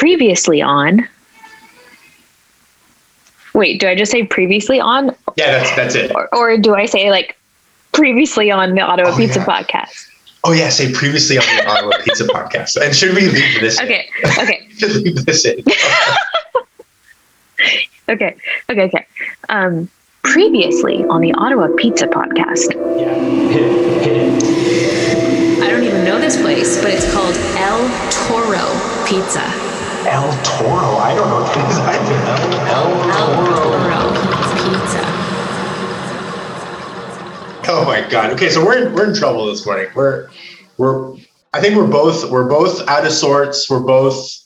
previously 0.00 0.62
on. 0.62 1.06
Wait, 3.52 3.78
do 3.80 3.86
I 3.88 3.94
just 3.94 4.10
say 4.10 4.24
previously 4.24 4.80
on, 4.80 5.14
Yeah, 5.36 5.58
that's 5.58 5.76
that's 5.76 5.94
it. 5.94 6.10
or, 6.14 6.28
or 6.34 6.56
do 6.56 6.74
I 6.74 6.86
say 6.86 7.10
like 7.10 7.36
previously 7.92 8.50
on 8.50 8.74
the 8.74 8.80
Ottawa 8.80 9.10
Oh, 9.12 9.16
Pizza 9.16 9.40
yeah. 9.40 9.44
podcast? 9.46 10.06
Oh 10.44 10.52
yeah, 10.52 10.70
say 10.70 10.90
previously 10.92 11.36
on 11.36 11.44
the 11.44 11.66
Ottawa 11.68 11.92
Pizza 12.04 12.24
podcast. 12.24 12.76
And 12.82 12.96
should 12.96 13.14
we 13.14 13.28
leave 13.28 13.60
this? 13.60 13.78
in? 13.78 13.84
Okay, 13.86 14.08
okay, 14.38 14.66
Should 14.78 14.96
leave 15.02 15.26
this 15.26 15.44
in. 15.44 15.58
okay, 18.08 18.36
okay, 18.70 18.84
okay. 18.84 19.06
Um, 19.50 19.90
previously 20.22 21.04
on 21.04 21.20
the 21.20 21.32
Ottawa 21.34 21.68
Pizza 21.76 22.06
podcast. 22.06 22.72
Yeah. 22.98 23.14
Hit 23.50 23.62
it. 23.62 24.02
Hit 24.04 24.16
it. 24.16 25.62
I 25.62 25.68
don't 25.70 25.82
even 25.84 26.04
know 26.04 26.18
this 26.20 26.40
place, 26.40 26.80
but 26.80 26.90
it's 26.94 27.12
called 27.12 27.34
El 27.58 27.78
Toro 28.10 28.64
Pizza. 29.06 29.69
El 30.06 30.30
Toro. 30.42 30.96
I 30.98 31.14
don't 31.14 31.28
know 31.28 31.40
what 31.42 31.56
it 31.56 31.70
is 31.70 31.78
either. 31.78 32.14
El, 32.26 32.38
El 32.68 32.88
El 33.10 33.34
Toro. 33.34 33.56
Toro 33.80 34.00
Pizza. 34.56 35.02
Oh 37.72 37.84
my 37.86 38.06
god. 38.08 38.32
Okay, 38.32 38.48
so 38.48 38.64
we're 38.64 38.86
in, 38.86 38.92
we're 38.94 39.08
in 39.10 39.14
trouble 39.14 39.46
this 39.46 39.64
morning. 39.66 39.86
We're 39.94 40.28
we're 40.78 41.14
I 41.52 41.60
think 41.60 41.76
we're 41.76 41.86
both 41.86 42.30
we're 42.30 42.48
both 42.48 42.86
out 42.88 43.06
of 43.06 43.12
sorts. 43.12 43.68
We're 43.70 43.80
both 43.80 44.36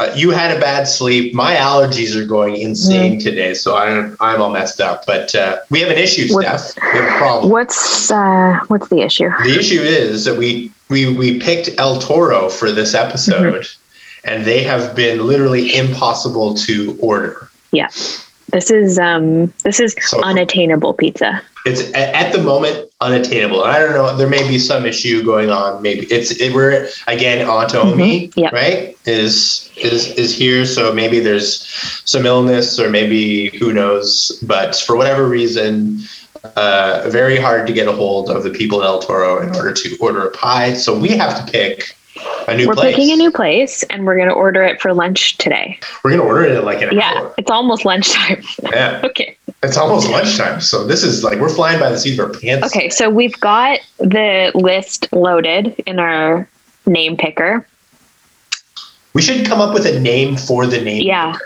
uh, 0.00 0.12
you 0.16 0.30
had 0.30 0.56
a 0.56 0.60
bad 0.60 0.84
sleep. 0.86 1.34
My 1.34 1.54
allergies 1.56 2.14
are 2.14 2.24
going 2.24 2.56
insane 2.56 3.18
today, 3.20 3.52
so 3.54 3.76
I'm 3.76 4.16
I'm 4.20 4.40
all 4.40 4.50
messed 4.50 4.80
up. 4.80 5.04
But 5.06 5.34
uh, 5.34 5.58
we 5.70 5.80
have 5.80 5.90
an 5.90 5.98
issue, 5.98 6.32
What- 6.32 6.46
Steph. 6.60 6.82
We 6.92 6.98
have 7.00 7.14
a 7.14 7.18
problem. 7.18 7.50
What's 7.52 8.10
uh, 8.10 8.60
what's 8.68 8.88
the 8.88 9.00
issue? 9.00 9.28
The 9.44 9.58
issue 9.58 9.80
is 9.80 10.24
that 10.24 10.36
we 10.38 10.72
we 10.88 11.12
we 11.14 11.38
picked 11.40 11.70
El 11.78 11.98
Toro 12.00 12.48
for 12.48 12.70
this 12.72 12.94
episode, 12.94 13.66
and 14.28 14.44
they 14.44 14.62
have 14.62 14.94
been 14.94 15.26
literally 15.26 15.74
impossible 15.74 16.54
to 16.54 16.96
order. 17.00 17.48
Yeah, 17.72 17.88
this 18.52 18.70
is 18.70 18.98
um, 18.98 19.52
this 19.64 19.80
is 19.80 19.94
So- 20.00 20.22
unattainable 20.22 20.94
pizza. 20.94 21.42
It's 21.66 21.92
at 21.92 22.32
the 22.32 22.38
moment 22.42 22.88
unattainable. 23.02 23.62
And 23.62 23.70
I 23.76 23.78
don't 23.78 23.92
know. 23.92 24.16
There 24.16 24.28
may 24.28 24.46
be 24.48 24.58
some 24.58 24.86
issue 24.86 25.22
going 25.22 25.50
on. 25.50 25.82
Maybe 25.82 26.06
it's 26.06 26.30
it, 26.30 26.54
we're 26.54 26.88
again 27.08 27.46
Automi, 27.46 28.30
Mhm, 28.30 28.32
yeah. 28.36 28.48
right? 28.52 28.96
Is 29.06 29.68
is 29.76 30.12
is 30.12 30.34
here. 30.34 30.64
So 30.64 30.94
maybe 30.94 31.20
there's 31.20 31.60
some 32.06 32.24
illness, 32.24 32.78
or 32.80 32.88
maybe 32.88 33.48
who 33.58 33.72
knows. 33.72 34.38
But 34.42 34.76
for 34.76 34.96
whatever 34.96 35.28
reason, 35.28 36.00
uh, 36.56 37.02
very 37.08 37.36
hard 37.36 37.66
to 37.66 37.72
get 37.74 37.86
a 37.86 37.92
hold 37.92 38.30
of 38.30 38.44
the 38.44 38.50
people 38.50 38.80
at 38.82 38.86
El 38.86 39.00
Toro 39.00 39.42
in 39.42 39.54
order 39.54 39.72
to 39.74 39.96
order 40.00 40.26
a 40.26 40.30
pie. 40.30 40.72
So 40.72 40.96
we 40.98 41.08
have 41.10 41.44
to 41.44 41.52
pick 41.52 41.96
a 42.48 42.56
new 42.56 42.66
We're 42.68 42.74
place. 42.74 42.94
picking 42.96 43.12
a 43.12 43.16
new 43.16 43.30
place, 43.30 43.82
and 43.84 44.04
we're 44.06 44.16
gonna 44.18 44.32
order 44.32 44.62
it 44.64 44.80
for 44.80 44.92
lunch 44.94 45.36
today. 45.38 45.78
We're 46.02 46.10
gonna 46.10 46.22
order 46.22 46.44
it 46.44 46.56
in 46.58 46.64
like 46.64 46.82
an 46.82 46.90
Yeah, 46.92 47.12
hour. 47.16 47.34
it's 47.38 47.50
almost 47.50 47.84
lunchtime. 47.84 48.42
Yeah, 48.62 49.00
okay. 49.04 49.36
it's 49.62 49.76
almost 49.76 50.08
lunchtime. 50.08 50.60
So 50.60 50.86
this 50.86 51.02
is 51.02 51.22
like 51.24 51.38
we're 51.38 51.48
flying 51.48 51.78
by 51.80 51.90
the 51.90 51.98
seat 51.98 52.18
of 52.18 52.26
our 52.30 52.38
pants. 52.40 52.66
Okay, 52.66 52.88
so 52.90 53.08
we've 53.10 53.38
got 53.40 53.80
the 53.98 54.50
list 54.54 55.12
loaded 55.12 55.74
in 55.86 55.98
our 55.98 56.48
name 56.86 57.16
picker. 57.16 57.66
We 59.14 59.22
should 59.22 59.46
come 59.46 59.60
up 59.60 59.74
with 59.74 59.86
a 59.86 59.98
name 59.98 60.36
for 60.36 60.66
the 60.66 60.80
name. 60.80 61.02
Yeah. 61.02 61.36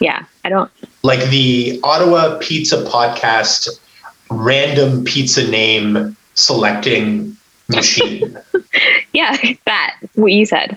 Yeah, 0.00 0.24
I 0.44 0.48
don't. 0.48 0.70
like 1.02 1.20
the 1.30 1.80
Ottawa 1.84 2.38
Pizza 2.40 2.76
Podcast 2.84 3.68
random 4.30 5.04
pizza 5.04 5.48
name 5.48 6.16
selecting 6.34 7.36
machine. 7.68 8.38
Yeah, 9.12 9.36
that 9.66 9.94
what 10.14 10.32
you 10.32 10.44
said. 10.46 10.76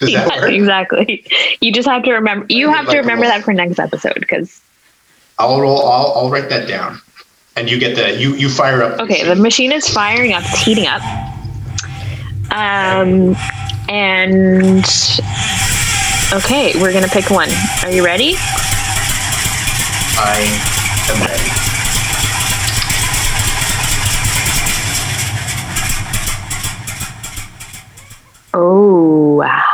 Yeah, 0.00 0.44
exactly. 0.46 1.24
You 1.60 1.72
just 1.72 1.88
have 1.88 2.04
to 2.04 2.12
remember. 2.12 2.46
You 2.48 2.68
have 2.70 2.84
to 2.84 2.90
Like 2.90 2.96
a 2.96 3.00
remember 3.00 3.22
little- 3.24 3.38
that 3.40 3.44
for 3.44 3.52
next 3.52 3.80
episode 3.80 4.14
because 4.20 4.60
I'll 5.40 5.60
roll. 5.60 5.84
I'll, 5.88 6.12
I'll 6.14 6.30
write 6.30 6.48
that 6.50 6.68
down, 6.68 7.00
and 7.56 7.68
you 7.68 7.78
get 7.80 7.96
the 7.96 8.16
you 8.20 8.34
you 8.36 8.48
fire 8.48 8.82
up. 8.84 9.00
okay, 9.00 9.24
the 9.24 9.34
machine 9.34 9.72
is 9.72 9.88
firing 9.88 10.32
up, 10.32 10.44
it's 10.46 10.60
heating 10.62 10.86
up. 10.86 11.02
Um, 12.52 13.34
and 13.88 14.84
okay, 16.32 16.72
we're 16.80 16.92
gonna 16.92 17.08
pick 17.08 17.30
one. 17.30 17.48
Are 17.82 17.90
you 17.90 18.04
ready? 18.04 18.34
I 20.14 20.38
am 21.10 21.20
ready. 21.26 21.71
Oh, 28.54 29.36
wow. 29.36 29.64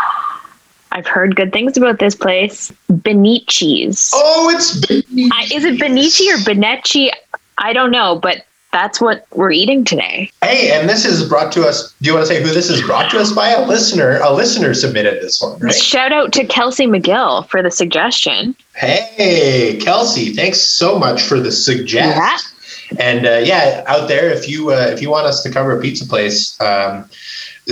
I've 0.92 1.06
heard 1.06 1.36
good 1.36 1.52
things 1.52 1.76
about 1.76 1.98
this 1.98 2.14
place. 2.14 2.72
Beneci's. 2.90 4.10
Oh, 4.14 4.50
it's 4.54 4.86
Benny. 4.86 5.30
I, 5.32 5.44
is 5.52 5.64
it 5.64 5.78
Benici 5.78 6.32
or 6.32 6.38
Benecci? 6.38 7.10
I 7.58 7.72
don't 7.72 7.90
know, 7.90 8.18
but 8.18 8.44
that's 8.72 9.00
what 9.00 9.26
we're 9.32 9.50
eating 9.50 9.84
today. 9.84 10.30
Hey, 10.42 10.78
and 10.78 10.88
this 10.88 11.04
is 11.04 11.28
brought 11.28 11.52
to 11.52 11.66
us. 11.66 11.94
Do 12.02 12.06
you 12.08 12.14
want 12.14 12.26
to 12.26 12.34
say 12.34 12.42
who 12.42 12.50
this 12.50 12.68
is 12.68 12.82
brought 12.82 13.10
to 13.10 13.18
us 13.18 13.32
by? 13.32 13.50
A 13.50 13.66
listener. 13.66 14.18
A 14.22 14.32
listener 14.32 14.74
submitted 14.74 15.22
this 15.22 15.40
one, 15.40 15.58
right? 15.58 15.74
Shout 15.74 16.12
out 16.12 16.32
to 16.34 16.44
Kelsey 16.44 16.86
McGill 16.86 17.48
for 17.48 17.62
the 17.62 17.70
suggestion. 17.70 18.54
Hey, 18.74 19.78
Kelsey, 19.80 20.34
thanks 20.34 20.60
so 20.60 20.98
much 20.98 21.22
for 21.22 21.40
the 21.40 21.50
suggest. 21.50 22.54
Yeah. 22.90 22.98
And 22.98 23.26
uh, 23.26 23.42
yeah, 23.44 23.84
out 23.86 24.08
there, 24.08 24.30
if 24.30 24.48
you 24.48 24.70
uh, 24.70 24.90
if 24.92 25.02
you 25.02 25.10
want 25.10 25.26
us 25.26 25.42
to 25.42 25.50
cover 25.50 25.76
a 25.76 25.80
pizza 25.80 26.06
place, 26.06 26.58
um, 26.60 27.08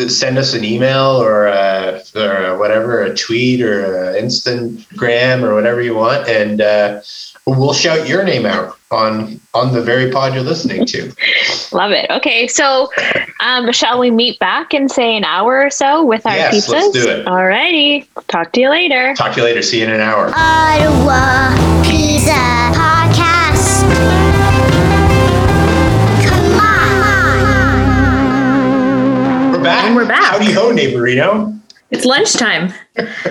send 0.09 0.39
us 0.39 0.53
an 0.55 0.65
email 0.65 1.23
or 1.23 1.49
uh, 1.49 2.01
or 2.15 2.59
whatever, 2.59 3.03
a 3.03 3.15
tweet 3.17 3.61
or 3.62 4.11
an 4.11 4.25
Instagram 4.25 5.43
or 5.43 5.55
whatever 5.55 5.81
you 5.81 5.95
want, 5.95 6.29
and 6.29 6.61
uh, 6.61 7.01
we'll 7.47 7.73
shout 7.73 8.09
your 8.09 8.23
name 8.23 8.45
out 8.47 8.79
on 8.91 9.41
on 9.55 9.73
the 9.73 9.81
very 9.83 10.11
pod 10.12 10.34
you're 10.34 10.43
listening 10.43 10.84
to. 10.87 11.12
Love 11.73 11.91
it. 11.93 12.09
Okay, 12.11 12.47
so 12.47 12.89
um, 13.41 13.73
shall 13.73 13.99
we 13.99 14.11
meet 14.11 14.39
back 14.39 14.75
in 14.75 14.89
say 14.89 15.17
an 15.17 15.25
hour 15.25 15.62
or 15.65 15.71
so 15.71 16.05
with 16.05 16.25
our 16.27 16.37
Yes, 16.37 16.55
pizzas? 16.55 16.73
let's 16.73 16.91
do 16.91 17.09
it. 17.09 17.27
Alrighty. 17.27 18.07
Talk 18.28 18.53
to 18.53 18.61
you 18.61 18.71
later. 18.71 19.15
Talk 19.15 19.33
to 19.33 19.41
you 19.41 19.45
later. 19.45 19.63
See 19.63 19.78
you 19.81 19.84
in 19.87 19.91
an 19.93 20.01
hour. 20.01 20.28
Ottawa 20.34 21.83
Pizza 21.83 22.31
Podcast. 22.31 22.96
Back. 29.66 29.84
And 29.84 29.97
we're 29.97 30.06
back. 30.09 30.22
Howdy 30.22 30.53
ho, 30.53 30.72
neighborino. 30.72 31.59
It's 31.91 32.04
lunchtime. 32.04 32.72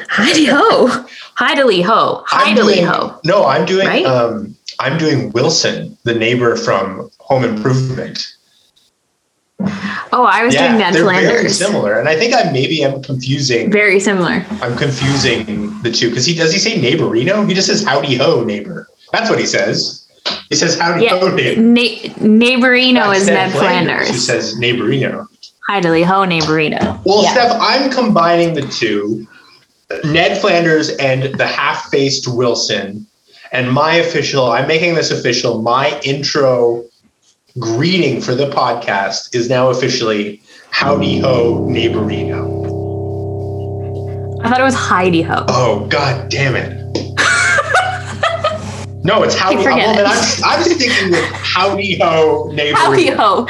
Heidi 0.09 0.45
ho. 0.45 1.05
Heidily 1.35 1.81
ho. 1.81 2.23
I'm 2.31 2.47
Heidily 2.55 2.81
ho. 2.81 3.19
No, 3.25 3.45
I'm 3.45 3.65
doing. 3.65 3.87
Right? 3.87 4.05
Um, 4.05 4.55
I'm 4.79 4.97
doing 4.97 5.31
Wilson, 5.31 5.97
the 6.03 6.13
neighbor 6.13 6.55
from 6.55 7.09
Home 7.19 7.43
Improvement. 7.43 8.33
Oh, 10.11 10.23
I 10.25 10.43
was 10.45 10.53
doing 10.53 10.77
Ned 10.77 10.93
they're 10.93 11.05
very 11.05 11.49
similar, 11.49 11.97
and 11.99 12.07
I 12.09 12.15
think 12.15 12.33
I 12.35 12.51
maybe 12.51 12.83
am 12.83 13.01
confusing. 13.01 13.71
Very 13.71 13.99
similar. 13.99 14.45
I'm 14.61 14.77
confusing 14.77 15.81
the 15.81 15.91
two 15.91 16.09
because 16.09 16.25
he 16.25 16.35
does 16.35 16.51
he 16.53 16.59
say 16.59 16.77
neighborino? 16.79 17.47
He 17.47 17.53
just 17.53 17.67
says 17.67 17.83
howdy 17.83 18.15
ho 18.15 18.43
neighbor. 18.43 18.87
That's 19.11 19.29
what 19.29 19.39
he 19.39 19.45
says. 19.45 20.07
He 20.49 20.55
says 20.55 20.77
howdy 20.77 21.05
Yeah. 21.05 21.19
ho 21.19 21.33
neighbor. 21.33 21.61
Na- 21.61 21.81
neighborino 22.19 23.15
is 23.15 23.27
Ned 23.27 23.51
Who 23.51 23.59
Flanders. 23.59 24.25
says 24.25 24.55
neighborino? 24.55 25.27
Heidily 25.67 26.03
ho, 26.03 26.25
neighborino. 26.25 26.99
Well, 27.05 27.23
Yeah. 27.23 27.31
Steph, 27.31 27.57
I'm 27.59 27.89
combining 27.89 28.53
the 28.53 28.61
two, 28.61 29.25
Ned 30.03 30.39
Flanders 30.39 30.89
and 30.97 31.33
the 31.35 31.47
half-faced 31.47 32.27
Wilson, 32.27 33.07
and 33.51 33.71
my 33.71 33.95
official. 33.95 34.51
I'm 34.51 34.67
making 34.67 34.93
this 34.93 35.09
official. 35.09 35.61
My 35.61 35.99
intro 36.03 36.83
greeting 37.57 38.21
for 38.21 38.35
the 38.35 38.47
podcast 38.49 39.33
is 39.33 39.49
now 39.49 39.69
officially 39.69 40.39
howdy 40.69 41.17
ho 41.19 41.65
neighborino. 41.67 42.45
I 44.43 44.49
thought 44.49 44.59
it 44.59 44.63
was 44.63 44.75
Heidi 44.75 45.23
ho. 45.23 45.45
Oh 45.47 45.87
God 45.87 46.29
damn 46.29 46.55
it! 46.55 46.73
no, 49.03 49.23
it's 49.23 49.33
howdy. 49.35 49.63
forget 49.63 49.95
well, 49.95 50.05
oh, 50.07 50.41
I'm, 50.45 50.59
I'm 50.59 50.63
sticking 50.63 51.09
with 51.09 51.25
howdy 51.31 51.97
ho 51.99 52.51
neighborino. 52.53 52.73
Howdy 52.75 53.07
ho. 53.09 53.47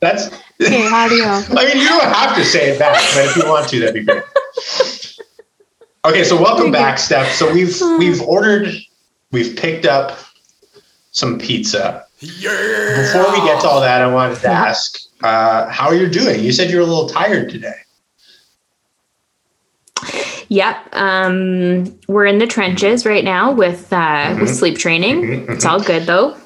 That's. 0.00 0.26
Okay, 0.62 0.82
howdy 0.88 1.20
ho. 1.22 1.42
I 1.56 1.64
mean, 1.66 1.78
you 1.78 1.88
don't 1.88 2.02
have 2.04 2.36
to 2.36 2.44
say 2.44 2.70
it 2.70 2.78
back, 2.78 3.02
but 3.14 3.24
if 3.26 3.36
you 3.36 3.46
want 3.48 3.68
to, 3.70 3.80
that'd 3.80 3.94
be 3.94 4.02
great. 4.04 4.22
Okay, 6.04 6.22
so 6.24 6.40
welcome 6.40 6.70
back, 6.70 6.98
Steph. 6.98 7.32
So 7.34 7.52
we've 7.52 7.78
we've 7.98 8.20
ordered, 8.22 8.68
we've 9.32 9.56
picked 9.56 9.86
up 9.86 10.18
some 11.10 11.38
pizza. 11.38 12.04
Yeah. 12.20 13.02
Before 13.02 13.30
we 13.32 13.38
get 13.46 13.60
to 13.62 13.68
all 13.68 13.80
that, 13.80 14.00
I 14.02 14.06
wanted 14.12 14.38
to 14.40 14.48
ask 14.48 14.98
uh, 15.22 15.68
how 15.68 15.90
you're 15.90 16.08
doing. 16.10 16.42
You 16.44 16.52
said 16.52 16.70
you're 16.70 16.80
a 16.82 16.86
little 16.86 17.08
tired 17.08 17.50
today. 17.50 17.74
Yep. 20.48 20.94
Um, 20.94 21.98
we're 22.06 22.26
in 22.26 22.38
the 22.38 22.46
trenches 22.46 23.04
right 23.04 23.24
now 23.24 23.50
with 23.52 23.92
uh, 23.92 24.36
with 24.40 24.54
sleep 24.54 24.78
training. 24.78 25.22
Mhm, 25.22 25.50
It's 25.50 25.64
all 25.64 25.80
good 25.82 26.04
though, 26.04 26.36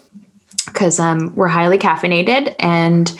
because 0.80 0.98
um, 0.98 1.36
we're 1.36 1.46
highly 1.46 1.76
caffeinated, 1.76 2.54
and 2.58 3.14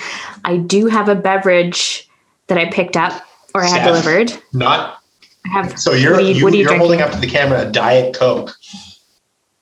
I 0.46 0.56
do 0.56 0.86
have 0.86 1.10
a 1.10 1.14
beverage 1.14 2.08
that 2.46 2.56
I 2.56 2.70
picked 2.70 2.96
up 2.96 3.22
or 3.54 3.62
I 3.62 3.66
had 3.68 3.82
Steph. 3.82 3.86
delivered. 4.02 4.42
Not 4.54 5.02
I 5.44 5.48
have. 5.50 5.78
so 5.78 5.92
you're 5.92 6.12
What 6.12 6.20
are 6.22 6.24
you- 6.24 6.42
what 6.42 6.54
are 6.54 6.56
you 6.56 6.68
are 6.70 6.78
holding 6.78 7.02
up 7.02 7.12
to 7.12 7.18
the 7.18 7.26
camera 7.26 7.68
a 7.68 7.70
diet 7.70 8.16
coke, 8.18 8.54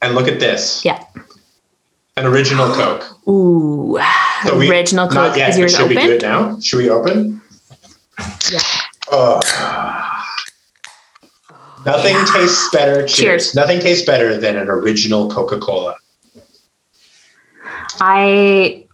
and 0.00 0.14
look 0.14 0.28
at 0.28 0.38
this, 0.38 0.84
Yeah. 0.84 1.02
an 2.16 2.24
original 2.26 2.72
coke. 2.72 3.04
Ooh. 3.28 3.98
So 4.46 4.56
we- 4.56 4.70
Original 4.70 5.06
Not 5.10 5.30
Coke. 5.30 5.36
yet, 5.36 5.50
Is 5.50 5.58
yours 5.58 5.74
should 5.74 5.88
we 5.88 5.96
do 5.96 6.12
it 6.12 6.22
now? 6.22 6.56
Should 6.60 6.76
we 6.78 6.88
open? 6.90 7.40
Yeah. 8.52 8.60
Oh. 9.10 9.40
Nothing 11.84 12.16
tastes 12.32 12.68
better. 12.72 13.00
Cheers. 13.08 13.12
Cheers. 13.16 13.54
Nothing 13.56 13.80
tastes 13.80 14.06
better 14.06 14.36
than 14.38 14.56
an 14.56 14.68
original 14.68 15.28
Coca 15.28 15.58
Cola. 15.58 15.96
I 18.00 18.84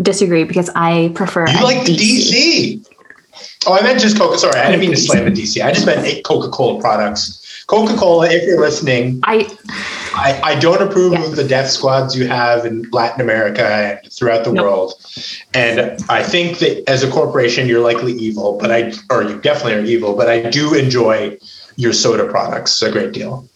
disagree 0.00 0.44
because 0.44 0.70
I 0.74 1.12
prefer. 1.14 1.48
You 1.48 1.62
like 1.62 1.84
the 1.86 1.96
DC. 1.96 2.86
Oh, 3.66 3.74
I 3.74 3.82
meant 3.82 4.00
just 4.00 4.18
Coca. 4.18 4.38
Sorry, 4.38 4.58
I 4.58 4.66
didn't 4.66 4.80
mean 4.80 4.90
to 4.90 4.96
slam 4.96 5.24
the 5.24 5.30
DC. 5.30 5.62
I 5.64 5.72
just 5.72 5.86
meant 5.86 6.24
Coca 6.24 6.48
Cola 6.48 6.80
products. 6.80 7.64
Coca 7.68 7.94
Cola, 7.96 8.28
if 8.30 8.42
you're 8.44 8.60
listening, 8.60 9.20
I 9.22 9.48
I, 10.14 10.40
I 10.42 10.54
don't 10.56 10.82
approve 10.82 11.12
Yeah. 11.12 11.24
of 11.24 11.36
the 11.36 11.44
death 11.44 11.70
squads 11.70 12.16
you 12.16 12.26
have 12.26 12.66
in 12.66 12.86
Latin 12.92 13.20
America 13.22 13.64
and 13.66 14.12
throughout 14.12 14.44
the 14.44 14.52
No. 14.52 14.62
world. 14.64 14.94
And 15.54 15.98
I 16.10 16.22
think 16.22 16.58
that 16.58 16.88
as 16.90 17.02
a 17.02 17.10
corporation, 17.10 17.66
you're 17.66 17.80
likely 17.80 18.12
evil, 18.12 18.58
but 18.60 18.70
I, 18.70 18.92
or 19.10 19.22
you 19.22 19.40
definitely 19.40 19.74
are 19.74 19.84
evil, 19.84 20.14
but 20.14 20.28
I 20.28 20.50
do 20.50 20.74
enjoy 20.74 21.38
your 21.76 21.92
soda 21.94 22.26
products 22.26 22.82
a 22.82 22.90
great 22.90 23.12
deal. 23.12 23.48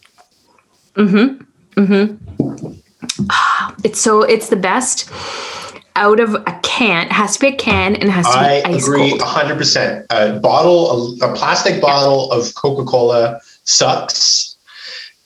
Mm-hmm. 0.95 1.43
Mm-hmm. 1.79 2.73
It's 3.83 4.01
so 4.01 4.21
it's 4.23 4.49
the 4.49 4.55
best 4.55 5.09
out 5.95 6.19
of 6.19 6.35
a 6.35 6.59
can. 6.63 7.07
It 7.07 7.11
has 7.11 7.33
to 7.33 7.39
be 7.39 7.47
a 7.47 7.55
can 7.55 7.95
and 7.95 8.03
it 8.05 8.11
has 8.11 8.25
to 8.27 8.31
be 8.33 8.37
I 8.37 8.61
ice 8.65 8.83
agree 8.87 9.09
cold. 9.09 9.21
100%. 9.21 10.05
A 10.11 10.39
bottle, 10.39 11.17
a, 11.21 11.31
a 11.31 11.35
plastic 11.35 11.81
bottle 11.81 12.31
of 12.31 12.53
Coca 12.55 12.83
Cola 12.85 13.39
sucks. 13.63 14.55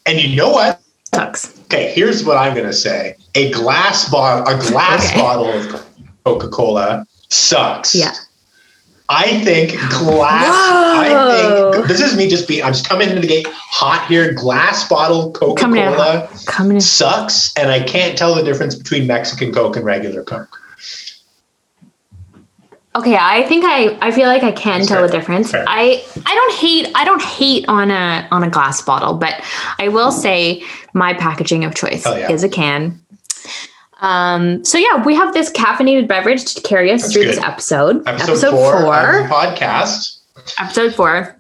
And 0.05 0.19
you 0.21 0.35
know 0.35 0.49
what? 0.51 0.81
Sucks. 1.13 1.59
Okay, 1.65 1.91
here's 1.93 2.23
what 2.23 2.37
I'm 2.37 2.55
gonna 2.55 2.71
say: 2.73 3.15
a 3.35 3.51
glass 3.51 4.09
bottle, 4.09 4.47
a 4.53 4.57
glass 4.69 5.09
Okay. 5.09 5.19
bottle 5.19 5.47
of 5.51 5.85
Coca 6.25 6.47
Cola 6.49 7.05
sucks. 7.29 7.93
Yeah. 7.93 8.13
I 9.11 9.43
think 9.43 9.71
glass. 9.89 10.55
I 10.55 11.73
think 11.73 11.87
this 11.87 11.99
is 11.99 12.15
me 12.15 12.29
just 12.29 12.47
being. 12.47 12.63
I'm 12.63 12.71
just 12.71 12.87
coming 12.87 13.09
into 13.09 13.21
the 13.21 13.27
gate 13.27 13.47
hot 13.47 14.07
here. 14.07 14.33
Glass 14.33 14.87
bottle 14.87 15.33
Coca 15.33 15.65
Cola 15.65 16.29
sucks, 16.79 17.53
and 17.57 17.69
I 17.69 17.83
can't 17.83 18.17
tell 18.17 18.33
the 18.33 18.41
difference 18.41 18.73
between 18.73 19.07
Mexican 19.07 19.53
Coke 19.53 19.75
and 19.75 19.83
regular 19.83 20.23
Coke. 20.23 20.57
Okay, 22.95 23.17
I 23.19 23.43
think 23.43 23.65
I 23.65 23.97
I 24.01 24.11
feel 24.11 24.27
like 24.27 24.43
I 24.43 24.53
can 24.53 24.79
That's 24.79 24.87
tell 24.87 24.99
fair. 24.99 25.07
the 25.07 25.13
difference. 25.17 25.51
Fair. 25.51 25.65
I 25.67 26.05
I 26.25 26.35
don't 26.35 26.53
hate 26.53 26.91
I 26.95 27.03
don't 27.03 27.21
hate 27.21 27.65
on 27.67 27.91
a 27.91 28.27
on 28.31 28.43
a 28.43 28.49
glass 28.49 28.81
bottle, 28.81 29.13
but 29.13 29.41
I 29.77 29.89
will 29.89 30.13
say 30.13 30.63
my 30.93 31.13
packaging 31.13 31.65
of 31.65 31.75
choice 31.75 32.05
oh, 32.05 32.15
yeah. 32.15 32.31
is 32.31 32.43
a 32.43 32.49
can. 32.49 33.00
Um 34.01 34.63
so 34.65 34.77
yeah, 34.77 35.03
we 35.05 35.15
have 35.15 35.33
this 35.33 35.51
caffeinated 35.51 36.07
beverage 36.07 36.53
to 36.55 36.61
carry 36.61 36.91
us 36.91 37.01
That's 37.01 37.13
through 37.13 37.23
good. 37.23 37.35
this 37.37 37.43
episode. 37.43 38.07
Episode, 38.07 38.51
four, 38.51 38.75
of 38.75 38.83
the 38.83 39.33
podcast. 39.33 40.19
episode 40.59 40.93
four. 40.95 41.37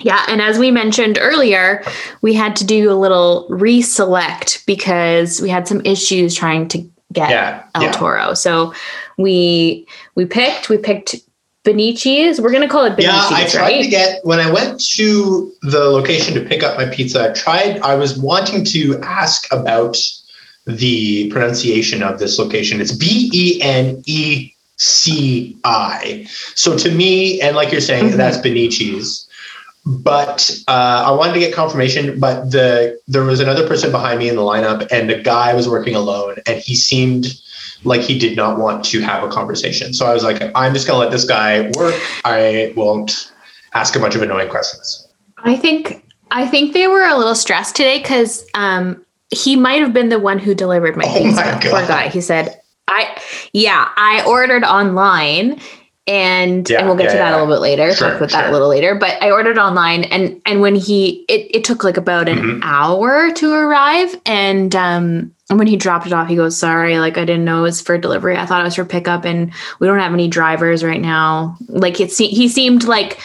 Yeah, 0.00 0.24
and 0.28 0.42
as 0.42 0.58
we 0.58 0.70
mentioned 0.70 1.18
earlier, 1.20 1.82
we 2.20 2.34
had 2.34 2.56
to 2.56 2.64
do 2.66 2.90
a 2.90 2.94
little 2.94 3.46
reselect 3.48 4.66
because 4.66 5.40
we 5.40 5.48
had 5.48 5.66
some 5.68 5.80
issues 5.84 6.34
trying 6.34 6.68
to 6.68 6.78
get 7.12 7.30
Yeah, 7.30 7.62
El 7.74 7.82
yeah. 7.84 7.92
Toro. 7.92 8.34
So 8.34 8.74
we 9.18 9.86
we 10.14 10.26
picked 10.26 10.68
we 10.68 10.76
picked 10.78 11.14
Beneci's. 11.64 12.40
We're 12.40 12.52
gonna 12.52 12.68
call 12.68 12.84
it 12.84 12.94
Benecis. 12.98 13.04
Yeah, 13.04 13.28
I 13.30 13.46
tried 13.48 13.60
right? 13.62 13.82
to 13.84 13.88
get 13.88 14.20
when 14.24 14.40
I 14.40 14.50
went 14.50 14.84
to 14.96 15.52
the 15.62 15.84
location 15.84 16.34
to 16.34 16.40
pick 16.44 16.62
up 16.62 16.76
my 16.76 16.86
pizza. 16.86 17.30
I 17.30 17.32
tried. 17.32 17.78
I 17.78 17.94
was 17.94 18.18
wanting 18.18 18.64
to 18.66 18.98
ask 19.00 19.50
about 19.52 19.96
the 20.66 21.30
pronunciation 21.30 22.02
of 22.02 22.18
this 22.18 22.38
location. 22.38 22.80
It's 22.80 22.92
B 22.92 23.30
E 23.32 23.60
N 23.62 24.02
E 24.06 24.52
C 24.76 25.56
I. 25.64 26.26
So 26.54 26.76
to 26.78 26.90
me, 26.90 27.40
and 27.40 27.54
like 27.56 27.70
you're 27.70 27.80
saying, 27.80 28.10
Mhm. 28.10 28.16
that's 28.16 28.38
Beneci's. 28.38 29.28
But 29.86 30.50
uh, 30.66 31.04
I 31.06 31.10
wanted 31.10 31.34
to 31.34 31.40
get 31.40 31.52
confirmation. 31.54 32.18
But 32.18 32.50
the 32.50 32.98
there 33.06 33.22
was 33.22 33.40
another 33.40 33.66
person 33.66 33.90
behind 33.90 34.18
me 34.18 34.30
in 34.30 34.36
the 34.36 34.42
lineup, 34.42 34.88
and 34.90 35.10
the 35.10 35.16
guy 35.18 35.52
was 35.52 35.68
working 35.68 35.94
alone, 35.94 36.36
and 36.46 36.58
he 36.58 36.74
seemed 36.74 37.26
like 37.84 38.00
he 38.00 38.18
did 38.18 38.34
not 38.34 38.58
want 38.58 38.82
to 38.86 39.00
have 39.02 39.22
a 39.22 39.28
conversation. 39.28 39.92
So 39.92 40.06
I 40.06 40.14
was 40.14 40.24
like, 40.24 40.42
I'm 40.54 40.72
just 40.72 40.86
gonna 40.86 41.00
let 41.00 41.10
this 41.10 41.24
guy 41.24 41.70
work. 41.76 41.94
I 42.24 42.72
won't 42.76 43.30
ask 43.74 43.94
a 43.94 43.98
bunch 43.98 44.14
of 44.14 44.22
annoying 44.22 44.48
questions. 44.48 45.06
I 45.38 45.54
think 45.54 46.02
I 46.30 46.46
think 46.46 46.72
they 46.72 46.86
were 46.86 47.02
a 47.04 47.18
little 47.18 47.34
stressed 47.34 47.76
today 47.76 47.98
because 47.98 48.46
um, 48.54 49.04
he 49.34 49.56
might 49.56 49.80
have 49.82 49.92
been 49.92 50.08
the 50.08 50.18
one 50.18 50.38
who 50.38 50.54
delivered 50.54 50.96
my 50.96 51.04
Oh 51.06 51.18
pizza. 51.22 51.44
my 51.44 51.60
Poor 51.60 51.86
guy. 51.86 52.08
He 52.08 52.20
said, 52.20 52.60
"I 52.88 53.20
yeah, 53.52 53.88
I 53.96 54.24
ordered 54.26 54.64
online." 54.64 55.60
And 56.06 56.68
Yeah, 56.68 56.80
and 56.80 56.86
we'll 56.86 56.96
get 56.98 57.04
yeah, 57.06 57.12
to 57.12 57.16
that 57.16 57.30
yeah. 57.30 57.36
a 57.36 57.38
little 57.40 57.54
bit 57.54 57.60
later. 57.62 57.94
Sure, 57.94 58.08
talk 58.10 58.18
about 58.18 58.30
that 58.32 58.50
a 58.50 58.52
little 58.52 58.68
later. 58.68 58.94
But 58.94 59.22
I 59.22 59.30
ordered 59.30 59.56
online, 59.56 60.04
and 60.04 60.38
and 60.44 60.60
when 60.60 60.74
he 60.74 61.24
it, 61.28 61.48
it 61.56 61.64
took 61.64 61.82
like 61.82 61.96
about 61.96 62.28
an 62.28 62.38
Mhm. 62.38 62.60
hour 62.62 63.30
to 63.32 63.52
arrive, 63.54 64.14
and 64.26 64.76
um 64.76 65.30
and 65.48 65.58
when 65.58 65.66
he 65.66 65.76
dropped 65.76 66.06
it 66.06 66.12
off, 66.12 66.28
he 66.28 66.36
goes, 66.36 66.58
"Sorry, 66.58 66.98
like 66.98 67.16
I 67.16 67.24
didn't 67.24 67.46
know 67.46 67.60
it 67.60 67.62
was 67.62 67.80
for 67.80 67.96
delivery. 67.96 68.36
I 68.36 68.44
thought 68.44 68.60
it 68.60 68.64
was 68.64 68.74
for 68.74 68.84
pickup, 68.84 69.24
and 69.24 69.50
we 69.80 69.86
don't 69.86 69.98
have 69.98 70.12
any 70.12 70.28
drivers 70.28 70.84
right 70.84 71.00
now." 71.00 71.56
Like 71.68 71.98
it, 72.00 72.12
se- 72.12 72.26
he 72.28 72.48
seemed 72.48 72.84
like 72.84 73.18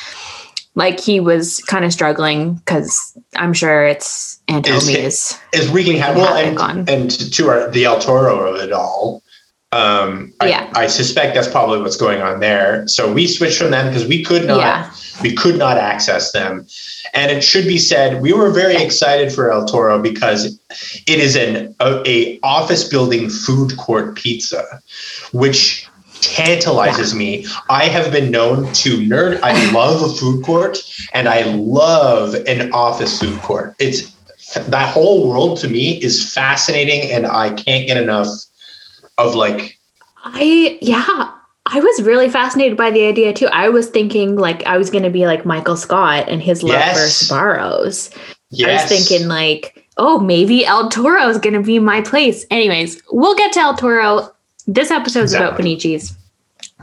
like 0.80 0.98
he 1.00 1.20
was 1.20 1.60
kind 1.68 1.84
of 1.84 1.92
struggling 1.92 2.56
because 2.56 3.16
I'm 3.36 3.54
sure 3.54 3.84
it's 3.86 4.40
Aunt 4.48 4.68
Is. 4.68 5.38
Is 5.54 5.68
wreaking 5.68 5.98
havoc. 5.98 6.24
Well, 6.24 6.36
and, 6.38 6.58
on. 6.58 6.90
and 6.90 7.12
to 7.34 7.50
our 7.50 7.70
the 7.70 7.84
El 7.84 8.00
Toro 8.00 8.54
of 8.54 8.62
it 8.62 8.72
all. 8.72 9.22
Um, 9.74 10.34
Yeah. 10.42 10.72
I, 10.74 10.86
I 10.86 10.88
suspect 10.88 11.36
that's 11.36 11.50
probably 11.50 11.80
what's 11.82 11.98
going 11.98 12.22
on 12.22 12.40
there. 12.40 12.88
So 12.88 13.12
we 13.12 13.28
switched 13.28 13.60
from 13.60 13.72
them 13.72 13.88
because 13.88 14.08
we 14.08 14.24
could 14.24 14.48
not 14.48 14.60
Yeah. 14.60 14.90
we 15.22 15.36
could 15.36 15.58
not 15.58 15.78
access 15.78 16.32
them. 16.32 16.66
And 17.14 17.30
it 17.30 17.44
should 17.44 17.66
be 17.66 17.78
said, 17.78 18.22
we 18.22 18.32
were 18.32 18.50
very 18.50 18.78
excited 18.82 19.34
for 19.34 19.52
El 19.52 19.66
Toro 19.66 20.02
because 20.02 20.58
it 21.08 21.20
is 21.20 21.36
an 21.36 21.76
a, 21.82 22.02
a 22.08 22.40
office 22.42 22.88
building 22.88 23.30
food 23.30 23.76
court 23.78 24.16
pizza, 24.16 24.64
which 25.34 25.89
tantalizes 26.22 27.14
me. 27.14 27.46
I 27.70 27.86
have 27.86 28.12
been 28.12 28.32
known 28.32 28.72
to 28.74 28.98
nerd. 28.98 29.40
I 29.42 29.72
love 29.72 30.02
a 30.02 30.14
food 30.14 30.44
court 30.44 30.78
and 31.14 31.28
I 31.28 31.44
love 31.44 32.36
an 32.48 32.72
office 32.72 33.20
food 33.20 33.40
court. 33.42 33.76
It's 33.80 34.12
that 34.56 34.94
whole 34.94 35.30
world 35.30 35.60
to 35.60 35.68
me 35.68 36.02
is 36.04 36.34
fascinating 36.34 37.12
and 37.12 37.26
I 37.28 37.52
can't 37.52 37.88
get 37.88 37.98
enough 37.98 38.28
of 39.18 39.36
like 39.36 39.78
I 40.24 40.78
yeah. 40.82 41.32
I 41.72 41.80
was 41.80 42.02
really 42.02 42.30
fascinated 42.30 42.76
by 42.78 42.90
the 42.90 43.06
idea 43.06 43.32
too. 43.32 43.48
I 43.48 43.70
was 43.70 43.90
thinking 43.90 44.38
like 44.38 44.66
I 44.66 44.78
was 44.78 44.90
gonna 44.90 45.10
be 45.12 45.28
like 45.28 45.46
Michael 45.46 45.78
Scott 45.78 46.28
and 46.28 46.42
his 46.42 46.64
love 46.64 46.74
Yes. 46.74 47.28
for 47.28 47.34
Sbarros. 47.36 48.18
yes. 48.50 48.70
I 48.92 48.96
was 48.96 49.06
thinking 49.08 49.28
like, 49.28 49.86
oh, 49.98 50.20
maybe 50.20 50.66
El 50.66 50.90
Toro 50.90 51.28
is 51.30 51.38
gonna 51.38 51.62
be 51.62 51.78
my 51.78 52.02
place. 52.02 52.46
Anyways, 52.50 53.02
we'll 53.12 53.36
get 53.36 53.54
to 53.54 53.60
El 53.60 53.76
Toro. 53.76 54.32
This 54.74 54.92
episode's 54.92 55.34
about 55.34 55.60
Exactly. 55.60 55.76
Beneci's. 55.98 56.16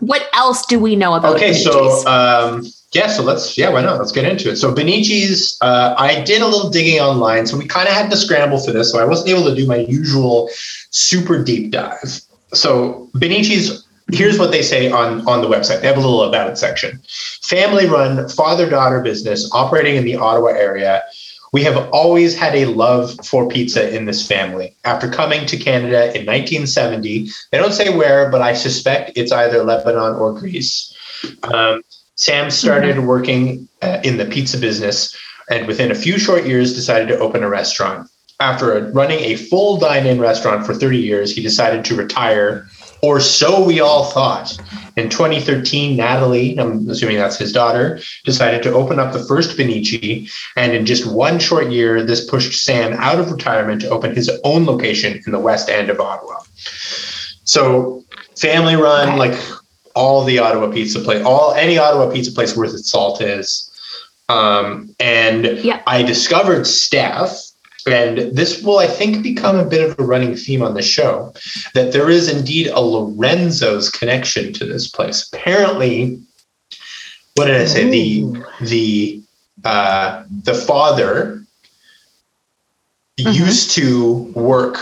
What 0.00 0.28
else 0.34 0.66
do 0.66 0.78
we 0.78 0.96
know 0.96 1.14
about 1.14 1.36
Okay, 1.36 1.52
Beneci's? 1.52 1.62
so 1.62 2.06
um, 2.06 2.64
yeah, 2.92 3.06
so 3.06 3.22
let's 3.22 3.56
yeah, 3.56 3.68
why 3.70 3.82
not? 3.82 3.98
Let's 3.98 4.12
get 4.12 4.24
into 4.24 4.50
it. 4.50 4.56
So 4.56 4.74
Beneci's, 4.74 5.56
uh, 5.60 5.94
I 5.96 6.22
did 6.22 6.42
a 6.42 6.46
little 6.46 6.68
digging 6.70 6.98
online, 7.00 7.46
so 7.46 7.56
we 7.56 7.66
kind 7.66 7.88
of 7.88 7.94
had 7.94 8.10
to 8.10 8.16
scramble 8.16 8.58
for 8.58 8.72
this, 8.72 8.90
so 8.90 9.00
I 9.00 9.04
wasn't 9.04 9.30
able 9.30 9.44
to 9.48 9.54
do 9.54 9.66
my 9.66 9.76
usual 9.76 10.50
super 10.90 11.42
deep 11.42 11.70
dive. 11.70 12.20
So 12.52 13.08
Beneci's, 13.14 13.86
here's 14.12 14.38
what 14.38 14.50
they 14.50 14.62
say 14.62 14.90
on 14.90 15.26
on 15.28 15.40
the 15.40 15.48
website. 15.48 15.80
They 15.80 15.86
have 15.86 15.96
a 15.96 16.00
little 16.00 16.22
about 16.24 16.50
it 16.50 16.58
section. 16.58 17.00
Family 17.42 17.86
run, 17.86 18.28
father 18.30 18.68
daughter 18.68 19.00
business 19.00 19.48
operating 19.52 19.96
in 19.96 20.04
the 20.04 20.16
Ottawa 20.16 20.48
area. 20.48 21.02
We 21.56 21.62
have 21.62 21.88
always 21.90 22.36
had 22.36 22.54
a 22.54 22.66
love 22.66 23.18
for 23.24 23.48
pizza 23.48 23.96
in 23.96 24.04
this 24.04 24.28
family. 24.28 24.76
After 24.84 25.08
coming 25.08 25.46
to 25.46 25.56
Canada 25.56 26.00
in 26.14 26.26
1970, 26.26 27.30
they 27.50 27.56
don't 27.56 27.72
say 27.72 27.96
where, 27.96 28.30
but 28.30 28.42
I 28.42 28.52
suspect 28.52 29.12
it's 29.14 29.32
either 29.32 29.64
Lebanon 29.64 30.16
or 30.16 30.34
Greece. 30.34 30.94
Um, 31.44 31.80
Sam 32.14 32.50
started 32.50 32.98
working 32.98 33.66
uh, 33.80 34.00
in 34.04 34.18
the 34.18 34.26
pizza 34.26 34.58
business 34.58 35.16
and 35.48 35.66
within 35.66 35.90
a 35.90 35.94
few 35.94 36.18
short 36.18 36.44
years 36.44 36.74
decided 36.74 37.08
to 37.08 37.18
open 37.20 37.42
a 37.42 37.48
restaurant. 37.48 38.06
After 38.38 38.90
running 38.92 39.20
a 39.20 39.36
full 39.36 39.78
dine 39.78 40.04
in 40.04 40.20
restaurant 40.20 40.66
for 40.66 40.74
30 40.74 40.98
years, 40.98 41.34
he 41.34 41.40
decided 41.40 41.86
to 41.86 41.96
retire, 41.96 42.68
or 43.02 43.20
so 43.20 43.62
we 43.64 43.80
all 43.80 44.04
thought. 44.04 44.56
In 44.96 45.10
2013, 45.10 45.96
Natalie, 45.96 46.58
I'm 46.58 46.88
assuming 46.88 47.16
that's 47.16 47.36
his 47.38 47.52
daughter, 47.52 48.00
decided 48.24 48.62
to 48.62 48.72
open 48.72 48.98
up 48.98 49.12
the 49.12 49.22
first 49.24 49.58
Beneci. 49.58 50.30
And 50.56 50.72
in 50.72 50.86
just 50.86 51.06
one 51.06 51.38
short 51.38 51.70
year, 51.70 52.02
this 52.02 52.24
pushed 52.24 52.64
Sam 52.64 52.94
out 52.94 53.18
of 53.20 53.30
retirement 53.30 53.82
to 53.82 53.90
open 53.90 54.14
his 54.14 54.30
own 54.42 54.64
location 54.64 55.20
in 55.26 55.32
the 55.32 55.38
west 55.38 55.68
end 55.68 55.90
of 55.90 56.00
Ottawa. 56.00 56.40
So, 57.44 58.04
family 58.36 58.74
run, 58.76 59.18
like 59.18 59.38
all 59.94 60.24
the 60.24 60.38
Ottawa 60.38 60.70
pizza 60.72 61.00
place, 61.00 61.24
all 61.24 61.52
any 61.52 61.78
Ottawa 61.78 62.10
pizza 62.10 62.32
place 62.32 62.56
worth 62.56 62.74
its 62.74 62.90
salt 62.90 63.20
is. 63.20 63.70
Um, 64.28 64.94
and 64.98 65.44
Yeah. 65.44 65.80
I 65.86 66.02
discovered 66.02 66.66
Steph, 66.66 67.45
and 67.86 68.36
this 68.36 68.62
will, 68.62 68.78
I 68.78 68.86
think, 68.86 69.22
become 69.22 69.56
a 69.56 69.64
bit 69.64 69.88
of 69.88 69.98
a 69.98 70.02
running 70.04 70.34
theme 70.36 70.62
on 70.62 70.74
the 70.74 70.82
show, 70.82 71.32
that 71.74 71.92
there 71.92 72.10
is 72.10 72.28
indeed 72.28 72.68
a 72.68 72.80
Lorenzo's 72.80 73.90
connection 73.90 74.52
to 74.54 74.64
this 74.64 74.88
place. 74.88 75.28
Apparently, 75.32 76.20
what 77.34 77.46
did 77.46 77.60
I 77.60 77.66
say? 77.66 77.88
The 77.90 78.22
Ooh. 78.22 78.44
the 78.60 79.22
uh, 79.64 80.24
the 80.44 80.54
father 80.54 81.42
Mhm. 83.18 83.34
used 83.34 83.70
to 83.72 84.12
work 84.34 84.78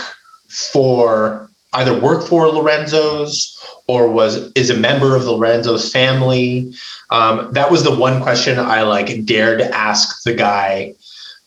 for 0.49 1.49
either 1.73 1.97
work 1.97 2.25
for 2.27 2.47
Lorenzo's 2.49 3.57
or 3.87 4.09
was 4.09 4.51
is 4.55 4.69
a 4.69 4.75
member 4.77 5.15
of 5.15 5.23
the 5.23 5.31
Lorenzo's 5.31 5.91
family. 5.91 6.73
Um, 7.11 7.49
that 7.53 7.71
was 7.71 7.83
the 7.83 7.95
one 7.95 8.21
question 8.21 8.59
I 8.59 8.81
like 8.83 9.25
dared 9.25 9.61
ask 9.61 10.23
the 10.23 10.33
guy 10.33 10.95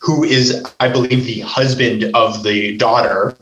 who 0.01 0.25
is, 0.25 0.65
I 0.81 0.89
believe, 0.89 1.27
the 1.27 1.41
husband 1.41 2.05
of 2.15 2.43
the 2.43 2.77
daughter 2.77 3.37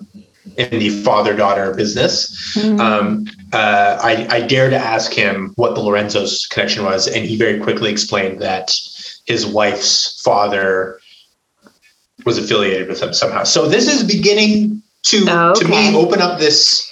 in 0.57 0.79
the 0.79 0.89
father-daughter 1.03 1.75
business. 1.75 2.55
Mhm. 2.55 2.81
Um, 2.81 3.27
uh, 3.53 3.99
I, 4.03 4.27
I 4.31 4.41
dared 4.41 4.71
to 4.71 4.79
ask 4.79 5.13
him 5.13 5.53
what 5.57 5.75
the 5.75 5.83
Lorenzo's 5.83 6.47
connection 6.47 6.85
was, 6.85 7.07
and 7.07 7.27
he 7.27 7.37
very 7.37 7.61
quickly 7.61 7.91
explained 7.91 8.41
that 8.41 8.75
his 9.27 9.45
wife's 9.45 10.21
father 10.23 10.99
was 12.25 12.39
affiliated 12.39 12.89
with 12.89 13.01
them 13.01 13.13
somehow. 13.13 13.45
So 13.45 13.69
this 13.69 13.87
is 13.89 14.03
beginning 14.03 14.83
to 15.05 15.25
to 15.55 15.69
me 15.69 15.95
open 15.95 16.21
up 16.21 16.39
this. 16.39 16.91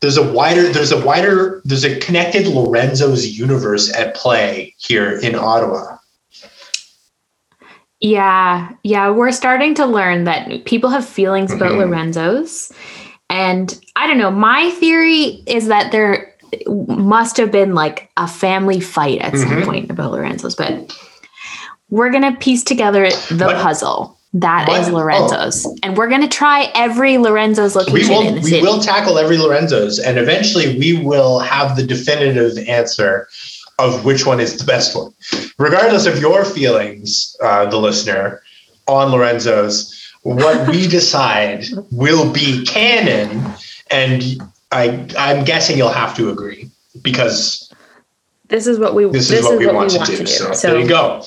There's 0.00 0.16
a 0.16 0.32
wider, 0.32 0.68
there's 0.68 0.92
a 0.92 1.04
wider, 1.04 1.60
there's 1.64 1.84
a 1.84 1.98
connected 1.98 2.46
Lorenzo's 2.46 3.26
universe 3.26 3.92
at 3.94 4.14
play 4.14 4.74
here 4.78 5.18
in 5.18 5.34
Ottawa. 5.34 5.97
Yeah, 8.00 8.68
yeah, 8.84 9.10
we're 9.10 9.32
starting 9.32 9.74
to 9.74 9.86
learn 9.86 10.24
that 10.24 10.64
people 10.64 10.90
have 10.90 11.04
feelings 11.06 11.52
about 11.52 11.72
Mhm. 11.72 11.78
Lorenzo's. 11.78 12.72
And 13.28 13.78
I 13.96 14.06
don't 14.06 14.18
know, 14.18 14.30
my 14.30 14.70
theory 14.70 15.42
is 15.46 15.66
that 15.66 15.90
there 15.92 16.32
must 16.66 17.36
have 17.36 17.50
been 17.50 17.74
like 17.74 18.08
a 18.16 18.26
family 18.28 18.80
fight 18.80 19.20
at 19.20 19.36
some 19.36 19.50
Mhm. 19.50 19.64
point 19.64 19.90
about 19.90 20.12
Lorenzo's, 20.12 20.54
but 20.54 20.92
we're 21.90 22.10
going 22.10 22.22
to 22.22 22.32
piece 22.38 22.62
together 22.62 23.10
the 23.30 23.34
But- 23.46 23.56
puzzle. 23.62 24.14
That 24.34 24.68
is 24.68 24.88
But- 24.88 24.94
Lorenzo's. 24.94 25.66
And 25.82 25.96
we're 25.96 26.08
going 26.08 26.20
to 26.20 26.28
try 26.28 26.70
every 26.74 27.16
Lorenzo's 27.16 27.74
We 27.74 27.80
location 27.82 28.10
will 28.14 28.20
in 28.28 28.34
the 28.34 28.40
we 28.42 28.50
city. 28.50 28.62
will 28.62 28.78
tackle 28.78 29.18
every 29.18 29.38
Lorenzo's, 29.38 29.98
and 29.98 30.18
eventually 30.18 30.78
we 30.78 30.92
will 31.02 31.38
have 31.38 31.76
the 31.76 31.82
definitive 31.82 32.58
answer 32.68 33.26
of 33.78 34.04
which 34.04 34.26
one 34.26 34.40
is 34.40 34.58
the 34.58 34.64
best 34.64 34.96
one. 34.96 35.12
Regardless 35.58 36.06
of 36.06 36.18
your 36.18 36.44
feelings, 36.44 37.36
uh, 37.42 37.66
the 37.66 37.76
listener, 37.78 38.42
on 38.86 39.10
Lorenzo's, 39.10 39.94
what 40.22 40.68
we 40.68 40.86
decide 40.98 41.64
will 41.92 42.32
be 42.32 42.64
canon, 42.64 43.44
and 43.90 44.22
I 44.72 45.06
I'm 45.18 45.44
guessing 45.44 45.76
you'll 45.78 45.90
have 45.90 46.16
to 46.16 46.30
agree 46.30 46.70
because 47.02 47.72
This 48.48 48.66
is 48.66 48.78
what 48.78 48.94
we 48.94 49.06
this 49.06 49.30
is 49.30 49.44
what 49.44 49.58
we 49.58 49.66
want 49.66 49.90
to 49.90 50.04
do. 50.04 50.26
So, 50.26 50.52
So, 50.52 50.70
there 50.70 50.80
you 50.80 50.88
go. 50.88 51.22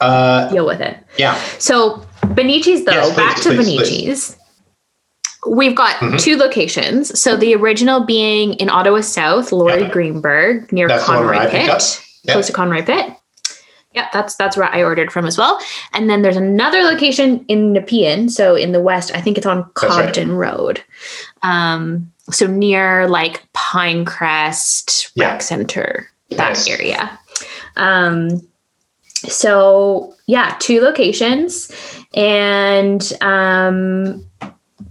Uh, 0.00 0.48
deal 0.50 0.66
with 0.66 0.80
it. 0.80 0.98
yeah, 1.16 1.34
So 1.58 2.06
Beneci's 2.22 2.84
though, 2.84 2.92
Yes, 2.92 3.06
please, 3.08 3.16
back 3.16 3.36
to 3.42 3.48
please, 3.50 3.80
Beneci's. 3.80 4.36
We've 5.46 5.74
got 5.74 5.96
Mhm. 5.96 6.18
two 6.20 6.36
locations. 6.36 7.18
So 7.18 7.36
the 7.36 7.54
original 7.54 8.00
being 8.04 8.54
in 8.54 8.68
Ottawa 8.68 9.00
South, 9.00 9.52
Lorry 9.52 9.82
Yeah. 9.82 9.88
Greenberg 9.90 10.72
near 10.72 10.88
That's 10.88 11.06
the 11.06 11.12
one 11.12 11.26
where 11.26 11.34
Conroy 11.34 11.50
Pit, 11.50 11.70
up. 11.70 11.80
Close 12.28 12.46
to 12.48 12.52
Conroy 12.52 12.82
Pit. 12.84 13.06
Yeah, 13.94 14.08
that's 14.12 14.34
that's 14.34 14.58
where 14.58 14.68
I 14.70 14.82
ordered 14.82 15.10
from 15.10 15.24
as 15.24 15.38
well. 15.38 15.58
And 15.94 16.10
then 16.10 16.20
there's 16.20 16.36
another 16.36 16.82
location 16.82 17.44
in 17.48 17.72
Nepean, 17.72 18.28
so 18.28 18.54
in 18.54 18.72
the 18.72 18.80
west. 18.80 19.10
I 19.14 19.22
think 19.22 19.38
it's 19.38 19.46
on 19.46 19.64
That's 19.80 19.96
right. 19.96 20.04
Cobden 20.06 20.32
Road, 20.36 20.82
um, 21.42 22.12
so 22.30 22.46
near 22.46 23.08
like 23.08 23.42
Pinecrest 23.54 25.12
Yeah. 25.14 25.30
Rec 25.32 25.40
Center, 25.42 26.10
that 26.30 26.36
Nice. 26.50 26.68
area. 26.68 27.18
Um, 27.78 28.42
so 29.14 30.12
yeah, 30.26 30.56
two 30.58 30.82
locations, 30.82 31.70
and 32.14 33.00
um, 33.22 34.25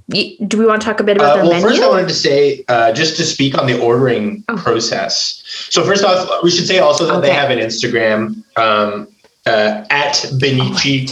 do 0.10 0.58
we 0.58 0.66
want 0.66 0.82
to 0.82 0.86
talk 0.86 1.00
a 1.00 1.04
bit 1.04 1.18
about 1.18 1.32
Uh, 1.32 1.36
their 1.36 1.44
well, 1.46 1.54
menu? 1.54 1.68
first, 1.68 1.82
I 1.82 1.88
wanted 1.90 2.08
to 2.10 2.14
say, 2.14 2.64
uh, 2.68 2.92
just 2.92 3.18
to 3.18 3.24
speak 3.26 3.58
on 3.58 3.66
the 3.68 3.80
ordering 3.80 4.44
Oh. 4.50 4.56
process. 4.56 5.42
So, 5.70 5.84
first 5.84 6.04
off, 6.04 6.30
we 6.44 6.52
should 6.52 6.68
say 6.68 6.80
also 6.80 7.06
that 7.08 7.22
they 7.22 7.32
have 7.34 7.50
an 7.50 7.60
Instagram 7.60 8.44
um, 8.58 9.08
uh, 9.48 9.84
at 9.90 10.14
Beneci, 10.40 11.12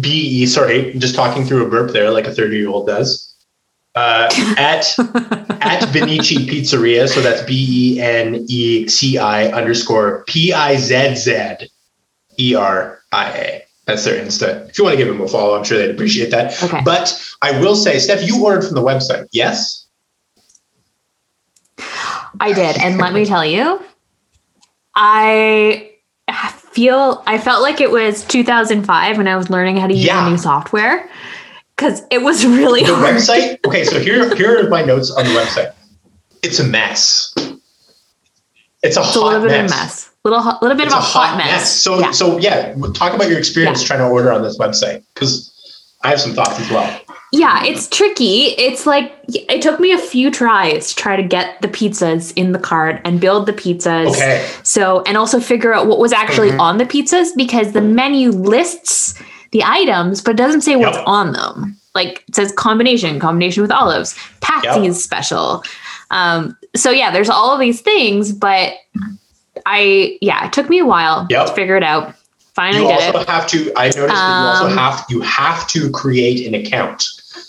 B 0.00 0.08
E, 0.42 0.46
sorry, 0.46 0.94
just 0.98 1.14
talking 1.14 1.44
through 1.44 1.66
a 1.66 1.68
burp 1.70 1.92
there, 1.92 2.10
like 2.10 2.26
a 2.26 2.32
30 2.34 2.56
year 2.56 2.68
old 2.68 2.86
does. 2.86 3.28
Uh, 3.94 4.28
at 4.56 4.86
at 5.60 5.82
Beneci 5.92 6.48
Pizzeria, 6.48 7.06
so 7.08 7.20
that's 7.20 7.42
B 7.42 7.96
E 7.96 8.00
N 8.00 8.44
E 8.48 8.88
C 8.88 9.18
I 9.18 9.48
underscore 9.48 10.24
P 10.26 10.52
I 10.54 10.76
Z 10.76 11.14
Z 11.16 11.68
E 12.38 12.54
R 12.54 13.00
I 13.12 13.28
A. 13.30 13.62
That's 13.86 14.04
their 14.04 14.24
Insta. 14.24 14.68
If 14.68 14.78
you 14.78 14.84
want 14.84 14.96
to 14.96 15.04
give 15.04 15.08
them 15.12 15.20
a 15.20 15.28
follow, 15.28 15.56
I'm 15.58 15.64
sure 15.64 15.76
they'd 15.78 15.90
appreciate 15.90 16.30
that. 16.30 16.60
Okay. 16.62 16.80
But 16.84 17.20
I 17.42 17.58
will 17.60 17.74
say, 17.74 17.98
Steph, 17.98 18.26
you 18.26 18.44
ordered 18.44 18.64
from 18.64 18.74
the 18.76 18.82
website, 18.82 19.26
yes? 19.32 19.86
I 22.40 22.52
did, 22.52 22.78
and 22.78 22.98
let 22.98 23.12
me 23.12 23.24
tell 23.26 23.44
you, 23.44 23.82
I 24.94 25.90
feel 26.72 27.22
I 27.26 27.38
felt 27.38 27.62
like 27.62 27.80
it 27.80 27.90
was 27.90 28.24
2005 28.24 29.18
when 29.18 29.28
I 29.28 29.36
was 29.36 29.50
learning 29.50 29.76
how 29.76 29.86
to 29.86 29.94
use 29.94 30.04
Yeah. 30.06 30.28
new 30.28 30.38
software 30.38 31.08
because 31.76 32.02
it 32.10 32.22
was 32.22 32.46
really 32.46 32.82
The 32.84 32.94
hard. 32.94 33.16
website. 33.16 33.58
Okay, 33.66 33.84
so 33.84 33.98
here 34.00 34.34
here 34.36 34.64
are 34.64 34.68
my 34.70 34.82
notes 34.82 35.10
on 35.10 35.24
the 35.24 35.30
website. 35.30 35.72
It's 36.42 36.58
a 36.58 36.64
mess. 36.64 37.31
It's 38.82 38.96
a 38.96 39.00
It's 39.00 39.16
a 39.16 39.20
hot 39.20 39.24
little 39.32 39.40
bit 39.48 39.50
mess. 39.62 39.70
of 39.70 39.76
a 39.76 39.82
mess, 39.84 40.10
little 40.24 40.58
little 40.62 40.76
bit 40.76 40.86
It's 40.86 40.94
of 40.94 41.00
a 41.00 41.02
hot, 41.02 41.36
mess. 41.38 41.70
So 41.70 42.00
yeah. 42.00 42.10
so 42.10 42.38
yeah, 42.38 42.74
talk 42.94 43.14
about 43.14 43.28
your 43.28 43.38
experience 43.38 43.80
Yeah. 43.82 43.86
trying 43.88 44.00
to 44.00 44.06
order 44.06 44.32
on 44.32 44.42
this 44.42 44.58
website 44.58 45.02
because 45.14 45.50
I 46.02 46.08
have 46.10 46.20
some 46.20 46.34
thoughts 46.34 46.58
as 46.58 46.68
well. 46.70 47.00
yeah, 47.32 47.64
it's 47.64 47.86
tricky. 47.88 48.46
It's 48.58 48.84
like 48.86 49.12
it 49.28 49.62
took 49.62 49.78
me 49.78 49.92
a 49.92 49.98
few 49.98 50.30
tries 50.32 50.88
to 50.90 50.96
try 50.96 51.14
to 51.16 51.22
get 51.22 51.62
the 51.62 51.68
pizzas 51.68 52.32
in 52.36 52.50
the 52.52 52.58
cart 52.58 53.00
and 53.04 53.20
build 53.20 53.46
the 53.46 53.52
pizzas. 53.52 54.08
Okay. 54.10 54.46
So, 54.64 55.02
and 55.06 55.16
also 55.16 55.38
figure 55.40 55.72
out 55.72 55.86
what 55.86 55.98
was 56.00 56.12
actually 56.12 56.50
Mhm. 56.50 56.60
on 56.60 56.78
the 56.78 56.84
pizzas 56.84 57.28
because 57.36 57.72
the 57.72 57.80
menu 57.80 58.30
lists 58.32 59.14
the 59.52 59.62
items, 59.64 60.20
but 60.22 60.32
it 60.32 60.38
doesn't 60.38 60.62
say 60.62 60.76
what's 60.76 60.96
Yep. 60.96 61.06
on 61.06 61.32
them. 61.32 61.76
Like 61.94 62.24
it 62.26 62.34
says 62.34 62.52
combination, 62.52 63.20
combination 63.20 63.62
with 63.62 63.70
olives, 63.70 64.14
Patsy's 64.40 65.02
special. 65.04 65.62
Um, 66.12 66.56
so 66.76 66.90
yeah, 66.90 67.10
there's 67.10 67.28
all 67.30 67.52
of 67.52 67.58
these 67.60 67.80
things, 67.80 68.32
but 68.32 68.74
I 69.66 70.18
yeah, 70.20 70.46
it 70.46 70.52
took 70.52 70.68
me 70.68 70.78
a 70.78 70.86
while 70.86 71.26
Yep. 71.30 71.46
to 71.48 71.52
figure 71.54 71.76
it 71.76 71.82
out. 71.82 72.14
Finally 72.54 72.82
You 72.82 72.88
did 72.88 73.02
also 73.14 73.20
it. 73.20 73.28
have 73.28 73.46
to. 73.48 73.72
I 73.76 73.84
noticed 73.86 73.96
that 73.96 74.40
you 74.42 74.46
also 74.48 74.66
Um, 74.66 74.76
have 74.76 75.04
you 75.08 75.20
have 75.22 75.66
to 75.68 75.90
create 75.90 76.46
an 76.46 76.54
account 76.54 77.02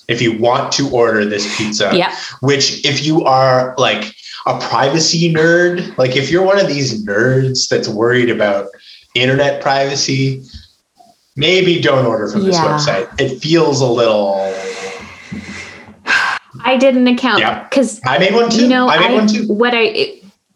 if 0.08 0.22
you 0.22 0.38
want 0.38 0.72
to 0.74 0.90
order 0.90 1.26
this 1.26 1.58
pizza. 1.58 1.92
Yeah. 1.94 2.14
Which, 2.42 2.86
if 2.86 3.06
you 3.06 3.24
are 3.26 3.74
like 3.78 4.14
a 4.46 4.58
privacy 4.60 5.34
nerd, 5.34 5.98
like 5.98 6.16
if 6.16 6.30
you're 6.30 6.44
one 6.44 6.60
of 6.60 6.68
these 6.68 7.06
nerds 7.06 7.68
that's 7.70 7.88
worried 7.88 8.30
about 8.30 8.68
internet 9.16 9.62
privacy, 9.62 10.44
maybe 11.36 11.80
don't 11.82 12.06
order 12.06 12.28
from 12.30 12.44
this 12.46 12.56
Yeah. 12.56 12.66
website. 12.78 13.22
It 13.22 13.40
feels 13.42 13.82
a 13.82 13.88
little. 13.88 14.36
I 16.64 16.78
did 16.78 16.96
an 16.96 17.08
account 17.08 17.40
Yeah. 17.40 17.64
because 17.64 18.00
I 18.06 18.18
made 18.20 18.34
one 18.34 18.50
too. 18.50 18.64
you 18.64 18.68
know 18.68 18.88
I 18.90 18.98
made 19.00 19.12
I, 19.12 19.14
one 19.16 19.28
too. 19.28 19.48
what 19.48 19.74
i 19.76 20.14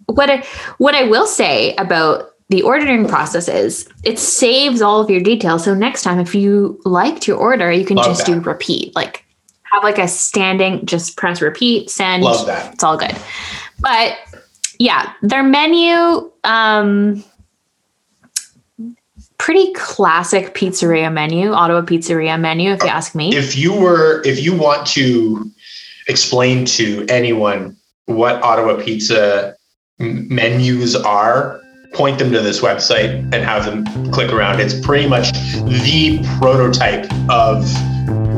what 0.08 0.30
i 0.30 0.44
what 0.78 0.96
i 0.96 1.04
will 1.04 1.28
say 1.28 1.76
about 1.76 2.32
the 2.50 2.62
ordering 2.62 3.08
process 3.08 3.50
is 3.50 3.90
it 4.04 4.18
saves 4.18 4.82
all 4.82 5.02
of 5.02 5.10
your 5.10 5.20
details 5.22 5.66
so 5.66 5.74
next 5.76 6.04
time 6.04 6.18
if 6.20 6.34
you 6.34 6.80
liked 6.86 7.28
your 7.28 7.38
order 7.38 7.72
you 7.72 7.84
can 7.86 7.98
Love 7.98 8.06
just 8.06 8.26
do 8.26 8.40
repeat 8.40 8.96
like 8.96 9.26
have 9.74 9.84
like 9.84 9.98
a 10.00 10.08
standing 10.08 10.86
just 10.86 11.18
press 11.18 11.42
repeat 11.42 11.90
send 11.90 12.24
Love 12.24 12.46
that. 12.48 12.74
it's 12.74 12.84
all 12.86 12.96
good 12.98 13.16
but 13.82 14.18
yeah 14.80 15.12
their 15.22 15.44
menu 15.44 16.32
um 16.46 17.22
pretty 19.38 19.72
classic 19.74 20.54
pizzeria 20.56 21.12
menu 21.12 21.52
ottawa 21.52 21.82
pizzeria 21.82 22.40
menu 22.40 22.72
if 22.72 22.82
you 22.82 22.90
ask 22.90 23.14
me 23.14 23.36
If 23.36 23.56
you 23.58 23.74
were, 23.74 24.22
if 24.26 24.42
you 24.42 24.56
want 24.56 24.88
to 24.88 25.52
explain 26.08 26.66
to 26.66 27.06
anyone 27.10 27.78
what 28.06 28.42
Ottawa 28.42 28.82
Pizza 28.82 29.56
menus 30.00 30.96
are, 30.96 31.62
point 31.94 32.20
them 32.20 32.32
to 32.32 32.42
this 32.42 32.62
website 32.62 33.10
and 33.34 33.44
have 33.44 33.66
them 33.66 34.12
click 34.12 34.32
around. 34.32 34.60
It's 34.60 34.80
pretty 34.80 35.08
much 35.08 35.32
the 35.64 36.20
prototype 36.38 37.12
of 37.30 37.64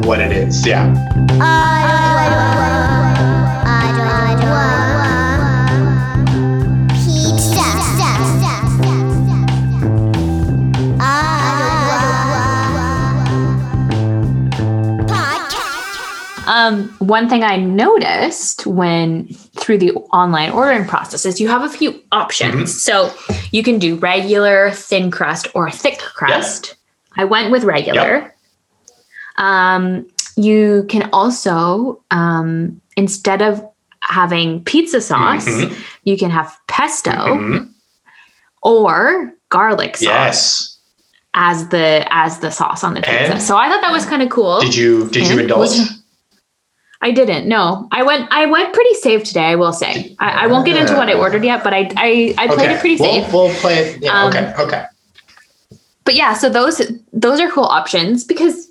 what 0.06 0.20
it 0.20 0.32
is. 0.32 0.66
Yeah. 0.66 0.94
Ottawa, 1.42 2.79
Um, 16.70 16.90
one 17.00 17.28
thing 17.30 17.44
I 17.44 17.56
noticed 17.58 18.66
when 18.68 19.28
through 19.58 19.80
the 19.80 19.92
online 20.14 20.52
ordering 20.52 20.86
process 20.86 21.26
is 21.26 21.40
you 21.42 21.48
have 21.48 21.64
a 21.64 21.70
few 21.70 22.02
options. 22.12 22.82
So 22.84 23.12
you 23.52 23.64
can 23.64 23.80
do 23.80 23.96
regular, 23.96 24.72
thin 24.72 25.10
crust, 25.12 25.48
or 25.56 25.72
thick 25.72 26.00
crust. 26.00 26.76
I 27.18 27.26
went 27.26 27.52
with 27.52 27.64
regular. 27.64 28.36
Um, 29.38 30.06
you 30.36 30.86
can 30.90 31.10
also, 31.12 32.02
um, 32.12 32.82
instead 32.96 33.42
of 33.42 33.64
having 34.02 34.64
pizza 34.64 35.02
sauce, 35.02 35.48
Mhm. 35.48 35.76
you 36.04 36.18
can 36.18 36.30
have 36.32 36.56
pesto 36.68 37.12
Mhm. 37.12 37.70
or 38.62 39.34
garlic 39.50 39.98
sauce 39.98 40.04
Yes. 40.04 40.78
as 41.34 41.68
the 41.70 42.06
as 42.12 42.40
the 42.40 42.52
sauce 42.52 42.84
on 42.84 42.94
the 42.94 43.02
pizza. 43.02 43.34
And- 43.34 43.42
so 43.42 43.58
I 43.58 43.70
thought 43.70 43.82
that 43.82 43.92
was 43.92 44.06
kind 44.06 44.22
of 44.22 44.30
cool. 44.30 44.62
Did 44.62 44.76
you 44.76 45.10
did 45.10 45.28
you 45.28 45.40
indulge? 45.40 45.60
was- 45.70 45.99
I 47.02 47.12
didn't. 47.12 47.48
No, 47.48 47.88
I 47.92 48.04
went. 48.04 48.28
I 48.32 48.46
went 48.46 48.74
pretty 48.74 48.94
safe 48.96 49.24
today. 49.24 49.46
I 49.46 49.56
will 49.56 49.72
say. 49.72 50.16
I, 50.20 50.44
I 50.44 50.48
won't 50.48 50.66
get 50.66 50.76
into 50.76 50.96
what 50.96 51.08
I 51.08 51.14
ordered 51.14 51.46
yet, 51.46 51.64
but 51.64 51.74
I 51.74 51.90
I, 51.96 52.36
I 52.38 52.48
played 52.48 52.72
it 52.72 52.80
pretty 52.80 53.02
we'll, 53.02 53.24
safe. 53.24 53.34
We'll 53.34 53.54
play 53.56 53.76
it. 53.80 54.04
Yeah. 54.04 54.24
Um, 54.24 54.30
okay. 54.30 54.54
Okay. 54.60 54.86
But 56.04 56.16
yeah, 56.16 56.34
so 56.34 56.50
those 56.50 56.82
those 57.14 57.40
are 57.40 57.50
cool 57.50 57.66
options 57.66 58.26
because 58.26 58.70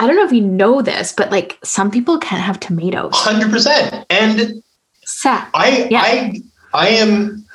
I 0.00 0.06
don't 0.06 0.16
know 0.16 0.24
if 0.26 0.32
you 0.32 0.42
know 0.42 0.82
this, 0.82 1.12
but 1.12 1.30
like 1.30 1.58
some 1.62 1.90
people 1.90 2.18
can't 2.18 2.42
have 2.42 2.60
tomatoes. 2.60 3.12
Hundred 3.14 3.50
percent. 3.50 4.04
And 4.10 4.62
Sa- 5.04 5.48
I 5.54 5.88
Yeah. 5.90 6.02
I 6.02 6.42
I 6.74 6.88
am 6.88 7.46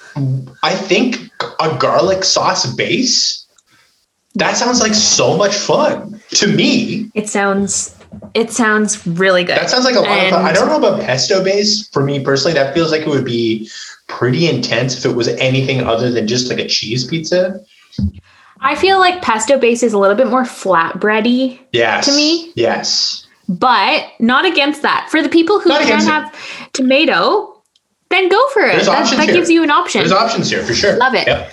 I 0.64 0.74
think 0.74 1.30
a 1.60 1.78
garlic 1.78 2.24
sauce 2.24 2.66
base. 2.74 3.46
That 4.36 4.56
sounds 4.56 4.80
like 4.80 4.94
so 4.94 5.38
much 5.38 5.54
fun 5.54 6.22
to 6.32 6.48
me. 6.48 7.12
It 7.14 7.28
sounds 7.30 7.96
it 8.34 8.52
sounds 8.52 9.06
really 9.06 9.44
good. 9.44 9.58
That 9.58 9.70
sounds 9.70 9.86
like 9.86 9.96
a 9.96 10.00
lot 10.02 10.24
of 10.26 10.30
fun. 10.32 10.46
I 10.46 10.54
don't 10.54 10.68
know 10.68 10.78
about 10.78 11.02
pesto 11.02 11.44
base. 11.44 11.88
For 11.90 12.04
me 12.04 12.24
personally, 12.24 12.54
that 12.54 12.74
feels 12.74 12.92
like 12.92 13.02
it 13.02 13.08
would 13.08 13.26
be 13.26 13.70
pretty 14.08 14.50
intense 14.50 14.98
if 14.98 15.06
it 15.06 15.16
was 15.16 15.28
anything 15.30 15.82
other 15.82 16.12
than 16.12 16.28
just 16.28 16.50
like 16.50 16.60
a 16.60 16.68
cheese 16.68 17.06
pizza. 17.06 17.60
I 18.60 18.76
feel 18.76 19.00
like 19.00 19.22
pesto 19.22 19.58
base 19.58 19.82
is 19.84 19.94
a 19.94 19.98
little 19.98 20.16
bit 20.16 20.28
more 20.28 20.44
flatbready, 20.44 21.60
Yes. 21.72 22.06
To 22.06 22.16
me? 22.16 22.52
Yes. 22.56 23.26
but 23.50 24.06
not 24.20 24.46
against 24.46 24.82
that. 24.84 25.08
For 25.10 25.22
the 25.22 25.30
people 25.30 25.60
who 25.60 25.70
Not 25.70 25.80
can 25.82 25.88
against 25.88 26.08
it. 26.08 26.12
have 26.12 26.72
tomato, 26.74 27.62
then 28.10 28.30
go 28.30 28.50
for 28.50 28.62
it. 28.62 28.74
There's 28.74 28.86
That, 28.86 29.10
that 29.18 29.28
gives 29.28 29.50
you 29.50 29.64
an 29.64 29.72
option. 29.72 30.00
There's 30.00 30.12
options 30.12 30.50
here 30.50 30.64
for 30.64 30.74
sure. 30.74 30.96
Love 30.98 31.16
it. 31.16 31.28
Yep. 31.28 31.52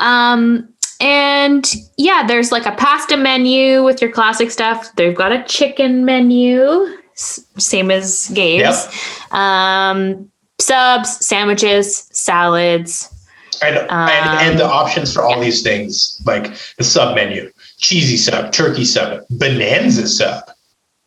Um, 0.00 0.68
and 1.00 1.70
yeah, 1.96 2.26
there's 2.26 2.50
like 2.52 2.66
a 2.66 2.72
pasta 2.72 3.16
menu 3.16 3.82
with 3.84 4.00
your 4.02 4.10
classic 4.10 4.50
stuff. 4.50 4.88
They've 4.96 5.14
got 5.14 5.32
a 5.32 5.42
chicken 5.44 6.04
menu, 6.04 6.86
same 7.14 7.90
as 7.90 8.28
Gabe's. 8.34 8.88
Um, 9.32 10.30
subs, 10.60 11.24
sandwiches, 11.24 12.08
salads. 12.12 13.14
And, 13.62 13.76
Um, 13.78 14.08
and 14.08 14.50
and 14.50 14.58
the 14.58 14.66
options 14.66 15.12
for 15.12 15.22
all 15.24 15.40
these 15.40 15.62
things, 15.62 16.20
like 16.26 16.52
the 16.76 16.84
sub 16.84 17.14
menu, 17.16 17.50
cheesy 17.78 18.16
sub, 18.16 18.52
turkey 18.52 18.84
sub, 18.84 19.22
bonanza 19.30 20.06
sub. 20.08 20.44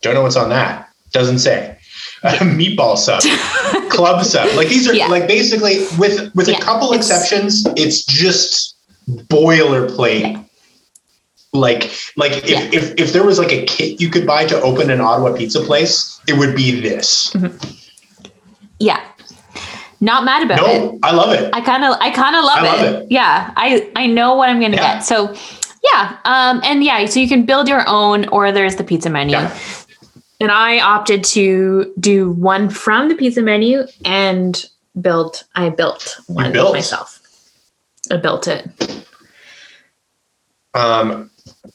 Don't 0.01 0.15
know 0.15 0.21
what's 0.23 0.35
on 0.35 0.49
that. 0.49 0.89
Doesn't 1.11 1.39
say. 1.39 1.77
Uh, 2.23 2.33
meatball 2.43 2.95
sub, 2.95 3.19
club 3.89 4.23
sub. 4.23 4.47
Like 4.55 4.67
these 4.67 4.87
are 4.87 4.93
Yeah. 4.93 5.07
like 5.07 5.27
basically 5.27 5.87
with 5.97 6.29
with 6.35 6.47
Yeah, 6.47 6.57
a 6.57 6.61
couple 6.61 6.93
it's- 6.93 7.09
exceptions, 7.09 7.65
it's 7.75 8.05
just 8.05 8.70
boilerplate. 9.09 10.45
Like 11.53 11.91
like 12.15 12.31
if, 12.31 12.49
Yeah. 12.49 12.69
if 12.71 12.93
if 12.97 13.13
there 13.13 13.23
was 13.25 13.37
like 13.37 13.51
a 13.51 13.65
kit 13.65 13.99
you 13.99 14.09
could 14.09 14.25
buy 14.25 14.45
to 14.45 14.59
open 14.61 14.89
an 14.89 15.01
Ottawa 15.01 15.35
pizza 15.35 15.59
place, 15.61 16.19
it 16.27 16.37
would 16.37 16.55
be 16.55 16.79
this. 16.79 17.35
Yeah. 18.79 19.01
Not 19.99 20.23
mad 20.23 20.43
about 20.43 20.59
it. 20.67 20.99
I 21.03 21.11
love 21.11 21.31
it. 21.33 21.53
I 21.53 21.61
kind 21.61 21.83
of, 21.83 21.95
I 21.99 22.09
kind 22.09 22.35
of 22.35 22.43
love, 22.43 22.57
I 22.57 22.61
love 22.63 22.79
it. 22.81 23.01
it. 23.03 23.11
Yeah, 23.11 23.53
I, 23.55 23.91
I 23.95 24.07
know 24.07 24.33
what 24.33 24.49
I'm 24.49 24.59
gonna 24.59 24.75
Yeah. 24.77 24.95
get. 24.95 25.01
So, 25.01 25.35
yeah, 25.93 26.17
um, 26.25 26.59
and 26.63 26.83
yeah, 26.83 27.05
so 27.05 27.19
you 27.19 27.27
can 27.27 27.45
build 27.45 27.67
your 27.69 27.83
own, 27.87 28.27
or 28.29 28.51
there's 28.51 28.77
the 28.77 28.83
pizza 28.83 29.11
menu. 29.11 29.33
Yeah. 29.35 29.55
And 30.39 30.49
I 30.51 30.79
opted 30.79 31.23
to 31.25 31.93
do 31.99 32.31
one 32.31 32.71
from 32.71 33.09
the 33.09 33.15
pizza 33.15 33.43
menu 33.43 33.85
and 34.03 34.65
build. 34.99 35.43
I 35.53 35.69
built 35.69 36.17
one 36.25 36.51
built? 36.51 36.73
myself. 36.73 37.20
Built 38.17 38.47
it. 38.47 38.69
Um, 40.73 41.29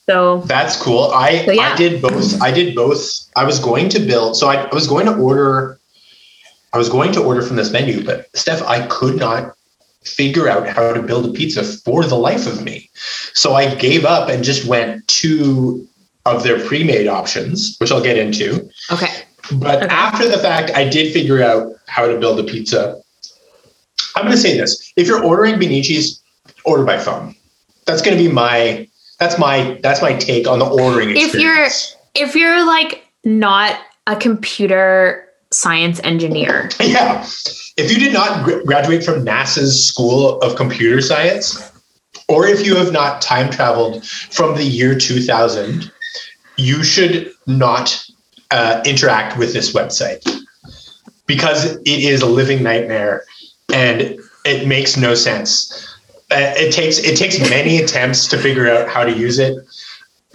So 0.08 0.40
That's 0.46 0.80
cool. 0.80 1.10
I 1.14 1.44
So, 1.44 1.52
yeah. 1.52 1.72
I 1.72 1.76
did 1.76 2.00
both. 2.02 2.40
I 2.42 2.50
did 2.50 2.74
both. 2.74 3.02
I 3.36 3.44
was 3.44 3.58
going 3.58 3.88
to 3.90 3.98
build. 4.00 4.36
So 4.36 4.48
I, 4.48 4.62
I 4.64 4.74
was 4.74 4.86
going 4.86 5.06
to 5.06 5.16
order. 5.16 5.78
I 6.72 6.78
was 6.78 6.88
going 6.88 7.12
to 7.12 7.22
order 7.22 7.42
from 7.42 7.56
this 7.56 7.70
menu, 7.70 8.04
but 8.04 8.26
Steph, 8.36 8.62
I 8.62 8.86
could 8.86 9.16
not 9.16 9.54
figure 10.04 10.48
out 10.48 10.68
how 10.68 10.92
to 10.92 11.02
build 11.02 11.26
a 11.26 11.32
pizza 11.32 11.62
for 11.64 12.04
the 12.04 12.16
life 12.16 12.46
of 12.46 12.62
me. 12.62 12.90
So 12.94 13.54
I 13.54 13.74
gave 13.74 14.04
up 14.04 14.28
and 14.28 14.44
just 14.44 14.66
went 14.66 15.06
to 15.08 15.86
of 16.26 16.42
their 16.42 16.58
pre-made 16.66 17.06
options, 17.06 17.76
which 17.78 17.90
I'll 17.92 18.02
get 18.02 18.18
into. 18.18 18.68
okay, 18.90 19.22
But 19.52 19.84
Okay. 19.84 19.94
after 19.94 20.28
the 20.28 20.38
fact, 20.38 20.70
I 20.74 20.88
did 20.88 21.12
figure 21.12 21.40
out 21.42 21.72
how 21.86 22.06
to 22.06 22.18
build 22.18 22.40
a 22.40 22.44
pizza. 22.44 23.00
I'm 24.16 24.24
going 24.24 24.34
to 24.34 24.40
say 24.40 24.56
this: 24.56 24.92
if 24.96 25.06
you're 25.06 25.22
ordering 25.22 25.54
Beneci's, 25.54 26.20
order 26.64 26.84
by 26.84 26.98
phone. 26.98 27.34
That's 27.86 28.02
going 28.02 28.16
to 28.16 28.22
be 28.22 28.30
my 28.30 28.88
that's 29.18 29.38
my 29.38 29.78
that's 29.82 30.02
my 30.02 30.12
take 30.14 30.46
on 30.46 30.58
the 30.58 30.66
ordering 30.66 31.10
experience. 31.10 31.34
If 31.34 31.40
you're- 31.40 32.02
if 32.18 32.34
you're 32.34 32.64
like 32.66 33.06
not 33.24 33.78
a 34.06 34.16
computer 34.16 35.28
science 35.50 36.00
engineer, 36.02 36.70
yeah, 36.80 37.22
if 37.76 37.90
you 37.92 37.98
did 37.98 38.12
not 38.14 38.42
gr- 38.44 38.62
graduate 38.64 39.04
from 39.04 39.22
NASA's 39.24 39.86
School 39.86 40.38
of 40.40 40.56
Computer 40.56 41.02
Science, 41.02 41.70
or 42.28 42.46
if 42.46 42.64
you 42.64 42.74
have 42.74 42.90
not 42.90 43.20
time 43.20 43.50
traveled 43.50 44.06
from 44.06 44.54
the 44.56 44.64
year 44.64 44.98
2000, 44.98 45.90
you 46.56 46.82
should 46.82 47.30
not 47.46 48.02
uh, 48.50 48.82
interact 48.86 49.36
with 49.36 49.52
this 49.52 49.74
website 49.74 50.22
because 51.26 51.76
it 51.76 51.86
is 51.86 52.22
a 52.22 52.26
living 52.26 52.62
nightmare 52.62 53.24
and 53.72 54.18
it 54.46 54.66
makes 54.66 54.96
no 54.96 55.14
sense. 55.14 55.85
Uh, 56.30 56.52
it 56.56 56.72
takes 56.72 56.98
it 56.98 57.16
takes 57.16 57.38
many 57.50 57.80
attempts 57.82 58.26
to 58.26 58.36
figure 58.38 58.68
out 58.68 58.88
how 58.88 59.04
to 59.04 59.12
use 59.12 59.38
it. 59.38 59.56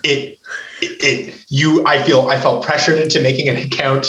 It, 0.04 0.39
it 0.82 1.04
it 1.04 1.45
you 1.49 1.86
I 1.86 2.01
feel 2.04 2.30
I 2.30 2.39
felt 2.39 2.65
pressured 2.65 2.99
into 2.99 3.21
making 3.21 3.49
an 3.49 3.58
account. 3.58 4.08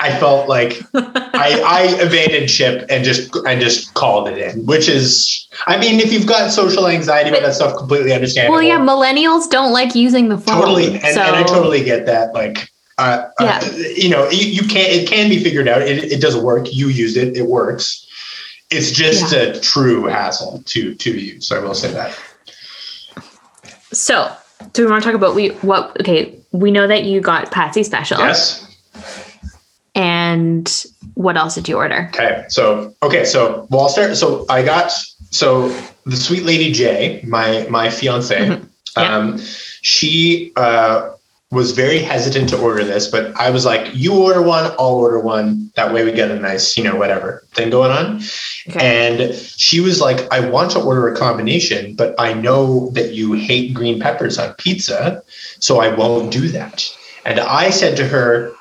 I 0.00 0.18
felt 0.18 0.48
like 0.48 0.82
I, 0.94 1.62
I 1.64 1.82
abandoned 2.04 2.50
ship 2.50 2.84
and 2.90 3.04
just 3.04 3.34
and 3.46 3.60
just 3.60 3.94
called 3.94 4.28
it 4.28 4.36
in, 4.36 4.66
which 4.66 4.88
is 4.88 5.48
I 5.66 5.78
mean 5.78 5.98
if 5.98 6.12
you've 6.12 6.26
got 6.26 6.50
social 6.50 6.86
anxiety 6.88 7.30
about 7.30 7.42
that 7.42 7.54
stuff, 7.54 7.78
completely 7.78 8.12
understandable. 8.12 8.56
well, 8.56 8.62
yeah, 8.62 8.78
millennials 8.78 9.48
don't 9.48 9.72
like 9.72 9.94
using 9.94 10.28
the 10.28 10.36
phone. 10.36 10.60
totally, 10.60 10.94
and, 10.94 11.14
so, 11.14 11.22
and 11.22 11.36
I 11.36 11.42
totally 11.44 11.82
get 11.82 12.04
that. 12.06 12.34
Like, 12.34 12.68
uh, 12.98 13.28
Yeah. 13.40 13.60
uh, 13.62 13.70
you 13.96 14.10
know, 14.10 14.28
you, 14.28 14.46
you 14.46 14.62
can 14.62 14.84
it 14.90 15.08
can 15.08 15.30
be 15.30 15.42
figured 15.42 15.68
out. 15.68 15.80
It, 15.82 16.12
it 16.12 16.20
does 16.20 16.36
work. 16.36 16.66
You 16.70 16.88
use 16.88 17.16
it. 17.16 17.36
It 17.36 17.46
works. 17.46 18.03
It's 18.70 18.90
just 18.90 19.32
a 19.32 19.58
true 19.60 20.04
hassle 20.04 20.62
to 20.66 20.94
to 20.94 21.10
use. 21.10 21.52
I 21.52 21.58
will 21.58 21.74
say 21.74 21.92
that. 21.92 22.18
So, 23.92 24.34
do 24.72 24.84
we 24.84 24.90
want 24.90 25.02
to 25.02 25.08
talk 25.08 25.16
about 25.16 25.34
we 25.34 25.48
what? 25.48 26.00
Okay, 26.00 26.34
we 26.52 26.70
know 26.70 26.86
that 26.86 27.04
you 27.04 27.20
got 27.20 27.50
Patsy 27.50 27.82
special. 27.82 28.18
Yes. 28.18 28.60
And 29.94 30.86
what 31.14 31.36
else 31.36 31.54
did 31.54 31.68
you 31.68 31.76
order? 31.76 32.10
Okay. 32.12 32.44
So 32.48 32.94
okay. 33.02 33.24
So 33.24 33.66
well, 33.70 33.82
I'll 33.82 33.88
start. 33.88 34.16
So 34.16 34.44
I 34.48 34.64
got 34.64 34.92
so 35.30 35.68
the 36.04 36.16
sweet 36.16 36.44
lady 36.44 36.72
J, 36.72 37.22
my 37.26 37.66
my 37.70 37.90
fiance. 37.90 38.36
Mhm. 38.36 38.68
Yeah. 38.96 39.16
Um, 39.16 39.38
she 39.82 40.52
uh, 40.56 41.13
was 41.54 41.72
very 41.72 42.00
hesitant 42.00 42.50
to 42.50 42.58
order 42.58 42.84
this, 42.84 43.08
but 43.08 43.34
I 43.36 43.50
was 43.50 43.64
like, 43.64 43.88
"You 43.94 44.14
order 44.14 44.42
one, 44.42 44.64
I'll 44.78 44.96
order 45.06 45.18
one. 45.18 45.70
That 45.76 45.94
way, 45.94 46.04
we 46.04 46.12
get 46.12 46.30
a 46.30 46.38
nice, 46.38 46.76
you 46.76 46.84
know, 46.84 46.96
whatever 46.96 47.44
thing 47.54 47.70
going 47.70 47.90
on." 47.90 48.20
Okay. 48.68 48.80
And 48.80 49.34
she 49.56 49.80
was 49.80 50.00
like, 50.00 50.30
"I 50.32 50.40
want 50.40 50.72
to 50.72 50.80
order 50.80 51.08
a 51.08 51.16
combination, 51.16 51.94
but 51.94 52.14
I 52.18 52.34
know 52.34 52.90
that 52.92 53.14
you 53.14 53.32
hate 53.32 53.72
green 53.72 53.98
peppers 54.00 54.38
on 54.38 54.52
pizza, 54.54 55.22
so 55.60 55.80
I 55.80 55.88
won't 55.88 56.30
do 56.30 56.48
that." 56.48 56.84
And 57.24 57.40
I 57.40 57.70
said 57.70 57.96
to 57.96 58.06
her, 58.06 58.52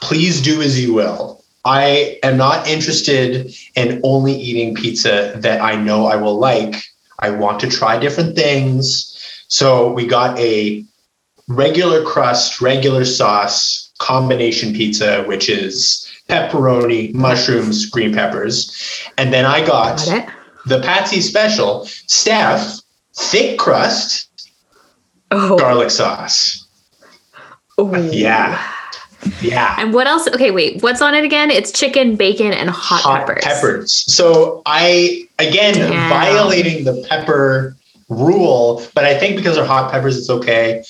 "Please 0.00 0.40
do 0.40 0.62
as 0.62 0.80
you 0.80 0.94
will." 0.94 1.42
I 1.66 2.18
am 2.22 2.36
not 2.36 2.68
interested 2.68 3.52
in 3.74 4.00
only 4.04 4.32
eating 4.32 4.74
pizza 4.74 5.32
that 5.36 5.60
I 5.60 5.74
know 5.74 6.06
I 6.06 6.16
will 6.16 6.38
like. 6.38 6.76
I 7.18 7.30
want 7.30 7.60
to 7.60 7.68
try 7.68 7.98
different 7.98 8.36
things. 8.36 9.12
So 9.48 9.90
we 9.92 10.06
got 10.06 10.38
a 10.38 10.84
regular 11.48 12.04
crust, 12.04 12.60
regular 12.60 13.04
sauce 13.04 13.90
combination 13.98 14.72
pizza, 14.72 15.24
which 15.24 15.48
is 15.48 16.06
pepperoni, 16.28 17.14
mushrooms, 17.14 17.86
green 17.86 18.12
peppers. 18.12 19.02
And 19.16 19.32
then 19.32 19.44
I 19.44 19.64
got 19.64 20.04
Got 20.04 20.28
the 20.66 20.80
Patsy 20.80 21.20
special, 21.20 21.86
Steph, 22.06 22.80
thick 23.14 23.58
crust, 23.58 24.26
Oh, 25.30 25.58
garlic 25.58 25.90
sauce. 25.90 26.66
Ooh. 27.80 28.08
Yeah. 28.12 28.62
Yeah. 29.40 29.74
And 29.78 29.92
what 29.92 30.06
else? 30.06 30.28
Okay, 30.28 30.50
wait. 30.52 30.82
What's 30.82 31.02
on 31.02 31.14
it 31.14 31.24
again? 31.24 31.50
It's 31.50 31.72
chicken, 31.72 32.14
bacon, 32.14 32.52
and 32.52 32.70
hot, 32.70 33.26
peppers. 33.42 33.92
So 34.12 34.62
I 34.66 35.26
again 35.38 35.74
Damn. 35.74 36.08
violating 36.08 36.84
the 36.84 37.04
pepper 37.08 37.76
rule, 38.08 38.86
but 38.94 39.04
I 39.04 39.18
think 39.18 39.36
because 39.36 39.56
they're 39.56 39.64
hot 39.64 39.90
peppers, 39.90 40.16
it's 40.16 40.30
okay. 40.30 40.84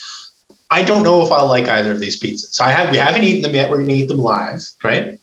I 0.70 0.82
don't 0.82 1.02
know 1.04 1.24
if 1.24 1.30
I'll 1.30 1.46
like 1.46 1.68
either 1.68 1.92
of 1.92 2.00
these 2.00 2.18
pizzas. 2.20 2.52
So 2.52 2.64
I 2.64 2.70
have 2.70 2.90
we 2.90 2.96
haven't 2.98 3.22
eaten 3.22 3.42
them 3.42 3.54
yet. 3.54 3.70
We're 3.70 3.78
gonna 3.78 3.92
eat 3.92 4.08
them 4.08 4.18
live, 4.18 4.62
right? 4.82 5.18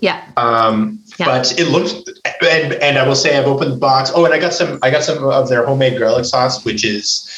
Yeah. 0.00 0.22
Um, 0.36 1.00
Yeah. 1.18 1.26
but 1.26 1.58
it 1.58 1.68
looks 1.68 1.94
and 2.42 2.74
and 2.74 2.98
I 2.98 3.06
will 3.06 3.16
say 3.16 3.36
I've 3.36 3.46
opened 3.46 3.72
the 3.72 3.76
box. 3.76 4.10
Oh, 4.14 4.24
and 4.24 4.32
I 4.32 4.38
got 4.38 4.52
some 4.52 4.78
I 4.82 4.90
got 4.90 5.02
some 5.02 5.22
of 5.24 5.48
their 5.48 5.66
homemade 5.66 5.98
garlic 5.98 6.24
sauce, 6.24 6.64
which 6.64 6.84
is 6.84 7.28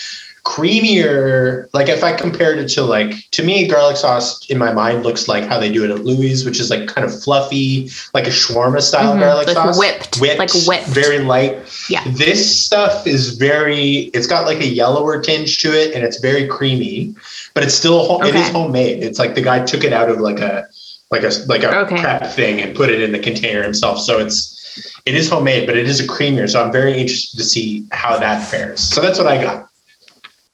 creamier. 0.45 1.69
Like 1.73 1.89
if 1.89 2.03
I 2.05 2.13
compared 2.13 2.59
it 2.59 2.69
to 2.71 2.83
like 2.83 3.31
to 3.33 3.43
me, 3.43 3.67
garlic 3.69 3.97
sauce 3.97 4.45
in 4.51 4.59
my 4.59 4.73
mind 4.73 5.03
looks 5.03 5.29
like 5.29 5.45
how 5.45 5.59
they 5.59 5.71
do 5.73 5.85
it 5.85 5.91
at 5.91 6.05
Louis, 6.05 6.45
which 6.45 6.61
is 6.61 6.71
like 6.71 6.89
kind 6.89 7.05
of 7.05 7.23
fluffy, 7.23 7.91
like 8.15 8.27
a 8.27 8.31
shawarma 8.31 8.81
style 8.83 9.15
Mhm, 9.15 9.21
garlic 9.21 9.47
like 9.49 9.57
sauce. 9.57 9.79
whipped, 9.79 10.21
like 10.21 10.51
whipped. 10.67 10.87
very 10.89 11.19
light. 11.21 11.59
Yeah. 11.89 12.03
This 12.07 12.65
stuff 12.65 13.07
is 13.07 13.35
very. 13.37 14.11
It's 14.15 14.27
got 14.27 14.47
like 14.47 14.61
a 14.61 14.67
yellower 14.67 15.21
tinge 15.21 15.59
to 15.63 15.69
it, 15.73 15.95
and 15.95 16.05
it's 16.05 16.19
very 16.21 16.47
creamy, 16.47 17.15
but 17.55 17.63
it's 17.63 17.75
still 17.75 18.05
ho- 18.05 18.23
it 18.27 18.35
is 18.35 18.49
homemade. 18.51 19.03
It's 19.03 19.19
like 19.19 19.35
the 19.35 19.43
guy 19.43 19.65
took 19.65 19.85
it 19.85 19.93
out 19.93 20.09
of 20.09 20.21
like 20.21 20.41
a 20.41 20.67
like 21.11 21.23
a 21.23 21.31
like 21.47 21.63
a 21.63 21.77
Okay. 21.81 22.01
prep 22.01 22.31
thing 22.33 22.61
and 22.61 22.75
put 22.75 22.91
it 22.91 23.01
in 23.03 23.13
the 23.13 23.19
container 23.19 23.63
himself. 23.63 24.01
So 24.01 24.19
it's 24.19 24.59
it 25.05 25.15
is 25.15 25.29
homemade, 25.29 25.67
but 25.67 25.77
it 25.77 25.87
is 25.89 26.01
a 26.01 26.07
creamier. 26.07 26.49
So 26.49 26.63
I'm 26.65 26.73
very 26.73 26.97
interested 26.99 27.37
to 27.37 27.45
see 27.45 27.85
how 27.93 28.19
that 28.19 28.43
fares. 28.49 28.81
So 28.81 29.01
that's 29.03 29.19
what 29.19 29.27
I 29.27 29.43
got. 29.43 29.69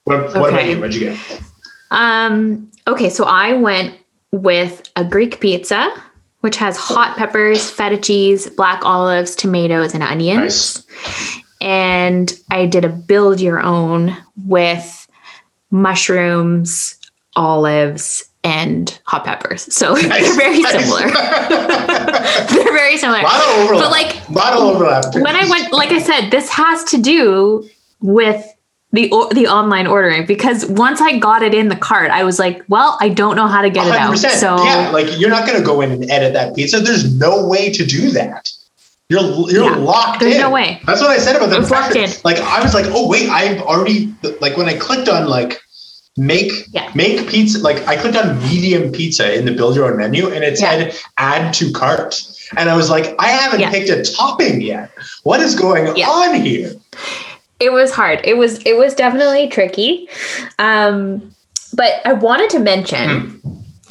What, 0.08 0.34
what 0.40 0.50
about 0.54 0.66
you? 0.66 0.78
What'd 0.80 0.94
you 0.94 1.10
get? 1.10 1.42
Um, 1.90 2.70
okay, 2.86 3.10
so 3.10 3.24
I 3.24 3.52
went 3.52 3.94
with 4.32 4.88
a 4.96 5.04
Greek 5.04 5.38
pizza, 5.40 5.92
which 6.40 6.56
has 6.56 6.76
hot 6.78 7.16
peppers, 7.16 7.70
feta 7.70 7.98
cheese, 7.98 8.48
black 8.48 8.84
olives, 8.84 9.36
tomatoes, 9.36 9.92
and 9.94 10.02
onions. 10.02 10.86
Nice. 10.86 11.38
And 11.60 12.32
I 12.50 12.66
did 12.66 12.84
a 12.84 12.88
build 12.88 13.40
your 13.40 13.60
own 13.60 14.16
with 14.46 15.06
mushrooms, 15.70 16.96
olives, 17.36 18.24
and 18.44 18.98
hot 19.04 19.24
peppers. 19.24 19.62
So 19.74 19.94
they're 19.96 20.36
very 20.36 20.60
Nice. 20.60 20.84
similar. 20.84 21.10
they're 22.48 22.72
very 22.72 22.96
similar. 22.96 23.20
A 23.20 23.24
lot 23.24 23.40
of 23.42 23.58
overlap. 23.58 23.84
But 23.84 23.90
like 23.90 24.28
a 24.28 24.32
lot 24.32 24.52
of 24.54 24.60
overlap. 24.62 25.14
when 25.16 25.36
I 25.36 25.48
went, 25.50 25.72
like 25.72 25.90
I 25.90 26.00
said, 26.00 26.30
this 26.30 26.48
has 26.48 26.84
to 26.84 26.98
do 26.98 27.68
with 28.00 28.46
the 28.92 29.08
o- 29.12 29.28
the 29.34 29.46
online 29.46 29.86
ordering 29.86 30.24
because 30.26 30.64
once 30.66 31.00
I 31.00 31.18
got 31.18 31.42
it 31.42 31.52
in 31.54 31.68
the 31.68 31.76
cart, 31.76 32.10
I 32.10 32.24
was 32.24 32.38
like, 32.38 32.62
well, 32.68 32.96
I 33.00 33.08
don't 33.10 33.36
know 33.36 33.46
how 33.46 33.60
to 33.62 33.68
get 33.70 33.86
it 33.86 33.92
out. 33.94 34.16
So 34.18 34.62
yeah, 34.64 34.90
like 34.90 35.18
you're 35.18 35.28
not 35.30 35.46
going 35.46 35.58
to 35.58 35.64
go 35.64 35.80
in 35.82 35.90
and 35.92 36.10
edit 36.10 36.32
that 36.32 36.54
pizza. 36.54 36.80
There's 36.80 37.14
no 37.18 37.46
way 37.46 37.70
to 37.72 37.84
do 37.84 38.10
that. 38.12 38.50
You're 39.10 39.22
you're 39.50 39.64
Yeah, 39.64 39.76
locked 39.76 40.20
there's 40.20 40.34
in. 40.36 40.40
no 40.40 40.50
way. 40.50 40.80
That's 40.86 41.00
what 41.00 41.10
I 41.10 41.18
said 41.18 41.36
about 41.36 41.50
the 41.50 41.60
locked 41.60 41.96
in. 41.96 42.10
Like 42.24 42.38
I 42.38 42.62
was 42.62 42.74
like, 42.74 42.86
oh 42.88 43.08
wait, 43.08 43.28
I've 43.28 43.60
already 43.62 44.14
like 44.40 44.56
when 44.56 44.68
I 44.68 44.76
clicked 44.76 45.08
on 45.08 45.28
like 45.28 45.60
make 46.16 46.50
Yeah. 46.72 46.90
make 46.94 47.28
pizza. 47.28 47.58
Like 47.58 47.86
I 47.86 47.96
clicked 47.96 48.16
on 48.16 48.38
medium 48.40 48.90
pizza 48.92 49.34
in 49.38 49.44
the 49.44 49.52
build 49.52 49.76
your 49.76 49.90
own 49.90 49.98
menu, 49.98 50.28
and 50.28 50.42
it 50.44 50.58
Yeah. 50.60 50.70
said 50.70 50.94
add 51.18 51.52
to 51.54 51.70
cart. 51.72 52.22
And 52.56 52.70
I 52.70 52.76
was 52.76 52.88
like, 52.88 53.14
I 53.18 53.28
haven't 53.28 53.60
Yeah. 53.60 53.70
picked 53.70 53.90
a 53.90 54.02
topping 54.02 54.62
yet. 54.62 54.90
What 55.24 55.40
is 55.40 55.54
going 55.54 55.94
Yeah. 55.96 56.08
on 56.08 56.34
here? 56.40 56.72
It 57.60 57.72
was 57.72 57.90
hard. 57.92 58.20
It 58.24 58.36
was 58.36 58.62
it 58.64 58.76
was 58.76 58.94
definitely 58.94 59.48
tricky. 59.48 60.08
Um, 60.58 61.34
but 61.74 62.00
I 62.04 62.12
wanted 62.12 62.50
to 62.50 62.58
mention. 62.60 63.40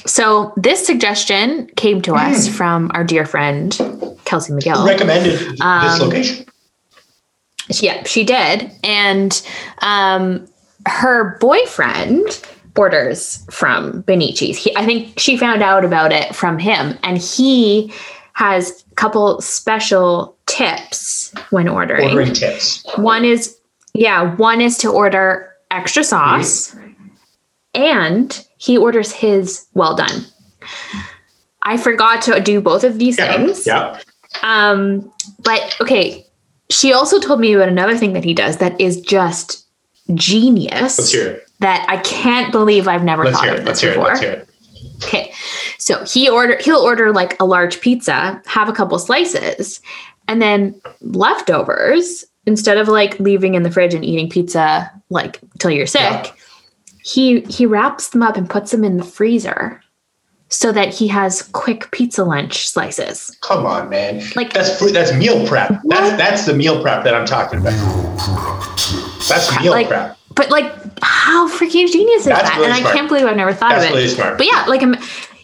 So 0.05 0.53
this 0.55 0.85
suggestion 0.85 1.67
came 1.75 2.01
to 2.03 2.13
us 2.15 2.47
Mm. 2.47 2.51
from 2.53 2.91
our 2.93 3.03
dear 3.03 3.25
friend 3.25 3.71
Kelsey 4.25 4.53
McGill. 4.53 4.85
recommended 4.87 5.37
this 5.39 5.61
Um, 5.61 5.99
location? 5.99 6.45
Yeah, 7.69 8.03
she 8.03 8.23
did. 8.23 8.71
And 8.85 9.41
um, 9.81 10.47
her 10.85 11.37
boyfriend 11.41 12.41
orders 12.77 13.43
from 13.51 14.03
Beneci's. 14.03 14.57
He, 14.57 14.73
I 14.77 14.85
think 14.85 15.19
she 15.19 15.35
found 15.35 15.61
out 15.61 15.83
about 15.83 16.13
it 16.13 16.33
from 16.35 16.57
him, 16.59 16.97
and 17.03 17.17
he 17.17 17.91
has 18.37 18.85
a 18.91 18.95
couple 18.95 19.41
special 19.41 20.37
tips 20.45 21.33
when 21.49 21.67
ordering. 21.67 22.09
Ordering 22.09 22.33
tips. 22.33 22.85
One 22.95 23.25
is, 23.25 23.57
yeah, 23.95 24.35
one 24.35 24.61
is 24.61 24.77
to 24.77 24.91
order 24.91 25.51
extra 25.71 26.03
sauce, 26.03 26.75
and 27.73 28.45
he 28.59 28.77
orders 28.77 29.11
his 29.11 29.65
well 29.73 29.95
done. 29.95 30.23
I 31.63 31.77
forgot 31.77 32.21
to 32.23 32.39
do 32.39 32.61
both 32.61 32.83
of 32.83 32.99
these 32.99 33.17
Yeah. 33.17 33.31
things. 33.37 33.65
Yeah. 33.65 33.99
Um, 34.43 35.11
but 35.39 35.75
okay, 35.81 36.23
she 36.69 36.93
also 36.93 37.19
told 37.19 37.39
me 37.39 37.53
about 37.53 37.69
another 37.69 37.97
thing 37.97 38.13
that 38.13 38.23
he 38.23 38.35
does 38.35 38.57
that 38.57 38.79
is 38.79 39.01
just 39.01 39.65
genius. 40.13 40.99
Let's 40.99 41.11
hear 41.11 41.27
it. 41.27 41.43
That 41.59 41.83
I 41.89 41.97
can't 41.97 42.51
believe 42.51 42.87
I've 42.87 43.03
never 43.03 43.23
Let's 43.23 43.35
thought 43.37 43.45
hear 43.45 43.53
of 43.55 43.61
it. 43.61 43.65
this 43.65 43.67
Let's 43.67 43.81
hear 43.81 43.91
it. 43.91 43.95
before. 43.95 44.07
Let's 44.09 44.19
hear 44.19 44.31
it. 44.31 44.49
Okay, 45.03 45.26
so 45.87 46.03
he 46.03 46.27
order 46.27 46.57
he'll 46.59 46.81
order 46.81 47.13
like 47.13 47.39
a 47.39 47.45
large 47.45 47.79
pizza, 47.79 48.41
have 48.45 48.67
a 48.67 48.73
couple 48.73 48.99
slices, 48.99 49.79
and 50.27 50.41
then 50.41 50.75
leftovers. 50.99 52.25
Instead 52.45 52.77
of 52.77 52.89
like 52.89 53.17
leaving 53.21 53.55
in 53.55 53.63
the 53.63 53.71
fridge 53.71 53.93
and 53.93 54.03
eating 54.03 54.29
pizza 54.29 54.89
like 55.09 55.39
till 55.59 55.71
you're 55.71 55.85
sick, 55.87 56.01
Yeah. 56.01 56.31
he 57.03 57.39
he 57.41 57.65
wraps 57.65 58.09
them 58.09 58.21
up 58.21 58.35
and 58.35 58.49
puts 58.49 58.71
them 58.71 58.83
in 58.83 58.97
the 58.97 59.03
freezer 59.05 59.81
so 60.49 60.71
that 60.73 60.93
he 60.93 61.07
has 61.07 61.41
quick 61.53 61.89
pizza 61.91 62.23
lunch 62.25 62.67
slices. 62.69 63.35
Come 63.41 63.65
on, 63.65 63.87
man. 63.89 64.21
Like- 64.35 64.51
that's 64.53 64.79
that's 64.91 65.13
meal 65.13 65.45
prep. 65.47 65.69
That's 65.69 65.83
What? 66.11 66.17
that's 66.17 66.45
the 66.45 66.53
meal 66.53 66.81
prep 66.81 67.03
that 67.05 67.13
I'm 67.13 67.25
talking 67.25 67.59
about. 67.59 67.73
That's 69.29 69.59
meal 69.61 69.71
Like, 69.71 69.87
prep. 69.87 70.17
But 70.35 70.49
like, 70.51 70.71
how 71.01 71.49
freaking 71.49 71.91
genius 71.91 72.21
is 72.21 72.25
That's 72.27 72.49
that? 72.49 72.57
really 72.59 72.67
and 72.71 72.77
smart. 72.79 72.93
I 72.93 72.97
can't 72.97 73.07
believe 73.09 73.25
I've 73.25 73.35
never 73.35 73.53
thought 73.53 73.71
That's 73.71 73.85
of 73.85 73.91
it. 73.91 73.95
really 73.95 74.07
smart. 74.07 74.37
But 74.37 74.47
yeah, 74.47 74.65
like 74.67 74.81
im- 74.83 74.95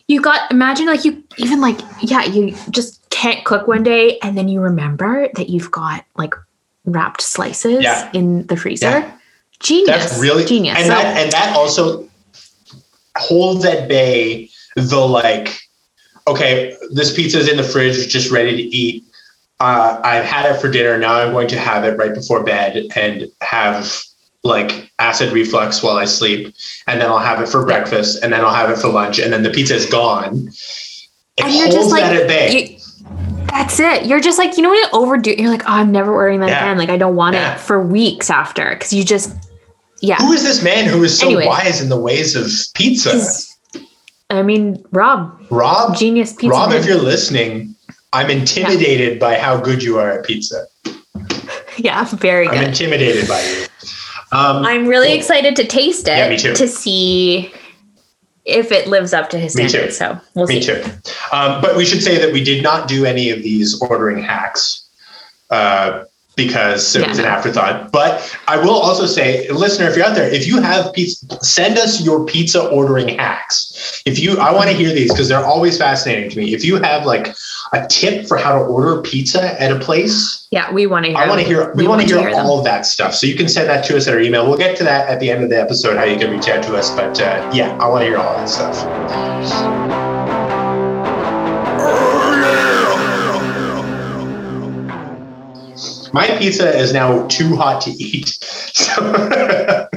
you 0.08 0.22
got 0.22 0.52
imagine 0.52 0.86
like 0.88 1.06
you 1.06 1.24
even 1.38 1.62
like 1.62 1.80
yeah 2.02 2.24
you 2.26 2.56
just 2.70 3.10
can't 3.10 3.46
cook 3.46 3.68
one 3.68 3.84
day 3.84 4.18
and 4.22 4.38
then 4.38 4.48
you 4.48 4.60
remember 4.60 5.30
that 5.36 5.50
you've 5.50 5.72
got 5.72 6.06
like 6.18 6.34
wrapped 6.86 7.22
slices 7.22 7.82
Yeah. 7.84 8.10
in 8.14 8.46
the 8.48 8.58
freezer. 8.58 8.90
Yeah. 8.90 9.18
Genius. 9.60 9.88
That's 10.10 10.20
really 10.20 10.44
genius. 10.44 10.78
And 10.78 10.88
So- 10.88 10.94
that 10.94 11.18
and 11.18 11.32
that 11.32 11.56
also 11.56 12.10
holds 13.18 13.64
at 13.64 13.88
bay 13.88 14.50
the 14.76 14.98
like, 15.00 15.58
okay, 16.28 16.76
this 16.92 17.14
pizza 17.14 17.38
is 17.40 17.48
in 17.48 17.58
the 17.58 17.64
fridge, 17.64 18.08
just 18.08 18.32
ready 18.32 18.58
to 18.58 18.64
eat. 18.64 19.04
Uh, 19.60 20.02
I've 20.04 20.26
had 20.26 20.54
it 20.54 20.60
for 20.60 20.70
dinner. 20.70 20.98
Now 20.98 21.14
I'm 21.14 21.32
going 21.32 21.48
to 21.50 21.60
have 21.60 21.84
it 21.86 21.96
right 21.98 22.14
before 22.14 22.44
bed 22.44 22.84
and 22.96 23.28
have 23.42 24.02
like 24.44 24.92
acid 25.00 25.32
reflux 25.34 25.82
while 25.82 25.96
I 25.98 26.06
sleep, 26.06 26.54
and 26.88 27.00
then 27.00 27.10
I'll 27.10 27.20
have 27.20 27.42
it 27.42 27.48
for 27.48 27.66
breakfast, 27.66 28.24
and 28.24 28.34
then 28.34 28.42
I'll 28.42 28.54
have 28.54 28.70
it 28.70 28.78
for 28.78 28.90
lunch, 28.90 29.20
and 29.20 29.32
then 29.32 29.44
the 29.44 29.50
pizza 29.50 29.76
is 29.76 29.86
gone. 29.86 30.48
It 31.38 31.46
and 31.46 31.54
you're 31.54 31.70
just 31.70 31.92
like 31.92 32.04
that 32.04 32.16
at 32.16 32.28
bay. 32.28 32.52
you- 32.70 32.78
that's 33.48 33.80
it. 33.80 34.06
You're 34.08 34.20
just 34.20 34.40
like 34.40 34.58
you 34.58 34.64
know 34.64 34.70
when 34.70 34.80
you 34.80 34.88
overdo. 34.94 35.32
You're 35.38 35.52
like, 35.52 35.64
oh, 35.64 35.74
I'm 35.74 35.92
never 35.92 36.12
ordering 36.12 36.40
that 36.40 36.50
Yeah. 36.50 36.64
again. 36.66 36.78
Like 36.78 36.90
I 36.90 36.98
don't 36.98 37.16
want 37.16 37.36
Yeah. 37.36 37.54
it 37.54 37.60
for 37.60 37.82
weeks 37.86 38.30
after 38.32 38.72
because 38.72 38.92
you 38.94 39.04
just 39.04 39.32
yeah. 40.02 40.16
Who 40.18 40.34
is 40.34 40.44
this 40.44 40.64
man 40.64 40.86
who 40.86 41.04
is 41.04 41.18
so 41.18 41.28
Anyway. 41.28 41.46
wise 41.46 41.80
in 41.80 41.90
the 41.90 41.98
ways 42.00 42.36
of 42.36 42.48
pizza? 42.74 43.22
I 44.32 44.42
mean, 44.42 44.84
Rob, 44.92 45.40
Rob, 45.52 45.96
genius 45.96 46.34
pizza. 46.34 46.50
Rob, 46.50 46.70
man. 46.72 46.80
if 46.80 46.86
you're 46.88 46.98
listening, 46.98 47.76
I'm 48.12 48.30
intimidated 48.32 49.20
by 49.20 49.38
how 49.38 49.58
good 49.58 49.84
you 49.84 50.00
are 50.00 50.10
at 50.12 50.26
pizza. 50.26 50.66
yeah, 51.78 52.04
very 52.06 52.48
I'm 52.48 52.64
intimidated 52.66 53.28
by 53.28 53.40
you. 53.44 53.66
Um, 54.34 54.66
I'm 54.66 54.88
really 54.88 55.14
excited 55.14 55.56
to 55.58 55.66
taste 55.66 56.08
it 56.08 56.18
Yeah, 56.18 56.30
me 56.30 56.38
too. 56.38 56.54
to 56.56 56.68
see 56.68 57.54
if 58.46 58.72
it 58.72 58.88
lives 58.88 59.14
up 59.14 59.30
to 59.30 59.40
his 59.40 59.56
Me 59.56 59.68
too. 59.70 59.90
So 59.92 60.20
we'll 60.36 60.48
me 60.48 60.60
see. 60.62 60.68
too. 60.82 60.84
Um, 61.32 61.62
but 61.62 61.76
we 61.78 61.86
should 61.86 62.02
say 62.04 62.18
that 62.18 62.34
we 62.34 62.44
did 62.44 62.62
not 62.64 62.88
do 62.88 63.06
any 63.06 63.30
of 63.30 63.42
these 63.44 63.80
ordering 63.82 64.22
hacks 64.24 64.86
uh, 65.50 66.04
because 66.36 66.96
it 66.96 67.02
Yeah, 67.02 67.10
was 67.10 67.20
an 67.20 67.26
afterthought. 67.26 67.92
But 67.92 68.38
I 68.48 68.58
will 68.58 68.80
also 68.80 69.06
say, 69.06 69.50
listener, 69.50 69.88
if 69.88 69.96
you're 69.96 70.06
out 70.06 70.16
there, 70.16 70.30
if 70.30 70.48
you 70.48 70.62
have 70.62 70.92
pizza, 70.94 71.44
send 71.44 71.78
us 71.78 72.04
your 72.04 72.26
pizza 72.26 72.68
ordering 72.70 73.10
hacks. 73.18 74.02
If 74.06 74.20
you, 74.20 74.38
I 74.38 74.52
want 74.52 74.70
to 74.70 74.76
hear 74.76 74.94
these 74.94 75.12
because 75.12 75.30
they're 75.30 75.46
always 75.46 75.78
fascinating 75.78 76.30
to 76.32 76.38
me. 76.38 76.54
If 76.54 76.64
you 76.66 76.78
have 76.78 77.06
like 77.06 77.36
a 77.74 77.88
tip 77.88 78.28
for 78.28 78.38
how 78.38 78.58
to 78.58 78.66
order 78.66 79.02
pizza 79.02 79.62
at 79.62 79.72
a 79.72 79.80
place, 79.80 80.48
Yeah, 80.52 80.72
we 80.72 80.86
want 80.88 81.06
to 81.06 81.12
hear. 81.12 81.20
I 81.20 81.28
want 81.28 81.42
to 81.42 81.48
hear. 81.48 81.74
We, 81.74 81.88
want 81.88 82.02
to 82.02 82.08
hear, 82.08 82.18
them. 82.30 82.46
all 82.46 82.60
of 82.60 82.66
that 82.66 82.86
stuff. 82.86 83.14
So 83.16 83.28
you 83.28 83.36
can 83.36 83.48
send 83.48 83.70
that 83.70 83.84
to 83.86 83.98
us 83.98 84.08
at 84.08 84.14
our 84.14 84.20
email. 84.20 84.48
We'll 84.48 84.58
get 84.58 84.78
to 84.78 84.84
that 84.84 85.10
at 85.10 85.20
the 85.20 85.30
end 85.32 85.44
of 85.44 85.50
the 85.50 85.60
episode. 85.60 85.98
How 85.98 86.04
you 86.04 86.18
can 86.18 86.32
reach 86.32 86.48
out 86.48 86.64
to 86.64 86.76
us. 86.76 86.94
But 86.96 87.20
uh, 87.22 87.50
yeah, 87.54 87.76
I 87.80 87.88
want 87.88 88.02
to 88.02 88.08
hear 88.08 88.18
all 88.18 88.38
that 88.38 88.50
stuff. 88.50 89.83
My 96.14 96.28
pizza 96.38 96.78
is 96.78 96.94
now 96.94 97.28
too 97.28 97.56
hot 97.56 97.82
to 97.84 97.92
eat. 97.92 98.38
So 98.74 99.88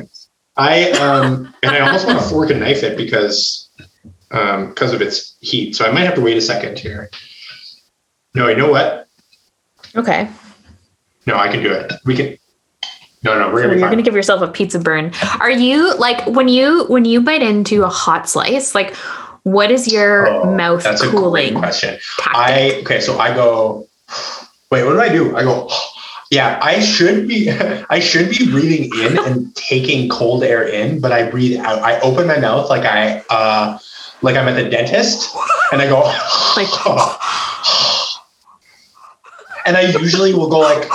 I 0.58 0.90
um 0.92 1.54
and 1.62 1.72
I 1.72 1.80
almost 1.80 2.06
want 2.06 2.18
to 2.18 2.24
fork 2.26 2.50
and 2.50 2.60
knife 2.60 2.82
it 2.82 2.96
because 2.96 3.68
um, 4.30 4.68
because 4.68 4.92
of 4.92 5.00
its 5.02 5.36
heat. 5.40 5.76
So 5.76 5.84
I 5.86 5.90
might 5.92 6.04
have 6.04 6.14
to 6.14 6.20
wait 6.20 6.36
a 6.36 6.40
second 6.40 6.78
here. 6.78 7.10
No, 8.34 8.48
you 8.48 8.56
know 8.56 8.70
what? 8.70 9.08
Okay. 9.94 10.28
No, 11.26 11.36
I 11.36 11.48
can 11.48 11.62
do 11.62 11.72
it. 11.72 11.92
We 12.04 12.14
can. 12.16 12.38
No, 13.22 13.38
no, 13.38 13.52
we're 13.52 13.62
gonna 13.62 13.78
You're 13.78 13.90
gonna 13.90 14.02
give 14.02 14.14
yourself 14.14 14.42
a 14.42 14.48
pizza 14.48 14.78
burn. 14.78 15.12
Are 15.40 15.50
you 15.50 15.94
like 15.98 16.26
when 16.26 16.48
you 16.48 16.84
when 16.88 17.04
you 17.04 17.20
bite 17.20 17.42
into 17.42 17.82
a 17.84 17.88
hot 17.88 18.28
slice? 18.28 18.74
Like, 18.74 18.94
what 19.42 19.70
is 19.70 19.90
your 19.92 20.28
Oh, 20.28 20.54
mouth 20.54 20.82
That's 20.82 21.02
a 21.02 21.10
great 21.10 21.18
cooling 21.18 21.54
question. 21.54 21.98
tactic? 22.18 22.34
I 22.36 22.80
okay, 22.82 23.00
so 23.00 23.18
I 23.18 23.34
go. 23.34 23.88
Wait, 24.70 24.84
what 24.84 24.92
do 24.92 25.00
I 25.00 25.08
do? 25.08 25.36
I 25.36 25.42
go. 25.42 25.68
Yeah, 26.30 26.58
I 26.62 26.80
should 26.80 27.28
be. 27.28 27.50
I 27.90 28.00
should 28.00 28.30
be 28.30 28.50
breathing 28.50 28.90
in 29.00 29.18
and 29.18 29.54
taking 29.54 30.08
cold 30.08 30.42
air 30.42 30.66
in, 30.66 31.00
but 31.00 31.12
I 31.12 31.30
breathe 31.30 31.58
out. 31.60 31.78
I 31.80 32.00
open 32.00 32.26
my 32.26 32.38
mouth 32.38 32.68
like 32.68 32.84
I, 32.84 33.22
uh, 33.30 33.78
like 34.22 34.36
I'm 34.36 34.48
at 34.48 34.56
the 34.56 34.68
dentist, 34.68 35.34
and 35.72 35.80
I 35.80 35.88
go 35.88 36.00
Like- 36.56 36.66
and 39.66 39.76
I 39.76 39.82
usually 40.00 40.32
will 40.34 40.48
go 40.48 40.58
like 40.60 40.88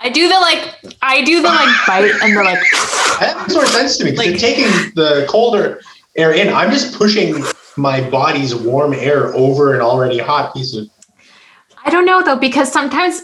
I 0.00 0.10
do 0.10 0.28
the 0.28 0.34
like 0.34 0.74
I 1.02 1.22
do 1.22 1.42
the 1.42 1.48
like 1.48 1.68
bite 1.86 2.12
and 2.22 2.36
the 2.36 2.42
like. 2.44 2.60
that 3.20 3.36
makes 3.40 3.54
more 3.54 3.66
sense 3.66 3.96
to 3.98 4.04
me 4.04 4.12
because 4.12 4.26
Like- 4.26 4.38
taking 4.38 4.64
the 4.94 5.26
colder 5.28 5.80
air 6.16 6.32
in, 6.32 6.52
I'm 6.52 6.70
just 6.70 6.96
pushing 6.96 7.42
my 7.76 8.00
body's 8.10 8.54
warm 8.54 8.92
air 8.92 9.34
over 9.34 9.74
an 9.74 9.80
already 9.80 10.18
hot 10.18 10.54
piece 10.54 10.74
of. 10.76 10.88
I 11.84 11.90
don't 11.90 12.04
know 12.04 12.22
though 12.22 12.36
because 12.36 12.70
sometimes 12.70 13.22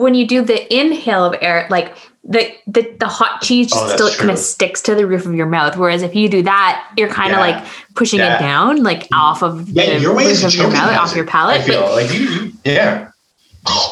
when 0.00 0.14
you 0.14 0.26
do 0.26 0.42
the 0.42 0.72
inhale 0.74 1.24
of 1.24 1.34
air, 1.40 1.66
like 1.70 1.94
the 2.24 2.50
the, 2.66 2.82
the 2.98 3.06
hot 3.08 3.40
cheese 3.42 3.70
Oh, 3.74 3.88
still 3.94 4.10
kind 4.14 4.30
of 4.30 4.38
sticks 4.38 4.80
to 4.82 4.94
the 4.94 5.06
roof 5.06 5.24
of 5.26 5.34
your 5.34 5.46
mouth. 5.46 5.76
Whereas 5.76 6.02
if 6.02 6.14
you 6.14 6.28
do 6.28 6.42
that, 6.42 6.86
you're 6.96 7.08
kind 7.08 7.32
of 7.32 7.38
Yeah. 7.38 7.46
like 7.54 7.64
pushing 7.94 8.18
Yeah. 8.20 8.36
it 8.36 8.40
down, 8.40 8.82
like 8.82 9.06
off 9.12 9.42
of 9.42 9.68
Yeah, 9.68 9.94
the 9.94 10.00
your 10.00 10.14
way 10.14 10.24
roof 10.26 10.32
is 10.32 10.44
of 10.44 10.54
your 10.54 10.70
mouth, 10.70 10.96
off 10.96 11.14
your 11.16 11.26
palate. 11.26 11.60
I 11.60 11.64
feel 11.64 11.80
But 11.82 11.92
like 11.92 12.12
you, 12.12 12.52
yeah. 12.64 13.08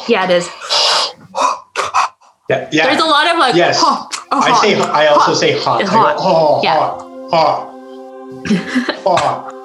yeah, 0.09 0.25
it 0.25 0.31
is. 0.31 0.49
Yeah, 2.51 2.69
yeah. 2.73 2.87
There's 2.88 3.01
a 3.01 3.05
lot 3.07 3.27
of 3.33 3.38
like. 3.38 3.55
Yes. 3.55 3.79
"Huh, 3.81 4.07
oh, 4.33 4.40
I 4.40 4.53
say 4.61 4.75
I 4.79 5.07
also 5.07 5.31
hot." 5.33 5.37
say 5.37 5.59
hot. 5.59 5.81
I 5.81 5.85
go, 5.85 5.90
Hot. 5.90 6.17
oh, 6.19 6.61
Yeah. 6.62 6.99
hot, 7.33 7.71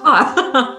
hot. 0.05 0.75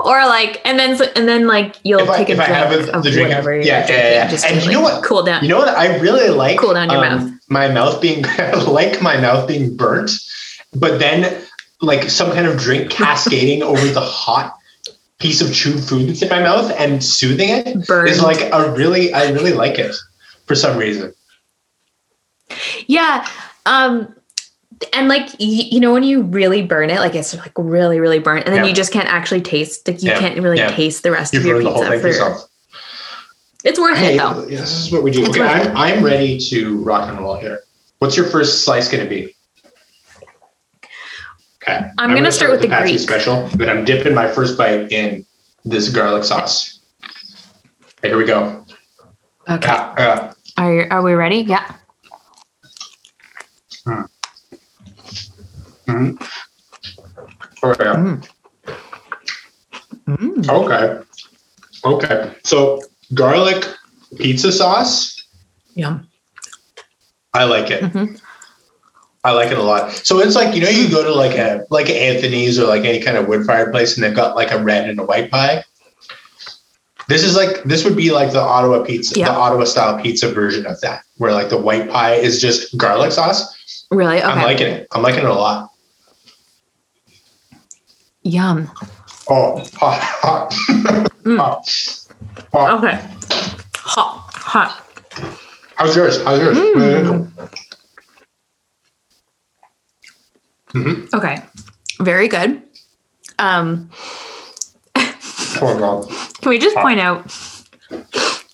or 0.00 0.26
like, 0.26 0.60
and 0.64 0.78
then 0.78 1.00
and 1.16 1.28
then 1.28 1.46
like 1.46 1.76
you'll 1.84 2.00
If 2.00 2.10
I- 2.10 2.16
take 2.18 2.28
a 2.30 2.34
drink 2.36 2.48
have 2.50 2.72
a- 2.72 2.92
of 2.92 3.02
the 3.02 3.10
drink- 3.10 3.28
whatever. 3.28 3.54
you're 3.54 3.62
yeah, 3.64 3.86
yeah, 3.88 4.10
yeah. 4.10 4.28
Just 4.28 4.44
And 4.46 4.62
you 4.64 4.72
know 4.72 4.80
what? 4.80 5.02
Cool 5.04 5.22
down. 5.22 5.42
You 5.42 5.48
know 5.50 5.58
what? 5.58 5.68
I 5.68 5.96
really 5.98 6.28
like 6.28 6.58
Cool 6.58 6.74
down 6.74 6.90
your 6.90 7.04
um, 7.04 7.24
mouth. 7.30 7.32
My 7.48 7.68
mouth 7.68 8.00
being 8.00 8.22
like 8.66 9.00
my 9.02 9.16
mouth 9.18 9.46
being 9.48 9.76
burnt, 9.76 10.10
but 10.74 10.98
then 10.98 11.42
like 11.80 12.08
some 12.10 12.32
kind 12.32 12.46
of 12.46 12.58
drink 12.58 12.90
cascading 13.00 13.62
over 13.62 13.86
the 13.86 14.00
hot 14.00 14.54
piece 15.18 15.40
of 15.40 15.52
chewed 15.54 15.82
food 15.82 16.08
that's 16.08 16.20
in 16.22 16.28
my 16.28 16.40
mouth 16.40 16.70
and 16.78 17.02
soothing 17.02 17.48
it 17.48 17.66
is 17.68 17.86
Burned. 17.86 18.20
like 18.22 18.50
a 18.52 18.70
really 18.72 19.12
I 19.14 19.30
really 19.30 19.52
like 19.52 19.78
it 19.78 19.94
for 20.46 20.54
some 20.54 20.76
reason. 20.76 21.12
Yeah. 22.86 23.26
Um 23.64 24.14
and 24.92 25.08
like 25.08 25.26
y- 25.40 25.68
you 25.70 25.80
know 25.80 25.92
when 25.92 26.02
you 26.02 26.22
really 26.22 26.62
burn 26.62 26.90
it, 26.90 26.98
like 27.00 27.14
it's 27.14 27.34
like 27.36 27.52
really, 27.56 28.00
really 28.00 28.18
burnt, 28.18 28.44
and 28.46 28.54
then 28.54 28.64
Yeah. 28.64 28.68
you 28.70 28.74
just 28.74 28.92
can't 28.92 29.08
actually 29.08 29.40
taste 29.40 29.86
like 29.88 30.02
you 30.02 30.10
Yeah. 30.10 30.18
can't 30.18 30.38
really 30.40 30.58
Yeah. 30.58 30.70
taste 30.70 31.02
the 31.02 31.10
rest 31.10 31.32
You've 31.32 31.42
of 31.42 31.46
your 31.46 31.54
ruined 31.58 31.66
the 31.66 31.72
whole 31.72 31.82
pizza. 31.82 31.90
thing 31.92 32.00
for 32.00 32.02
For, 32.02 32.08
yourself. 32.08 32.48
it's 33.64 33.78
worth 33.78 33.98
Hey, 33.98 34.14
it 34.14 34.18
though. 34.18 34.46
yeah, 34.48 34.60
this 34.60 34.72
is 34.86 34.92
what 34.92 35.02
we 35.02 35.10
do. 35.10 35.20
It's 35.24 35.30
Okay. 35.30 35.42
I'm, 35.42 35.76
I'm 35.76 36.04
ready 36.04 36.38
to 36.50 36.78
rock 36.82 37.08
and 37.08 37.18
roll 37.18 37.36
here. 37.36 37.60
What's 38.00 38.16
your 38.16 38.26
first 38.26 38.64
slice 38.64 38.88
going 38.90 39.02
to 39.04 39.08
be? 39.08 39.34
Okay. 41.62 41.80
I'm 41.98 42.14
gonna 42.14 42.30
start 42.30 42.52
with 42.52 42.60
the 42.60 42.68
Patsy 42.68 42.92
Greek. 42.92 43.00
special, 43.00 43.48
but 43.56 43.68
I'm 43.68 43.84
dipping 43.84 44.14
my 44.14 44.28
first 44.30 44.56
bite 44.56 44.92
in 44.92 45.26
this 45.64 45.88
garlic 45.88 46.22
sauce. 46.22 46.78
Okay, 47.98 48.08
here 48.10 48.16
we 48.16 48.24
go. 48.24 48.64
Okay. 49.50 49.66
Yeah, 49.66 49.94
yeah. 49.98 50.32
Are 50.58 50.72
you, 50.74 50.86
are 50.92 51.02
we 51.02 51.14
ready? 51.14 51.38
Yeah. 51.38 51.64
Mhm. 53.84 54.04
Oh, 55.88 57.74
yeah. 57.80 57.94
Mm. 57.96 58.28
Mm. 60.08 60.48
Okay. 60.48 61.04
Okay. 61.84 62.32
So 62.44 62.80
garlic 63.14 63.66
pizza 64.16 64.52
sauce, 64.52 65.14
Yum. 65.74 66.08
I 67.34 67.44
like 67.44 67.70
it. 67.70 67.82
Mhm. 67.82 68.20
I 69.24 69.32
like 69.32 69.50
it 69.50 69.58
a 69.58 69.62
lot. 69.62 69.90
So 69.92 70.20
it's 70.20 70.34
like 70.36 70.54
you 70.54 70.62
know 70.62 70.68
you 70.68 70.88
go 70.88 71.02
to 71.04 71.12
like 71.12 71.36
a 71.36 71.64
like 71.70 71.90
Anthony's 71.90 72.58
or 72.58 72.66
like 72.66 72.84
any 72.84 73.00
kind 73.02 73.16
of 73.16 73.26
wood 73.26 73.44
fired 73.44 73.72
place 73.72 73.96
and 73.96 74.04
they've 74.04 74.14
got 74.14 74.36
like 74.36 74.52
a 74.52 74.62
red 74.62 74.88
and 74.88 74.98
a 75.00 75.04
white 75.04 75.30
pie. 75.30 75.64
This 77.08 77.22
is 77.22 77.36
like 77.36 77.62
this 77.64 77.84
would 77.84 77.96
be 77.96 78.10
like 78.10 78.32
the 78.32 78.40
Ottawa 78.40 78.82
pizza, 78.84 79.18
Yeah. 79.18 79.26
the 79.30 79.34
Ottawa 79.36 79.64
style 79.64 80.00
pizza 80.00 80.32
version 80.32 80.66
of 80.66 80.80
that, 80.80 81.02
where 81.18 81.32
like 81.32 81.48
the 81.50 81.58
white 81.58 81.90
pie 81.90 82.14
is 82.14 82.40
just 82.40 82.76
garlic 82.78 83.12
sauce. 83.12 83.86
Really? 83.90 84.18
Okay. 84.18 84.26
I'm 84.26 84.42
liking 84.42 84.66
it. 84.68 84.86
I'm 84.92 85.02
liking 85.02 85.20
it 85.20 85.30
a 85.30 85.34
lot. 85.34 85.70
Yum. 88.30 88.68
Oh, 89.28 89.58
hot, 89.76 90.00
hot, 90.02 90.50
Mm. 91.22 91.38
hot. 91.38 91.68
hot. 92.52 92.78
Okay. 92.78 93.00
Hot. 93.76 94.30
Hot. 94.34 94.82
How's 95.76 95.94
yours? 95.96 96.22
How's 96.24 96.40
yours? 96.40 96.56
Mm. 96.58 97.30
Mhm. 100.74 101.14
Okay. 101.14 101.42
Very 102.00 102.28
good. 102.28 102.62
Um, 103.38 103.90
Oh 105.58 106.28
can 106.42 106.50
we 106.50 106.58
just 106.58 106.76
point 106.76 107.00
out? 107.00 107.24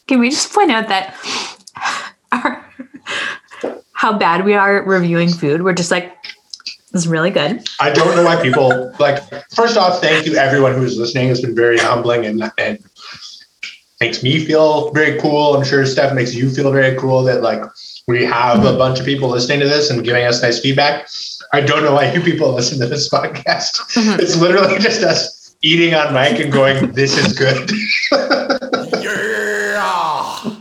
Can 0.07 0.21
we 0.21 0.31
just 0.31 0.53
point 0.53 0.71
out 0.71 0.89
that 0.89 1.17
our, 2.31 2.65
how 3.93 4.13
bad 4.17 4.45
we 4.45 4.55
are 4.55 4.79
at 4.83 4.87
reviewing 4.87 5.29
food? 5.31 5.63
We're 5.63 5.73
just 5.73 5.91
like, 5.91 6.15
this 6.92 7.02
is 7.02 7.09
really 7.09 7.31
good. 7.31 7.66
I 7.81 7.90
don't 7.90 8.14
know 8.16 8.24
why 8.24 8.40
people 8.42 8.92
like. 8.98 9.22
First 9.55 9.76
off, 9.76 10.00
thank 10.00 10.26
you 10.26 10.37
everyone 10.37 10.74
who's 10.74 10.96
listening. 10.98 11.28
It's 11.31 11.40
been 11.40 11.55
very 11.55 11.78
humbling 11.78 12.24
and 12.26 12.52
and 12.59 12.78
makes 14.00 14.22
me 14.22 14.44
feel 14.44 14.90
very 14.92 15.18
cool. 15.20 15.55
I'm 15.57 15.64
sure 15.64 15.85
Steph 15.87 16.12
makes 16.14 16.35
you 16.35 16.50
feel 16.50 16.70
very 16.72 16.96
cool 16.98 17.22
that 17.24 17.42
like 17.42 17.62
we 18.09 18.24
have 18.24 18.64
a 18.64 18.76
bunch 18.76 18.98
of 19.00 19.07
people 19.07 19.28
listening 19.28 19.61
to 19.61 19.68
this 19.68 19.90
and 19.90 20.05
giving 20.05 20.24
us 20.24 20.42
nice 20.42 20.61
feedback. 20.61 21.09
I 21.52 21.61
don't 21.61 21.83
know 21.85 21.92
why 21.94 22.12
you 22.12 22.20
people 22.20 22.52
listen 22.52 22.78
to 22.81 22.87
this 22.87 23.09
podcast. 23.16 23.78
Mhm. 23.94 24.18
It's 24.18 24.37
literally 24.37 24.78
just 24.78 25.02
us 25.02 25.57
eating 25.62 25.94
on 25.94 26.12
mic 26.12 26.40
and 26.40 26.52
going, 26.52 26.92
"This 26.92 27.16
is 27.16 27.33
good." 27.38 27.70
yeah. 29.02 30.57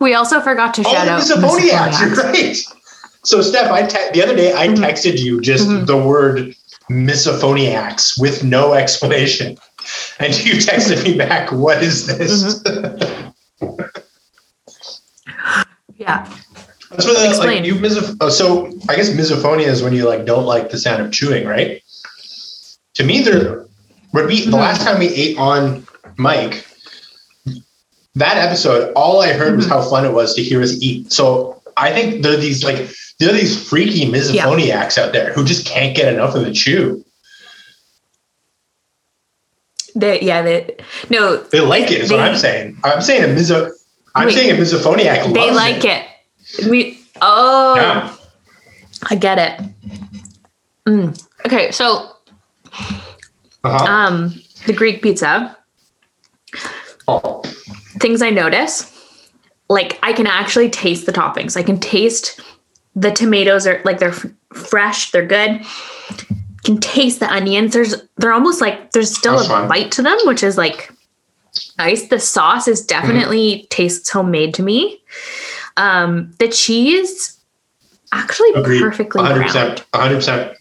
We 0.00 0.14
also 0.14 0.40
forgot 0.40 0.74
to 0.74 0.82
Oh, 0.86 0.92
shout 0.92 1.04
the 1.06 1.12
out 1.12 1.20
misophonia. 1.22 2.00
You're 2.00 2.16
Misophoniacs. 2.16 2.32
right. 2.32 2.81
So, 3.24 3.40
Steph, 3.40 3.70
I 3.70 3.86
te- 3.86 4.10
the 4.12 4.22
other 4.22 4.34
day 4.36 4.52
I 4.52 4.68
Mhm. 4.68 4.76
texted 4.78 5.18
you 5.18 5.40
just 5.40 5.68
Mhm. 5.68 5.86
the 5.86 5.96
word 5.96 6.54
misophoniacs 6.90 8.18
with 8.20 8.42
no 8.42 8.72
explanation, 8.82 9.56
and 10.18 10.34
you 10.44 10.54
texted 10.54 11.02
me 11.04 11.14
back, 11.14 11.52
"What 11.52 11.82
is 11.82 12.06
this?" 12.06 12.60
Mm-hmm. 12.62 13.84
Yeah. 15.96 16.26
That's 16.90 17.04
what 17.06 17.14
the, 17.14 17.20
like 17.20 17.30
Explain. 17.30 17.64
you 17.64 17.74
misoph- 17.76 18.16
oh, 18.20 18.28
So, 18.28 18.66
I 18.88 18.96
guess 18.96 19.10
misophonia 19.10 19.66
is 19.68 19.82
when 19.82 19.92
you 19.92 20.04
like 20.04 20.24
don't 20.26 20.46
like 20.46 20.70
the 20.70 20.78
sound 20.78 21.00
of 21.02 21.12
chewing, 21.12 21.46
right? 21.46 21.80
To 22.94 23.04
me, 23.04 23.20
there 23.22 23.66
would 24.12 24.26
be 24.28 24.44
the 24.44 24.50
Mhm. 24.50 24.54
last 24.60 24.82
time 24.82 24.98
we 24.98 25.08
ate 25.08 25.38
on 25.38 25.86
mic. 26.18 26.66
That 28.16 28.36
episode, 28.36 28.92
all 28.94 29.20
I 29.22 29.32
heard 29.32 29.56
was 29.56 29.66
Mhm. 29.66 29.70
how 29.70 29.82
fun 29.82 30.04
it 30.04 30.12
was 30.12 30.34
to 30.34 30.42
hear 30.42 30.60
us 30.60 30.74
eat. 30.80 31.12
So 31.12 31.62
I 31.76 31.92
think 31.92 32.22
there 32.22 32.32
are 32.32 32.36
these 32.36 32.64
like 32.64 32.90
there 33.22 33.34
are 33.34 33.38
these 33.38 33.68
freaky 33.68 34.06
misophoniacs 34.06 34.98
out 34.98 35.12
there 35.12 35.32
who 35.32 35.44
just 35.44 35.66
can't 35.66 35.96
get 35.96 36.12
enough 36.12 36.34
of 36.34 36.44
the 36.44 36.52
chew. 36.52 37.04
They, 39.94 40.20
yeah. 40.22 40.42
They, 40.42 40.76
no, 41.10 41.36
They 41.36 41.60
like 41.60 41.90
it, 41.90 42.00
is 42.00 42.10
what 42.10 42.20
I'm 42.20 42.36
saying. 42.36 42.78
I'm 42.82 43.02
saying 43.02 43.24
a 43.24 43.26
miso. 43.26 43.70
I'm 44.14 44.26
Wait. 44.26 44.34
saying 44.34 44.50
a 44.50 44.60
misophoniac. 44.60 45.32
they 45.34 45.50
like 45.52 45.84
it. 45.84 46.04
We, 46.68 46.98
oh, 47.20 47.74
Yeah. 47.76 48.16
I 49.10 49.14
get 49.16 49.38
it. 49.38 49.68
Mm. 50.86 51.26
Okay. 51.46 51.70
So, 51.70 52.16
Uh-huh. 53.64 53.84
um, 53.84 54.34
the 54.66 54.72
Greek 54.72 55.02
pizza, 55.02 55.56
oh. 57.06 57.42
things 58.00 58.22
I 58.22 58.30
notice, 58.30 58.88
like 59.68 59.98
I 60.02 60.12
can 60.12 60.26
actually 60.26 60.70
taste 60.70 61.06
the 61.06 61.12
toppings. 61.12 61.56
I 61.56 61.62
can 61.62 61.78
taste 61.78 62.40
the 62.94 63.10
tomatoes 63.10 63.66
are 63.66 63.80
like 63.84 63.98
they're 63.98 64.12
fresh, 64.52 65.10
they're 65.10 65.26
good. 65.26 65.62
Can 66.64 66.78
taste 66.78 67.20
the 67.20 67.30
onions. 67.32 67.72
There's 67.72 67.96
they're 68.18 68.32
almost 68.32 68.60
like 68.60 68.92
there's 68.92 69.16
still 69.16 69.36
That's 69.36 69.46
a 69.46 69.50
fine. 69.50 69.68
bite 69.68 69.92
to 69.92 70.02
them, 70.02 70.18
which 70.24 70.42
is 70.42 70.56
like 70.56 70.92
nice. 71.78 72.08
The 72.08 72.20
sauce 72.20 72.68
is 72.68 72.84
definitely 72.84 73.66
tastes 73.70 74.08
homemade 74.10 74.54
to 74.54 74.62
me. 74.62 75.02
Um, 75.76 76.32
the 76.38 76.48
cheese 76.48 77.38
actually 78.12 78.52
Agreed. 78.52 78.80
perfectly 78.80 79.22
100%. 79.22 79.52
browned. 79.52 79.84
100%. 80.22 80.54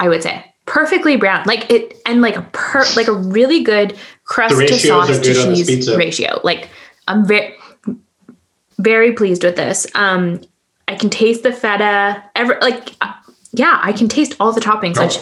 I 0.00 0.08
would 0.08 0.22
say 0.22 0.44
perfectly 0.66 1.16
brown, 1.16 1.44
like 1.46 1.70
it, 1.70 2.00
and 2.06 2.22
like 2.22 2.36
a 2.36 2.42
per, 2.52 2.84
like 2.96 3.08
a 3.08 3.12
really 3.12 3.62
good 3.62 3.96
crust 4.24 4.56
to 4.56 4.78
sauce 4.78 5.08
to 5.08 5.22
good 5.22 5.36
on 5.36 5.50
this 5.50 5.66
cheese 5.66 5.94
ratio. 5.96 6.40
Like 6.42 6.68
I'm 7.06 7.26
very, 7.26 7.54
very 8.78 9.12
pleased 9.12 9.44
with 9.44 9.56
this. 9.56 9.86
Um, 9.94 10.40
I 10.88 10.94
can 10.96 11.10
taste 11.10 11.42
the 11.42 11.52
feta. 11.52 12.22
Ever 12.34 12.58
like, 12.60 12.94
uh, 13.00 13.12
yeah, 13.52 13.78
I 13.82 13.92
can 13.92 14.08
taste 14.08 14.36
all 14.40 14.52
the 14.52 14.60
toppings. 14.60 14.96
Oh. 14.98 15.04
Which 15.06 15.18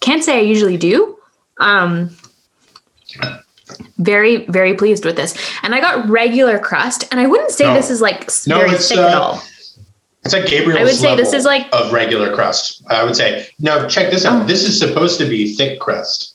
can't 0.00 0.24
say 0.24 0.38
I 0.38 0.42
usually 0.42 0.76
do. 0.76 1.18
Um, 1.58 2.10
very, 3.98 4.44
very 4.46 4.74
pleased 4.74 5.04
with 5.04 5.16
this. 5.16 5.36
And 5.62 5.74
I 5.74 5.80
got 5.80 6.08
regular 6.08 6.58
crust, 6.58 7.06
and 7.10 7.20
I 7.20 7.26
wouldn't 7.26 7.50
say 7.50 7.64
No. 7.64 7.74
this 7.74 7.90
is 7.90 8.00
like 8.00 8.28
No, 8.46 8.58
very 8.58 8.72
it's, 8.72 8.88
thick 8.88 8.98
at 8.98 9.14
uh, 9.14 9.20
all. 9.20 9.42
It's 10.24 10.32
like 10.32 10.46
Gabriel's 10.46 10.80
I 10.80 10.84
would 10.84 10.94
say 10.94 11.16
this 11.16 11.32
is 11.32 11.44
like- 11.44 11.68
of 11.72 11.92
regular 11.92 12.34
crust. 12.34 12.82
I 12.88 13.04
would 13.04 13.14
say 13.16 13.46
no. 13.58 13.88
Check 13.88 14.10
this 14.10 14.24
out. 14.24 14.42
Oh. 14.42 14.46
This 14.46 14.64
is 14.64 14.78
supposed 14.78 15.18
to 15.20 15.28
be 15.28 15.54
thick 15.54 15.80
crust. 15.80 16.34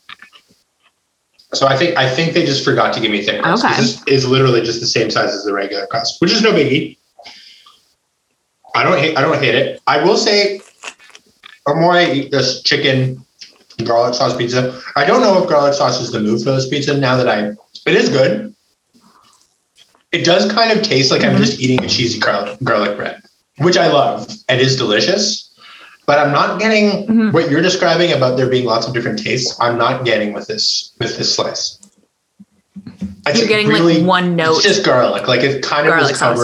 So 1.53 1.65
I 1.65 1.75
think 1.75 1.97
I 1.97 2.07
think 2.07 2.33
they 2.33 2.45
just 2.45 2.63
forgot 2.63 2.93
to 2.93 2.99
give 3.01 3.09
me 3.09 3.23
thick 3.23 3.41
crust. 3.41 3.65
Okay. 3.65 3.75
This 3.77 4.03
is 4.05 4.27
literally 4.27 4.61
just 4.61 4.79
the 4.79 4.87
same 4.87 5.09
size 5.09 5.33
as 5.33 5.43
the 5.43 5.53
regular 5.53 5.87
crust, 5.87 6.21
which 6.21 6.31
is 6.31 6.43
no 6.43 6.51
biggie. 6.51 6.98
I 8.79 8.83
don't 8.83 8.97
hate 8.97 9.17
I 9.17 9.21
don't 9.21 9.37
hate 9.43 9.55
it. 9.55 9.81
I 9.87 10.01
will 10.03 10.15
say, 10.17 10.61
the 11.65 11.75
more 11.75 11.91
I 11.91 12.09
eat 12.09 12.31
this 12.31 12.61
chicken 12.63 13.23
garlic 13.83 14.13
sauce 14.15 14.35
pizza, 14.37 14.79
I 14.95 15.03
don't 15.05 15.21
know 15.21 15.41
if 15.43 15.49
garlic 15.49 15.73
sauce 15.73 15.99
is 16.01 16.11
the 16.11 16.19
move 16.21 16.43
for 16.43 16.51
this 16.51 16.69
pizza. 16.69 16.97
Now 16.97 17.17
that 17.17 17.27
I, 17.27 17.49
it 17.85 17.95
is 17.95 18.07
good. 18.09 18.55
It 20.13 20.23
does 20.25 20.51
kind 20.51 20.71
of 20.77 20.83
taste 20.83 21.11
like 21.11 21.23
I'm 21.23 21.35
Mhm. 21.35 21.39
just 21.45 21.59
eating 21.59 21.83
a 21.83 21.87
cheesy 21.89 22.19
garlic, 22.19 22.57
garlic 22.63 22.95
bread, 22.97 23.21
which 23.57 23.77
I 23.77 23.87
love 23.87 24.27
and 24.47 24.59
is 24.61 24.75
delicious. 24.77 25.45
But 26.07 26.17
I'm 26.19 26.31
not 26.31 26.59
getting 26.59 27.05
Mhm. 27.05 27.33
what 27.33 27.51
you're 27.51 27.61
describing 27.61 28.11
about 28.13 28.35
there 28.37 28.47
being 28.47 28.65
lots 28.65 28.87
of 28.87 28.93
different 28.93 29.19
tastes. 29.23 29.55
I'm 29.59 29.77
not 29.77 30.05
getting 30.05 30.31
with 30.33 30.47
this 30.47 30.91
with 30.99 31.17
this 31.17 31.35
slice. 31.35 31.77
It's 33.27 33.39
You're 33.39 33.47
getting 33.47 33.67
really- 33.67 33.97
like 33.99 34.07
one 34.07 34.35
note. 34.35 34.55
It's 34.55 34.63
just 34.63 34.83
garlic. 34.85 35.27
Like 35.27 35.41
it 35.41 35.61
kind 35.61 35.85
of 35.85 35.91
Garlic 35.93 36.13
is 36.13 36.17
sauce. 36.19 36.39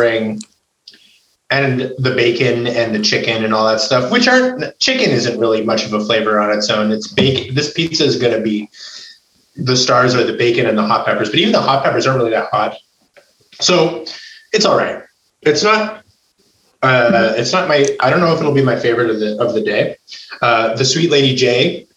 And 1.50 1.94
the 2.00 2.14
bacon 2.16 2.68
and 2.68 2.94
the 2.96 3.02
chicken 3.02 3.44
and 3.44 3.54
all 3.54 3.66
that 3.68 3.80
stuff. 3.80 4.12
Which 4.12 4.28
aren't 4.28 4.78
chicken 4.80 5.12
isn't 5.12 5.40
really 5.40 5.64
much 5.64 5.86
of 5.86 5.94
a 5.94 6.04
flavor 6.04 6.40
on 6.40 6.56
its 6.56 6.70
own. 6.70 6.92
It's 6.92 7.08
bacon. 7.08 7.54
This 7.56 7.72
pizza 7.74 8.04
is 8.04 8.18
going 8.18 8.34
to 8.36 8.42
be 8.42 8.70
the 9.56 9.76
stars 9.78 10.16
are 10.16 10.24
the 10.24 10.36
bacon 10.38 10.66
and 10.66 10.78
the 10.78 10.84
hot 10.84 11.06
peppers, 11.06 11.30
but 11.30 11.40
even 11.40 11.54
the 11.54 11.62
hot 11.62 11.84
peppers 11.84 12.06
aren't 12.06 12.20
really 12.20 12.32
that 12.32 12.50
hot. 12.52 12.76
So 13.62 14.06
it's 14.52 14.66
all 14.66 14.78
right. 14.78 15.02
It's 15.42 15.64
not. 15.64 16.04
Uh, 16.82 17.34
it's 17.38 17.52
not 17.54 17.68
my. 17.68 17.86
I 18.00 18.10
don't 18.10 18.20
know 18.20 18.34
if 18.34 18.40
it'll 18.40 18.54
be 18.54 18.62
my 18.64 18.76
favorite 18.78 19.10
of 19.10 19.20
the 19.20 19.38
of 19.42 19.54
the 19.54 19.62
day. 19.62 19.98
Uh, 20.42 20.76
the 20.76 20.86
sweet 20.86 21.10
lady 21.10 21.36
J 21.36 21.88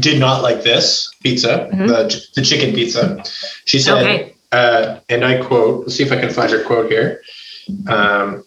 did 0.00 0.18
not 0.18 0.42
like 0.42 0.62
this 0.62 1.12
pizza, 1.22 1.68
Mhm. 1.72 1.86
the 1.88 2.26
the 2.34 2.42
chicken 2.42 2.74
pizza. 2.74 3.22
She 3.66 3.78
said, 3.78 4.02
Okay. 4.02 4.34
uh, 4.50 4.98
and 5.08 5.24
I 5.24 5.40
quote. 5.44 5.82
Let's 5.82 5.96
see 5.96 6.02
if 6.02 6.10
I 6.10 6.16
can 6.18 6.30
find 6.30 6.50
her 6.50 6.62
quote 6.64 6.90
here. 6.90 7.20
Um, 7.88 8.44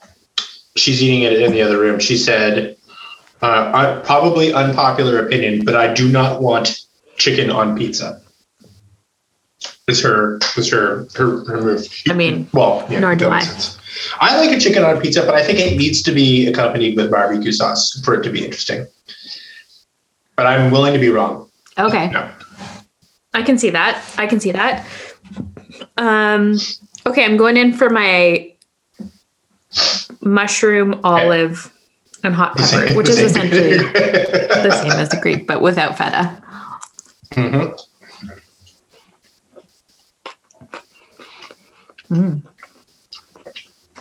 she's 0.75 1.01
eating 1.03 1.23
it 1.23 1.33
in 1.41 1.51
the 1.51 1.61
other 1.61 1.79
room. 1.79 1.99
She 1.99 2.17
said, 2.17 2.77
uh, 3.41 3.71
I, 3.73 4.01
"Probably 4.05 4.53
unpopular 4.53 5.25
opinion, 5.25 5.63
but 5.65 5.75
I 5.75 5.93
do 5.93 6.09
not 6.11 6.41
want 6.41 6.81
chicken 7.17 7.49
on 7.49 7.77
pizza." 7.77 8.21
Is 9.87 10.01
her 10.03 10.39
is 10.55 10.69
her 10.71 11.07
her, 11.15 11.43
her 11.45 11.61
move? 11.61 11.87
I 12.09 12.13
mean, 12.13 12.47
Well, 12.53 12.85
yeah, 12.89 12.99
Nor 12.99 13.15
do 13.15 13.29
I. 13.29 13.39
sense. 13.41 13.77
I 14.21 14.37
like 14.39 14.55
a 14.55 14.59
chicken 14.59 14.83
on 14.83 15.01
pizza, 15.01 15.25
but 15.25 15.33
I 15.35 15.43
think 15.43 15.59
it 15.59 15.75
needs 15.77 16.01
to 16.03 16.11
be 16.11 16.47
accompanied 16.47 16.95
with 16.95 17.09
barbecue 17.11 17.51
sauce 17.51 17.99
for 18.05 18.13
it 18.13 18.21
to 18.23 18.29
be 18.29 18.45
interesting. 18.45 18.85
But 20.35 20.45
I'm 20.45 20.71
willing 20.71 20.93
to 20.93 20.99
be 20.99 21.09
wrong. 21.09 21.49
okay. 21.77 22.09
No. 22.11 22.29
I 23.33 23.41
can 23.41 23.57
see 23.57 23.71
that. 23.71 24.01
I 24.17 24.25
can 24.27 24.39
see 24.39 24.51
that. 24.51 24.85
Um, 25.97 26.57
okay, 27.05 27.25
I'm 27.25 27.35
going 27.37 27.57
in 27.57 27.73
for 27.73 27.89
my 27.89 28.38
mushroom, 30.21 30.99
olive, 31.03 31.71
and 32.23 32.33
hot 32.35 32.55
pepper, 32.57 32.93
which 32.95 33.09
is 33.09 33.19
essentially 33.19 33.77
the 33.77 34.71
same 34.81 34.91
as 34.93 35.09
the 35.09 35.17
Greek, 35.17 35.47
but 35.47 35.61
without 35.61 35.97
feta. 35.97 36.41
Mhm. 37.33 37.79
Mm. 42.09 42.41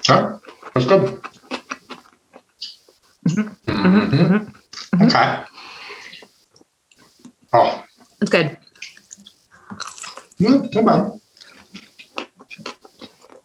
Huh? 0.06 0.38
That's 0.74 0.86
good. 0.86 1.20
Mhm. 3.28 3.48
Hmm. 3.68 5.02
Okay. 5.02 5.44
Oh, 7.52 7.84
It's 8.20 8.30
good. 8.30 8.56
mm, 10.40 10.74
not 10.74 10.84
bad. 10.84 11.20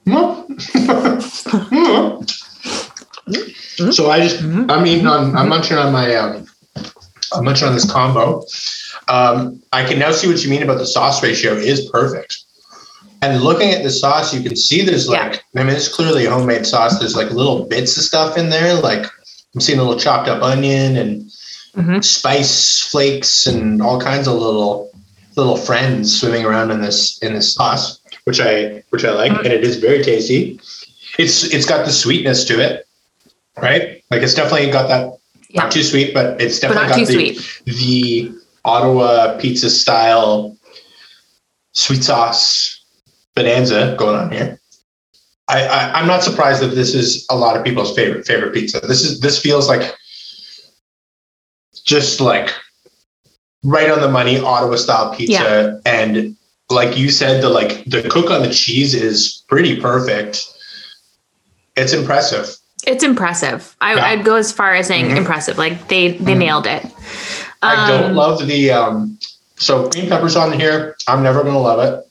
Mm. 0.08 0.48
Mm. 3.78 3.94
so 3.94 4.10
I 4.12 4.20
just, 4.20 4.42
I'm 4.44 4.86
eating 4.86 5.08
on, 5.08 5.36
I'm 5.36 5.50
munching 5.50 5.78
on 5.78 5.92
my, 5.92 6.14
um, 6.16 6.46
I'm 7.34 7.44
munching 7.46 7.68
on 7.68 7.74
this 7.74 7.90
combo. 7.92 8.44
Um, 9.08 9.62
I 9.74 9.84
can 9.86 9.98
now 10.00 10.12
see 10.12 10.28
what 10.28 10.44
you 10.44 10.50
mean 10.50 10.64
about 10.64 10.78
the 10.78 10.86
sauce 10.86 11.24
ratio 11.24 11.54
is 11.54 11.90
perfect. 11.90 12.38
And 13.22 13.42
looking 13.42 13.72
at 13.72 13.84
the 13.84 13.90
sauce, 13.90 14.34
you 14.34 14.42
can 14.42 14.56
see 14.56 14.84
there's 14.86 15.08
like, 15.10 15.44
I 15.56 15.64
mean, 15.64 15.70
it's 15.76 15.88
clearly 15.88 16.26
a 16.26 16.32
homemade 16.32 16.66
sauce. 16.66 17.00
There's 17.00 17.16
like 17.16 17.32
little 17.32 17.64
bits 17.66 17.96
of 17.98 18.04
stuff 18.04 18.38
in 18.38 18.50
there. 18.50 18.74
Like 18.76 19.06
I'm 19.56 19.62
seeing 19.62 19.80
a 19.80 19.84
little 19.84 20.00
chopped 20.00 20.28
up 20.28 20.42
onion 20.44 20.98
and 20.98 21.32
Mhm. 21.76 22.04
spice 22.04 22.82
flakes 22.84 23.48
and 23.48 23.82
all 23.82 24.00
kinds 24.00 24.28
of 24.28 24.36
little 24.36 24.92
little 25.36 25.58
friends 25.58 26.20
swimming 26.20 26.46
around 26.46 26.70
in 26.70 26.82
this 26.82 27.18
in 27.24 27.34
this 27.34 27.52
sauce, 27.52 27.98
which 28.26 28.40
I 28.40 28.84
which 28.92 29.04
I 29.04 29.10
like, 29.12 29.32
and 29.32 29.48
it 29.48 29.64
is 29.64 29.78
very 29.78 30.04
tasty. 30.04 30.60
It's 31.18 31.44
it's 31.46 31.66
got 31.66 31.84
the 31.86 31.92
sweetness 31.92 32.46
to 32.46 32.60
it, 32.60 32.83
right? 33.62 34.04
Like 34.12 34.22
it's 34.22 34.34
definitely 34.34 34.72
got 34.72 34.88
that 34.88 35.18
Yeah. 35.50 35.63
not 35.63 35.72
too 35.72 35.84
sweet, 35.84 36.13
but 36.13 36.42
it's 36.42 36.60
definitely 36.60 36.88
not 36.88 36.98
got 36.98 37.08
the, 37.08 37.13
sweet. 37.13 37.62
the 37.66 38.32
Ottawa 38.66 39.38
pizza 39.38 39.70
style 39.70 40.58
sweet 41.74 42.04
sauce 42.04 42.84
bonanza 43.36 43.96
going 43.98 44.16
on 44.16 44.32
here. 44.32 44.60
I, 45.48 45.68
I 45.68 46.00
I'm 46.00 46.08
not 46.08 46.24
surprised 46.24 46.62
that 46.62 46.68
this 46.76 46.94
is 46.96 47.26
a 47.30 47.36
lot 47.36 47.58
of 47.58 47.63
people's 47.63 47.94
favorite 47.96 48.26
favorite 48.26 48.54
pizza. 48.54 48.80
This 48.80 49.04
is 49.04 49.20
this 49.20 49.39
feels 49.39 49.68
like 49.68 49.94
just 51.86 52.22
like 52.22 52.54
right 53.63 53.89
on 53.89 54.00
the 54.00 54.10
money 54.10 54.39
Ottawa 54.39 54.76
style 54.78 55.13
pizza 55.16 55.82
and 55.86 56.36
like 56.70 56.98
you 56.98 57.10
said 57.10 57.44
the 57.44 57.50
like 57.50 57.84
the 57.86 58.08
cook 58.10 58.32
on 58.32 58.42
the 58.42 58.54
cheese 58.54 58.94
is 58.94 59.44
pretty 59.48 59.80
perfect. 59.80 60.48
It's 61.76 61.94
impressive. 61.94 62.56
It's 62.86 63.04
impressive. 63.04 63.76
I, 63.82 63.96
Yeah. 63.96 64.06
I'd 64.08 64.26
go 64.26 64.36
as 64.36 64.52
far 64.52 64.74
as 64.74 64.88
saying 64.88 65.06
Mhm. 65.10 65.17
impressive. 65.17 65.58
Like 65.58 65.88
they 65.88 66.10
they 66.10 66.34
Mhm. 66.34 66.38
nailed 66.38 66.67
it. 66.67 66.86
I 67.62 67.88
don't 67.88 68.12
Um, 68.12 68.15
love 68.15 68.46
the 68.46 68.72
um 68.72 69.17
so 69.58 69.88
green 69.89 70.10
peppers 70.10 70.36
on 70.36 70.52
here. 70.52 70.96
I'm 71.08 71.24
never 71.24 71.43
gonna 71.43 71.60
love 71.62 71.80
it. 71.80 72.06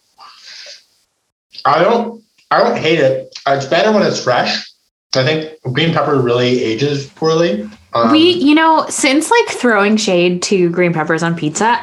I 1.65 1.83
don't 1.83 2.23
I 2.51 2.59
don't 2.63 2.77
hate 2.77 3.01
it. 3.01 3.35
It's 3.47 3.67
better 3.67 3.93
when 3.93 4.03
it's 4.03 4.23
fresh. 4.23 4.71
I 5.15 5.25
think 5.25 5.51
green 5.73 5.93
pepper 5.93 6.17
really 6.19 6.63
ages 6.63 7.07
poorly. 7.07 7.69
Um, 7.95 8.11
we, 8.13 8.31
you 8.31 8.55
know, 8.55 8.87
since 8.89 9.31
like 9.31 9.49
throwing 9.49 9.97
shade 9.99 10.43
to 10.45 10.71
green 10.71 10.93
peppers 10.95 11.23
on 11.23 11.35
pizza, 11.35 11.79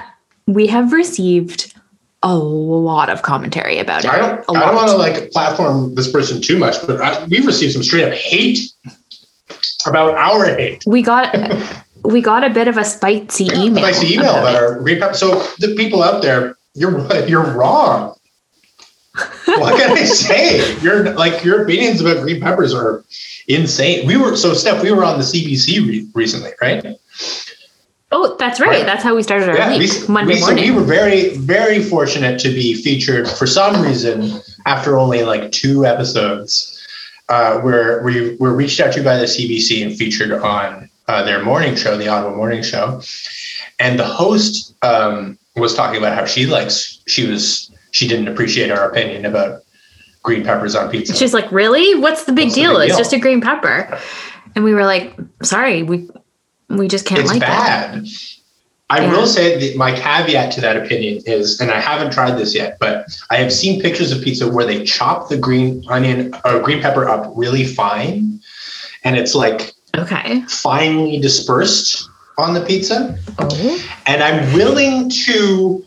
we 0.47 0.65
have 0.67 0.91
received 0.93 1.73
a 2.21 2.35
lot 2.35 3.09
of 3.09 3.21
commentary 3.21 3.79
about 3.79 4.03
it. 4.03 4.11
I 4.11 4.17
don't 4.17 4.57
I 4.57 4.65
don't 4.65 4.75
want 4.75 4.89
to 4.89 4.97
like 4.97 5.31
platform 5.31 5.95
this 5.95 6.11
person 6.11 6.41
too 6.41 6.57
much, 6.57 6.75
but 6.85 7.01
I, 7.01 7.23
we've 7.25 7.45
received 7.45 7.73
some 7.73 7.83
straight 7.83 8.05
up 8.05 8.13
hate 8.13 8.59
about 9.85 10.15
our 10.15 10.45
hate. 10.45 10.83
we 10.85 11.01
got 11.01 11.35
we 12.03 12.21
got 12.21 12.43
a 12.43 12.49
bit 12.49 12.67
of 12.67 12.77
a 12.77 12.83
spicy 12.83 13.47
email. 13.53 13.83
Spicy 13.83 14.15
email 14.15 14.35
about 14.35 14.55
our. 14.55 15.13
So 15.13 15.39
the 15.59 15.75
people 15.75 16.03
out 16.03 16.21
there, 16.21 16.57
you're 16.73 16.99
you're 17.27 17.43
wrong. 17.43 18.15
what 19.45 19.79
can 19.79 19.97
I 19.97 20.03
say? 20.03 20.77
Your 20.81 21.13
like 21.13 21.43
your 21.43 21.63
opinions 21.63 22.01
about 22.01 22.21
green 22.21 22.41
peppers 22.41 22.73
are 22.73 23.03
insane. 23.47 24.05
We 24.05 24.17
were 24.17 24.35
so 24.35 24.53
Steph, 24.53 24.83
we 24.83 24.91
were 24.91 25.03
on 25.03 25.19
the 25.19 25.25
CBC 25.25 25.87
re- 25.87 26.07
recently, 26.13 26.51
right? 26.61 26.85
Oh, 28.11 28.35
that's 28.39 28.59
right. 28.59 28.69
Right. 28.69 28.85
That's 28.85 29.03
how 29.03 29.15
we 29.15 29.21
started 29.21 29.49
our 29.49 29.69
week, 29.69 29.91
we, 29.91 30.07
Monday 30.07 30.33
we, 30.33 30.39
so 30.39 30.55
we 30.55 30.71
were 30.71 30.83
very 30.83 31.37
very 31.37 31.83
fortunate 31.83 32.39
to 32.39 32.49
be 32.49 32.73
featured 32.73 33.27
for 33.27 33.45
some 33.45 33.81
reason 33.83 34.41
after 34.65 34.97
only 34.97 35.23
like 35.23 35.51
two 35.51 35.85
episodes, 35.85 36.75
uh, 37.29 37.59
where 37.59 38.01
we 38.01 38.35
were 38.37 38.55
reached 38.55 38.79
out 38.79 38.93
to 38.93 39.03
by 39.03 39.17
the 39.17 39.25
CBC 39.25 39.85
and 39.85 39.95
featured 39.95 40.31
on 40.31 40.89
uh, 41.07 41.23
their 41.23 41.43
morning 41.43 41.75
show, 41.75 41.97
the 41.97 42.07
Ottawa 42.07 42.35
Morning 42.35 42.63
Show, 42.63 43.01
and 43.79 43.99
the 43.99 44.05
host 44.05 44.73
um, 44.81 45.37
was 45.55 45.75
talking 45.75 45.97
about 45.97 46.15
how 46.15 46.25
she 46.25 46.47
likes 46.47 47.03
she 47.07 47.27
was 47.27 47.71
she 47.91 48.07
didn't 48.07 48.27
appreciate 48.27 48.71
our 48.71 48.89
opinion 48.89 49.25
about 49.25 49.61
green 50.23 50.43
peppers 50.43 50.75
on 50.75 50.89
pizza. 50.89 51.15
She's 51.15 51.33
like, 51.33 51.51
"Really? 51.51 51.93
What's 51.99 52.23
the 52.23 52.31
big 52.33 52.45
What's 52.45 52.55
the 52.55 52.61
deal? 52.61 52.73
big 52.79 52.87
It's 52.89 52.95
deal?" 52.95 53.03
just 53.03 53.13
a 53.13 53.19
green 53.19 53.41
pepper." 53.41 53.99
And 54.55 54.63
we 54.63 54.73
were 54.73 54.85
like, 54.85 55.15
"Sorry, 55.43 55.83
we 55.83 56.09
we 56.69 56.87
just 56.87 57.05
can't 57.05 57.21
it's 57.21 57.29
like 57.29 57.37
it." 57.37 57.41
bad. 57.41 58.05
I 58.91 59.01
Yeah. 59.01 59.11
will 59.11 59.27
say 59.27 59.59
that 59.59 59.77
my 59.77 59.91
caveat 59.91 60.51
to 60.53 60.61
that 60.61 60.75
opinion 60.75 61.21
is, 61.27 61.59
and 61.59 61.69
I 61.69 61.79
haven't 61.79 62.11
tried 62.11 62.37
this 62.39 62.55
yet, 62.55 62.77
but 62.79 63.05
I 63.29 63.35
have 63.35 63.53
seen 63.53 63.79
pictures 63.81 64.11
of 64.11 64.23
pizza 64.23 64.47
where 64.47 64.65
they 64.65 64.83
chop 64.83 65.29
the 65.29 65.37
green 65.37 65.83
onion 65.89 66.33
or 66.43 66.59
green 66.59 66.81
pepper 66.81 67.07
up 67.07 67.31
really 67.35 67.65
fine, 67.65 68.39
and 69.03 69.15
it's 69.15 69.35
like 69.35 69.73
Okay. 69.95 70.41
finely 70.47 71.19
dispersed 71.19 72.09
on 72.37 72.53
the 72.53 72.61
pizza. 72.61 73.17
Oh. 73.37 73.83
And 74.07 74.23
I'm 74.23 74.53
willing 74.53 75.09
to 75.25 75.85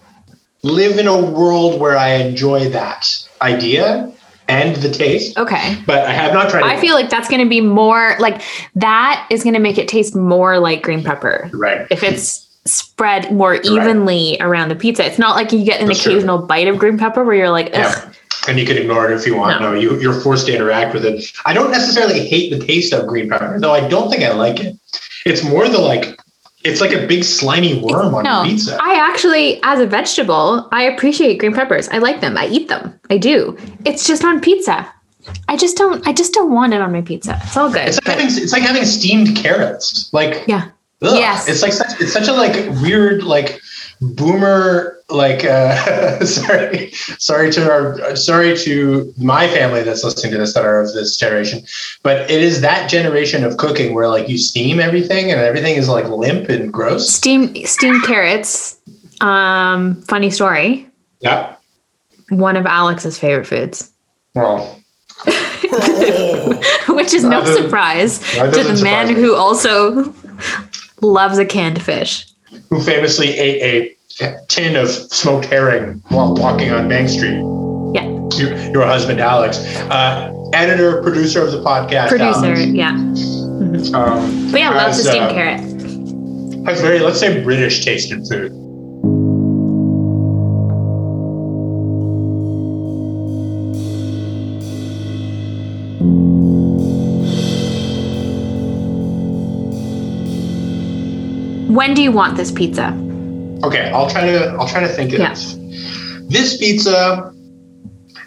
live 0.62 0.99
in 0.99 1.09
a 1.09 1.16
world 1.20 1.80
where 1.80 1.97
I 1.97 2.11
enjoy 2.14 2.68
that 2.70 3.09
idea 3.41 4.12
and 4.53 4.77
the 4.77 4.91
taste, 4.91 5.39
Okay. 5.39 5.77
but 5.87 6.05
I 6.07 6.13
have 6.13 6.33
not 6.33 6.51
tried 6.51 6.65
I 6.65 6.81
feel 6.81 6.95
like 6.95 7.11
that's 7.11 7.29
going 7.29 7.43
to 7.43 7.49
be 7.49 7.61
more 7.61 8.17
like 8.19 8.43
that 8.77 9.27
is 9.31 9.43
going 9.43 9.55
to 9.55 9.61
make 9.61 9.79
it 9.79 9.89
taste 9.89 10.15
more 10.15 10.59
like 10.59 10.83
green 10.83 11.03
pepper 11.03 11.51
right. 11.53 11.87
if 11.91 12.03
it's 12.03 12.49
spread 12.65 13.33
more 13.33 13.55
evenly 13.57 14.37
around 14.41 14.69
the 14.69 14.77
pizza. 14.77 15.05
It's 15.05 15.19
not 15.19 15.35
like 15.35 15.53
you 15.53 15.65
get 15.65 15.81
an 15.81 15.89
That's 15.89 16.03
true. 16.03 16.13
occasional 16.13 16.39
bite 16.39 16.69
of 16.69 16.79
green 16.79 16.97
pepper 16.99 17.25
where 17.25 17.35
you're 17.35 17.51
like. 17.51 17.71
Yeah. 17.71 18.13
And 18.49 18.59
you 18.59 18.67
can 18.67 18.77
ignore 18.77 19.11
it 19.11 19.15
if 19.15 19.27
you 19.27 19.37
want. 19.37 19.61
No. 19.61 19.73
No, 19.73 19.79
you, 19.79 20.01
you're 20.01 20.21
forced 20.21 20.47
to 20.47 20.55
interact 20.55 20.95
with 20.95 21.05
it. 21.05 21.25
I 21.45 21.55
don't 21.55 21.71
necessarily 21.71 22.27
hate 22.27 22.53
the 22.57 22.65
taste 22.65 22.93
of 22.93 23.07
green 23.07 23.29
pepper, 23.29 23.59
though 23.61 23.73
I 23.73 23.89
don't 23.89 24.11
think 24.11 24.23
I 24.25 24.33
like 24.33 24.59
it. 24.61 24.77
It's 25.25 25.45
more 25.45 25.69
the 25.69 25.79
like, 25.79 26.19
it's 26.65 26.81
like 26.81 26.93
a 26.93 27.07
big 27.07 27.25
slimy 27.25 27.81
worm 27.81 28.15
on 28.15 28.25
No, 28.25 28.45
pizza. 28.45 28.79
I 28.81 28.95
actually, 28.95 29.61
as 29.63 29.81
a 29.81 29.87
vegetable, 29.87 30.69
I 30.73 30.85
appreciate 30.85 31.39
green 31.39 31.53
peppers. 31.55 31.89
I 31.89 31.99
like 31.99 32.21
them. 32.21 32.37
I 32.39 32.47
eat 32.47 32.69
them. 32.69 32.99
I 33.11 33.19
do. 33.19 33.57
It's 33.85 34.07
just 34.07 34.25
on 34.25 34.41
pizza. 34.41 34.93
I 35.49 35.57
just 35.57 35.77
don't. 35.77 36.07
I 36.07 36.13
just 36.13 36.33
don't 36.33 36.53
want 36.53 36.75
it 36.75 36.81
on 36.81 36.93
my 36.93 37.01
pizza. 37.01 37.41
It's 37.45 37.57
all 37.57 37.71
good. 37.71 37.87
it's 37.89 37.97
like 37.99 38.05
but- 38.05 38.19
having 38.19 38.43
it's 38.43 38.53
like 38.53 38.63
having 38.63 38.85
steamed 38.85 39.37
carrots. 39.37 40.11
Like 40.13 40.45
yeah. 40.49 40.71
ugh. 41.03 41.17
Yes. 41.17 41.49
it's 41.49 41.63
like 41.63 41.73
such 41.73 42.01
it's 42.01 42.13
such 42.13 42.29
a 42.29 42.33
like 42.33 42.55
weird 42.83 43.23
like 43.23 43.61
boomer 44.01 44.99
like 45.15 45.45
uh 45.45 46.25
sorry 46.25 46.91
sorry 47.19 47.51
to 47.53 47.71
our 47.71 48.17
sorry 48.17 48.57
to 48.57 49.13
my 49.19 49.47
family 49.49 49.83
that's 49.83 50.03
listening 50.05 50.33
to 50.33 50.39
this 50.39 50.55
that 50.55 50.65
are 50.65 50.81
of 50.81 50.93
this 50.95 51.17
generation 51.17 51.63
but 52.03 52.31
it 52.31 52.43
is 52.43 52.61
that 52.61 52.89
generation 52.91 53.45
of 53.45 53.57
cooking 53.57 53.95
where 53.95 54.09
like 54.09 54.29
you 54.29 54.39
steam 54.39 54.81
everything 54.81 55.31
and 55.31 55.41
everything 55.41 55.75
is 55.77 55.89
like 55.89 56.07
limp 56.09 56.49
and 56.49 56.73
gross 56.73 57.09
Steamed 57.13 57.57
steamed 57.69 58.03
carrots. 58.05 58.79
Um, 59.21 60.03
funny 60.03 60.31
story. 60.31 60.89
yeah 61.21 61.55
One 62.31 62.57
of 62.57 62.67
Alex's 62.67 63.19
favorite 63.19 63.47
foods, 63.47 63.91
well 64.35 64.79
which 66.89 67.13
is 67.15 67.23
no 67.25 67.45
surprise 67.45 68.19
to 68.33 68.63
the 68.65 68.81
man 68.83 69.09
me. 69.09 69.15
who 69.15 69.35
also 69.37 70.13
loves 71.01 71.39
a 71.39 71.45
canned 71.45 71.81
fish. 71.83 72.27
who 72.71 72.81
famously 72.83 73.29
ate 73.39 73.63
a 73.63 73.97
tin 74.49 74.77
of 74.77 74.89
smoked 74.89 75.47
herring 75.47 76.03
while 76.09 76.35
walking 76.35 76.71
on 76.71 76.89
Bank 76.89 77.09
Street 77.09 77.41
Yeah, 77.95 78.09
your, 78.37 78.57
your 78.73 78.87
husband 78.87 79.21
alex 79.21 79.59
uh 79.91 80.33
editor 80.53 81.03
producer 81.03 81.43
of 81.43 81.53
the 81.53 81.63
podcast 81.63 82.09
producer. 82.09 82.47
Alex. 82.47 82.67
Yeah, 82.67 82.91
um 83.99 84.51
but 84.51 84.61
yeah, 84.61 84.71
loves 84.71 85.03
the 85.03 85.11
steamed 85.11 85.27
uh, 85.27 85.33
carrot. 85.33 85.61
has 86.67 86.81
very 86.81 86.99
let's 86.99 87.19
say 87.21 87.43
british 87.43 87.85
taste 87.85 88.13
in 88.13 88.25
food 88.27 88.53
When 101.73 101.95
do 101.95 102.03
you 102.03 102.13
want 102.13 102.37
this 102.37 102.53
pizza? 102.53 102.93
Okay 103.63 103.91
i'll 103.91 104.09
try 104.11 104.25
to 104.27 104.49
i'll 104.59 104.69
try 104.69 104.81
to 104.81 104.89
think 104.89 105.13
of 105.13 105.21
Yeah. 105.21 105.31
this. 105.31 105.57
This 106.29 106.57
pizza 106.57 107.33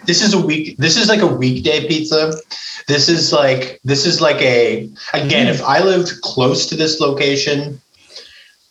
this 0.06 0.22
is 0.22 0.32
a 0.34 0.40
week 0.40 0.76
this 0.78 0.96
is 0.96 1.08
like 1.08 1.20
a 1.20 1.26
weekday 1.26 1.86
pizza. 1.88 2.32
This 2.86 3.08
is 3.08 3.32
like 3.32 3.80
this 3.84 4.06
is 4.06 4.20
like 4.20 4.40
a 4.40 4.88
again 5.12 5.48
if 5.48 5.60
i 5.62 5.82
lived 5.82 6.12
close 6.22 6.66
to 6.66 6.76
this 6.76 7.00
location 7.00 7.80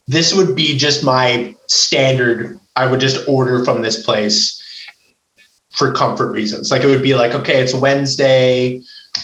this 0.08 0.34
would 0.34 0.56
be 0.56 0.78
just 0.78 1.04
my 1.04 1.54
standard 1.68 2.58
i 2.78 2.86
would 2.86 3.02
just 3.02 3.28
order 3.28 3.66
from 3.66 3.82
this 3.82 4.02
place 4.04 4.62
for 5.72 5.92
comfort 5.92 6.32
reasons. 6.32 6.72
Like 6.72 6.84
it 6.84 6.88
would 6.88 7.04
be 7.04 7.16
like 7.16 7.34
okay 7.34 7.62
it's 7.62 7.74
wednesday 7.74 8.82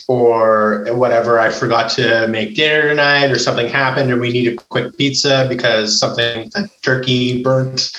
or 0.07 0.85
whatever 0.91 1.39
i 1.39 1.49
forgot 1.49 1.89
to 1.89 2.27
make 2.27 2.55
dinner 2.55 2.89
tonight 2.89 3.31
or 3.31 3.39
something 3.39 3.67
happened 3.67 4.11
and 4.11 4.19
we 4.21 4.31
need 4.31 4.47
a 4.47 4.55
quick 4.55 4.97
pizza 4.97 5.45
because 5.49 5.99
something 5.99 6.49
the 6.53 6.69
turkey 6.81 7.41
burnt 7.43 7.91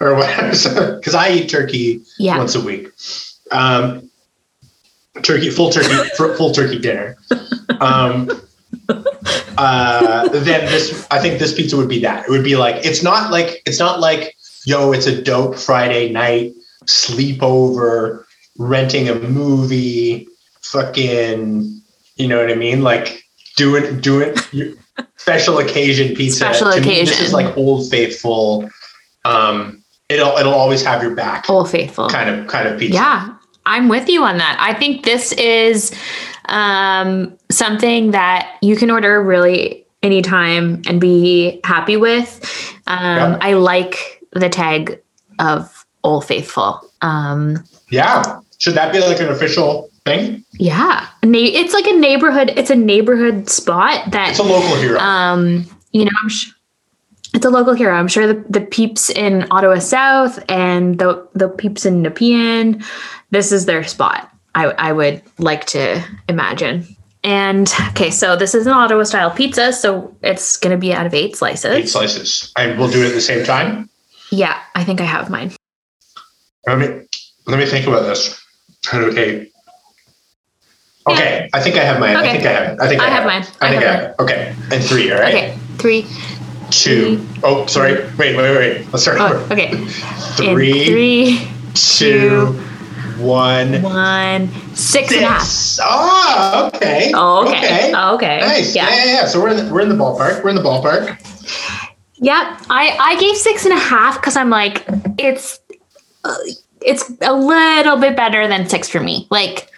or 0.00 0.14
whatever 0.14 0.96
because 0.96 1.14
i 1.14 1.30
eat 1.30 1.48
turkey 1.48 2.00
Yeah, 2.18 2.38
once 2.38 2.54
a 2.54 2.60
week. 2.60 2.88
Um, 3.50 4.10
turkey, 5.22 5.50
full 5.50 5.70
turkey, 5.70 6.08
full 6.16 6.52
turkey 6.52 6.78
dinner. 6.78 7.16
Um, 7.80 8.30
uh, 9.58 10.28
then 10.28 10.64
this, 10.66 11.06
I 11.10 11.18
think 11.18 11.38
this 11.38 11.52
pizza 11.54 11.76
would 11.76 11.88
be 11.88 12.00
that. 12.00 12.26
It 12.26 12.30
would 12.30 12.44
be 12.44 12.56
like 12.56 12.84
it's 12.84 13.02
not 13.02 13.30
like 13.30 13.62
it's 13.66 13.78
not 13.78 14.00
like 14.00 14.34
yo, 14.64 14.92
it's 14.92 15.06
a 15.06 15.20
dope 15.20 15.58
Friday 15.58 16.10
night 16.10 16.54
sleepover, 16.86 18.24
renting 18.58 19.08
a 19.08 19.14
movie, 19.14 20.26
fucking, 20.72 21.80
you 22.16 22.28
know 22.28 22.38
what 22.40 22.50
I 22.50 22.54
mean? 22.54 22.82
Like 22.82 23.22
doing 23.56 24.00
doing 24.00 24.34
special 25.16 25.58
occasion 25.58 26.14
pizza. 26.16 26.36
Special 26.38 26.72
To 26.72 26.80
me, 26.80 27.00
this 27.00 27.10
occasion. 27.10 27.26
is 27.26 27.32
like 27.32 27.56
Old 27.56 27.88
Faithful. 27.90 28.68
Um, 29.24 29.82
it'll 30.08 30.36
it'll 30.38 30.54
always 30.54 30.84
have 30.84 31.02
your 31.02 31.14
back 31.14 31.48
Old 31.48 31.70
Faithful. 31.70 32.08
kind 32.08 32.28
of 32.30 32.46
kind 32.48 32.66
of 32.68 32.78
pizza. 32.78 32.94
Yeah, 32.94 33.34
I'm 33.66 33.88
with 33.88 34.08
you 34.08 34.24
on 34.24 34.38
that. 34.38 34.56
I 34.58 34.74
think 34.78 35.04
this 35.04 35.32
is 35.32 35.92
um, 36.48 37.36
something 37.50 38.10
that 38.12 38.56
you 38.62 38.76
can 38.76 38.90
order 38.90 39.22
really 39.22 39.86
anytime 40.02 40.82
and 40.88 41.00
be 41.00 41.60
happy 41.64 41.96
with. 41.96 42.40
Um, 42.88 42.98
Yeah. 43.32 43.38
I 43.40 43.52
like 43.54 44.20
the 44.32 44.48
tag 44.48 45.00
of 45.38 45.86
Old 46.02 46.24
Faithful. 46.24 46.80
Um, 47.02 47.62
Yeah. 47.90 48.40
Should 48.58 48.74
that 48.74 48.92
be 48.92 49.00
like 49.00 49.20
an 49.20 49.28
official 49.28 49.90
thing? 50.04 50.44
yeah, 50.54 51.06
it's 51.22 51.74
like 51.74 51.86
a 51.86 51.92
neighborhood. 51.96 52.52
It's 52.56 52.70
a 52.70 52.74
neighborhood 52.76 53.48
spot 53.48 54.10
that 54.12 54.30
It's 54.30 54.38
a 54.38 54.42
local 54.42 54.76
hero. 54.76 54.98
um, 54.98 55.64
you 55.92 56.04
know, 56.04 56.10
I'm 56.22 56.28
sh- 56.28 56.50
it's 57.34 57.46
a 57.46 57.50
local 57.50 57.72
hero. 57.72 57.94
I'm 57.94 58.08
sure 58.08 58.26
the, 58.26 58.44
the 58.48 58.60
peeps 58.60 59.08
in 59.10 59.46
Ottawa 59.50 59.78
South 59.78 60.38
and 60.50 60.98
the 60.98 61.26
the 61.34 61.48
peeps 61.48 61.86
in 61.86 62.02
Nepean, 62.02 62.84
this 63.30 63.52
is 63.52 63.64
their 63.66 63.84
spot. 63.84 64.30
I 64.54 64.66
I 64.66 64.92
would 64.92 65.22
like 65.38 65.64
to 65.66 66.02
imagine. 66.28 66.86
And 67.24 67.72
okay, 67.90 68.10
so 68.10 68.34
this 68.36 68.54
is 68.54 68.66
an 68.66 68.72
Ottawa 68.72 69.04
style 69.04 69.30
pizza, 69.30 69.72
so 69.72 70.14
it's 70.22 70.56
gonna 70.56 70.76
be 70.76 70.92
out 70.92 71.06
of 71.06 71.14
eight 71.14 71.36
slices. 71.36 71.70
Eight 71.72 71.88
slices. 71.88 72.52
And 72.56 72.78
we'll 72.78 72.90
do 72.90 73.02
it 73.02 73.08
at 73.08 73.14
the 73.14 73.20
same 73.20 73.44
time. 73.46 73.88
Yeah, 74.30 74.58
I 74.74 74.82
think 74.84 75.00
I 75.00 75.04
have 75.04 75.30
mine. 75.30 75.52
Let 76.66 76.78
me 76.78 76.86
let 77.46 77.58
me 77.58 77.66
think 77.66 77.86
about 77.86 78.02
this. 78.02 78.38
Out 78.92 79.04
of 79.04 79.16
eight. 79.16 79.51
Okay, 81.06 81.48
I 81.52 81.60
think 81.60 81.76
I 81.76 81.84
have 81.84 81.98
mine. 81.98 82.16
I 82.16 82.20
Okay. 82.22 82.32
think 82.32 82.46
I 82.46 82.52
have 82.52 82.72
it. 82.74 82.80
I 82.80 82.88
think 82.88 83.00
I, 83.02 83.06
I 83.06 83.10
have 83.10 83.24
mine. 83.26 83.42
I 83.60 83.66
I 83.66 83.70
think 83.70 83.84
I 83.84 83.92
have. 83.92 84.14
Okay. 84.20 84.54
And 84.70 84.84
three, 84.84 85.10
all 85.12 85.18
right? 85.20 85.34
Okay, 85.34 85.58
three. 85.78 86.06
Two. 86.70 87.26
Oh, 87.42 87.66
sorry. 87.66 87.94
Wait, 88.16 88.36
wait, 88.36 88.56
wait. 88.56 88.86
Let's 88.92 89.02
start 89.02 89.18
Oh, 89.20 89.26
over. 89.42 89.52
okay. 89.52 89.74
Three, 90.36 90.86
three, 90.86 91.48
two, 91.74 92.46
one. 93.18 93.82
one, 93.82 94.48
six 94.74 95.12
and 95.12 95.22
a 95.24 95.28
half. 95.28 95.42
Six. 95.42 95.80
Oh, 95.84 96.70
okay. 96.74 97.12
Oh, 97.14 97.46
okay. 97.46 97.58
Okay. 97.58 97.92
Oh, 97.94 98.14
okay. 98.14 98.40
Nice. 98.40 98.74
Yeah. 98.74 98.88
Yeah. 98.88 98.96
yeah, 98.96 99.12
yeah. 99.12 99.26
So 99.26 99.40
we're 99.42 99.50
in 99.50 99.66
the, 99.66 99.72
we're 99.72 99.80
in 99.82 99.88
the 99.90 99.94
ballpark. 99.96 100.42
We're 100.42 100.50
in 100.50 100.56
the 100.56 100.62
ballpark. 100.62 101.18
Yep. 102.16 102.46
I, 102.70 102.96
I 103.00 103.20
gave 103.20 103.36
six 103.36 103.64
and 103.66 103.74
a 103.74 103.78
half 103.78 104.20
because 104.20 104.36
I'm 104.36 104.48
like, 104.48 104.84
it's 105.18 105.60
uh, 106.24 106.34
it's 106.80 107.10
a 107.20 107.34
little 107.34 107.96
bit 107.98 108.16
better 108.16 108.46
than 108.48 108.68
six 108.68 108.88
for 108.88 109.00
me. 109.00 109.26
Like, 109.30 109.68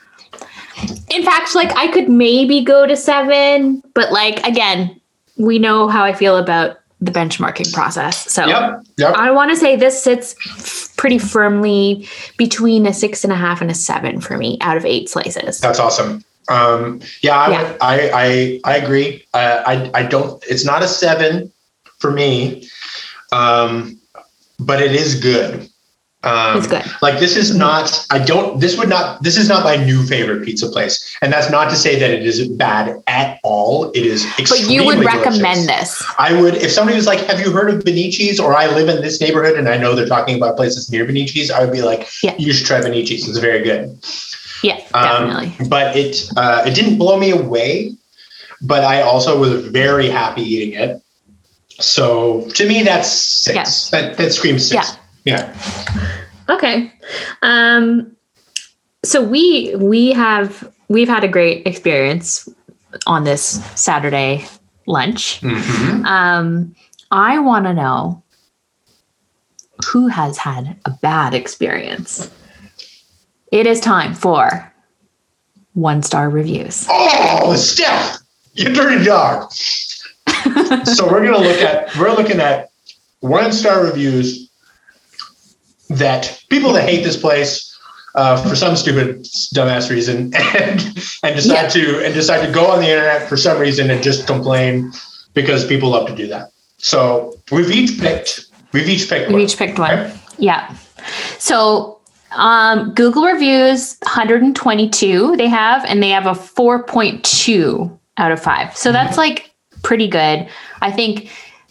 in 1.11 1.23
fact, 1.23 1.55
like 1.55 1.75
I 1.77 1.89
could 1.89 2.09
maybe 2.09 2.63
go 2.63 2.87
to 2.87 2.97
seven, 2.97 3.83
but 3.95 4.13
like 4.13 4.45
again, 4.47 5.01
we 5.37 5.59
know 5.59 5.89
how 5.89 6.05
I 6.05 6.13
feel 6.13 6.37
about 6.37 6.79
the 7.01 7.11
benchmarking 7.11 7.73
process. 7.73 8.33
So 8.33 8.47
Yep. 8.47 8.83
Yep. 8.97 9.15
I 9.15 9.31
want 9.31 9.51
to 9.51 9.57
say 9.57 9.77
this 9.77 10.03
sits 10.03 10.35
pretty 10.97 11.19
firmly 11.19 12.09
between 12.39 12.87
a 12.87 12.95
six 12.95 13.25
and 13.25 13.33
a 13.33 13.37
half 13.37 13.61
and 13.61 13.71
a 13.71 13.75
seven 13.75 14.21
for 14.21 14.39
me 14.39 14.59
out 14.61 14.77
of 14.77 14.85
eight 14.87 15.09
slices. 15.09 15.61
That's 15.61 15.79
awesome. 15.79 16.25
Um, 16.49 17.01
yeah, 17.23 17.39
I, 17.39 17.51
Yeah. 17.51 17.77
I, 17.81 18.11
I, 18.15 18.61
I 18.65 18.77
agree. 18.77 19.25
Uh, 19.35 19.63
I, 19.67 19.91
I 19.95 20.03
don't, 20.05 20.43
it's 20.49 20.65
not 20.65 20.83
a 20.83 20.89
seven 20.89 21.53
for 21.99 22.11
me, 22.11 22.69
um, 23.33 23.99
but 24.59 24.81
it 24.81 24.93
is 24.93 25.21
good. 25.21 25.69
Um, 26.25 26.57
It's 26.59 26.67
good. 26.67 26.83
Like 27.03 27.19
this 27.19 27.37
is 27.37 27.55
not. 27.55 28.07
I 28.11 28.19
don't. 28.19 28.59
This 28.61 28.79
would 28.79 28.89
not. 28.89 29.23
This 29.23 29.37
is 29.37 29.49
not 29.49 29.63
my 29.63 29.77
new 29.77 30.03
favorite 30.07 30.45
pizza 30.45 30.69
place, 30.69 31.17
and 31.21 31.33
that's 31.33 31.51
not 31.51 31.69
to 31.71 31.77
say 31.77 31.99
that 31.99 32.11
it 32.11 32.25
is 32.25 32.49
bad 32.49 33.03
at 33.07 33.39
all. 33.43 33.91
It 33.93 34.07
is. 34.07 34.25
But 34.39 34.61
you 34.61 34.85
would 34.85 34.99
extremely 34.99 35.07
recommend 35.07 35.69
this. 35.69 36.03
I 36.19 36.41
would, 36.41 36.55
if 36.55 36.71
somebody 36.71 36.97
was 36.97 37.07
like, 37.07 37.21
"Have 37.27 37.41
you 37.41 37.53
heard 37.53 37.69
of 37.71 37.85
Beneci's?" 37.85 38.41
or 38.41 38.57
"I 38.57 38.67
live 38.69 38.89
in 38.89 39.03
this 39.03 39.21
neighborhood 39.21 39.59
and 39.59 39.69
I 39.69 39.77
know 39.77 39.95
they're 39.95 40.07
talking 40.07 40.37
about 40.37 40.57
places 40.57 40.91
near 40.91 41.05
Beneci's," 41.05 41.51
I 41.51 41.61
would 41.63 41.73
be 41.73 41.83
like, 41.83 42.09
Yeah. 42.23 42.35
"You 42.39 42.53
should 42.55 42.67
try 42.67 42.81
Beneci's. 42.81 43.29
It's 43.29 43.39
very 43.39 43.63
good." 43.63 43.97
Yeah, 44.63 44.81
Um, 44.95 45.29
definitely. 45.29 45.67
but 45.69 45.95
it 45.95 46.27
uh, 46.39 46.63
it 46.67 46.75
didn't 46.75 46.97
blow 46.97 47.19
me 47.19 47.31
away, 47.33 47.93
but 48.63 48.83
I 48.83 49.03
also 49.03 49.39
was 49.39 49.67
very 49.67 50.09
happy 50.09 50.41
eating 50.43 50.73
it. 50.81 51.03
So 51.81 52.49
to 52.55 52.67
me, 52.67 52.83
that's 52.83 53.11
six. 53.11 53.55
Yes. 53.57 53.91
That 53.91 54.17
that 54.17 54.33
screams 54.33 54.69
six. 54.69 54.89
Yeah. 54.89 54.97
Okay. 56.49 56.93
Um 57.43 58.15
so 59.05 59.23
we 59.23 59.75
we 59.77 60.13
have 60.13 60.71
we've 60.89 61.09
had 61.09 61.25
a 61.25 61.29
great 61.29 61.67
experience 61.67 62.49
on 63.07 63.25
this 63.25 63.65
Saturday 63.75 64.47
lunch. 64.87 65.41
Mhm. 65.41 66.05
Um 66.07 66.75
I 67.11 67.39
want 67.39 67.65
to 67.67 67.75
know 67.75 68.23
who 69.87 70.09
has 70.09 70.37
had 70.39 70.77
a 70.85 70.91
bad 70.91 71.35
experience. 71.35 72.31
It 73.53 73.67
is 73.67 73.81
time 73.81 74.15
for 74.15 74.73
one 75.75 76.03
star 76.03 76.31
reviews. 76.31 76.87
Oh, 76.91 77.55
Steph, 77.57 78.19
you 78.55 78.73
dirty 78.73 79.05
dog. 79.05 79.53
so 80.85 81.07
we're 81.11 81.25
gonna 81.25 81.39
look 81.39 81.61
at 81.61 81.95
we're 81.97 82.15
looking 82.15 82.41
at 82.41 82.71
one 83.21 83.53
star 83.53 83.85
reviews 83.85 84.44
that 85.91 86.41
people 86.51 86.73
that 86.73 86.89
hate 86.89 87.05
this 87.05 87.17
place 87.17 87.71
uh, 88.15 88.37
for 88.49 88.55
some 88.55 88.77
stupid 88.77 89.25
dumbass 89.55 89.91
reason 89.91 90.33
and 90.57 90.81
and 91.23 91.35
decide 91.37 91.63
Yeah. 91.63 91.69
to 91.69 92.05
and 92.05 92.15
decide 92.15 92.47
to 92.47 92.53
go 92.53 92.67
on 92.71 92.81
the 92.81 92.89
internet 92.89 93.29
for 93.29 93.37
some 93.37 93.59
reason 93.59 93.91
and 93.91 94.03
just 94.03 94.27
complain 94.27 94.93
because 95.35 95.67
people 95.67 95.91
love 95.91 96.07
to 96.09 96.15
do 96.15 96.27
that. 96.29 96.51
So 96.79 97.35
we've 97.51 97.71
each 97.71 98.01
picked 98.01 98.47
we've 98.73 98.89
each 98.89 99.09
picked 99.09 99.29
We 99.29 99.35
one. 99.35 99.43
each 99.43 99.57
picked 99.57 99.79
one. 99.79 99.91
Okay. 99.91 100.15
Yeah. 100.39 100.75
So 101.39 102.01
um, 102.33 102.93
Google 102.95 103.25
reviews 103.25 103.97
122 104.03 105.37
they 105.37 105.49
have, 105.49 105.85
and 105.85 106.03
they 106.03 106.11
have 106.11 106.27
a 106.27 106.33
4.2 106.33 107.99
out 108.17 108.33
of 108.33 108.41
five. 108.43 108.77
So 108.77 108.91
that's 108.93 109.17
like 109.17 109.51
pretty 109.83 110.09
good. 110.09 110.49
I 110.81 110.91
think 110.91 111.31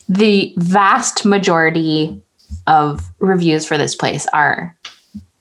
the 0.10 0.54
vast 0.58 1.26
majority 1.26 2.22
of 2.68 3.02
reviews 3.20 3.66
for 3.66 3.78
this 3.78 3.96
place 3.96 4.28
are 4.34 4.76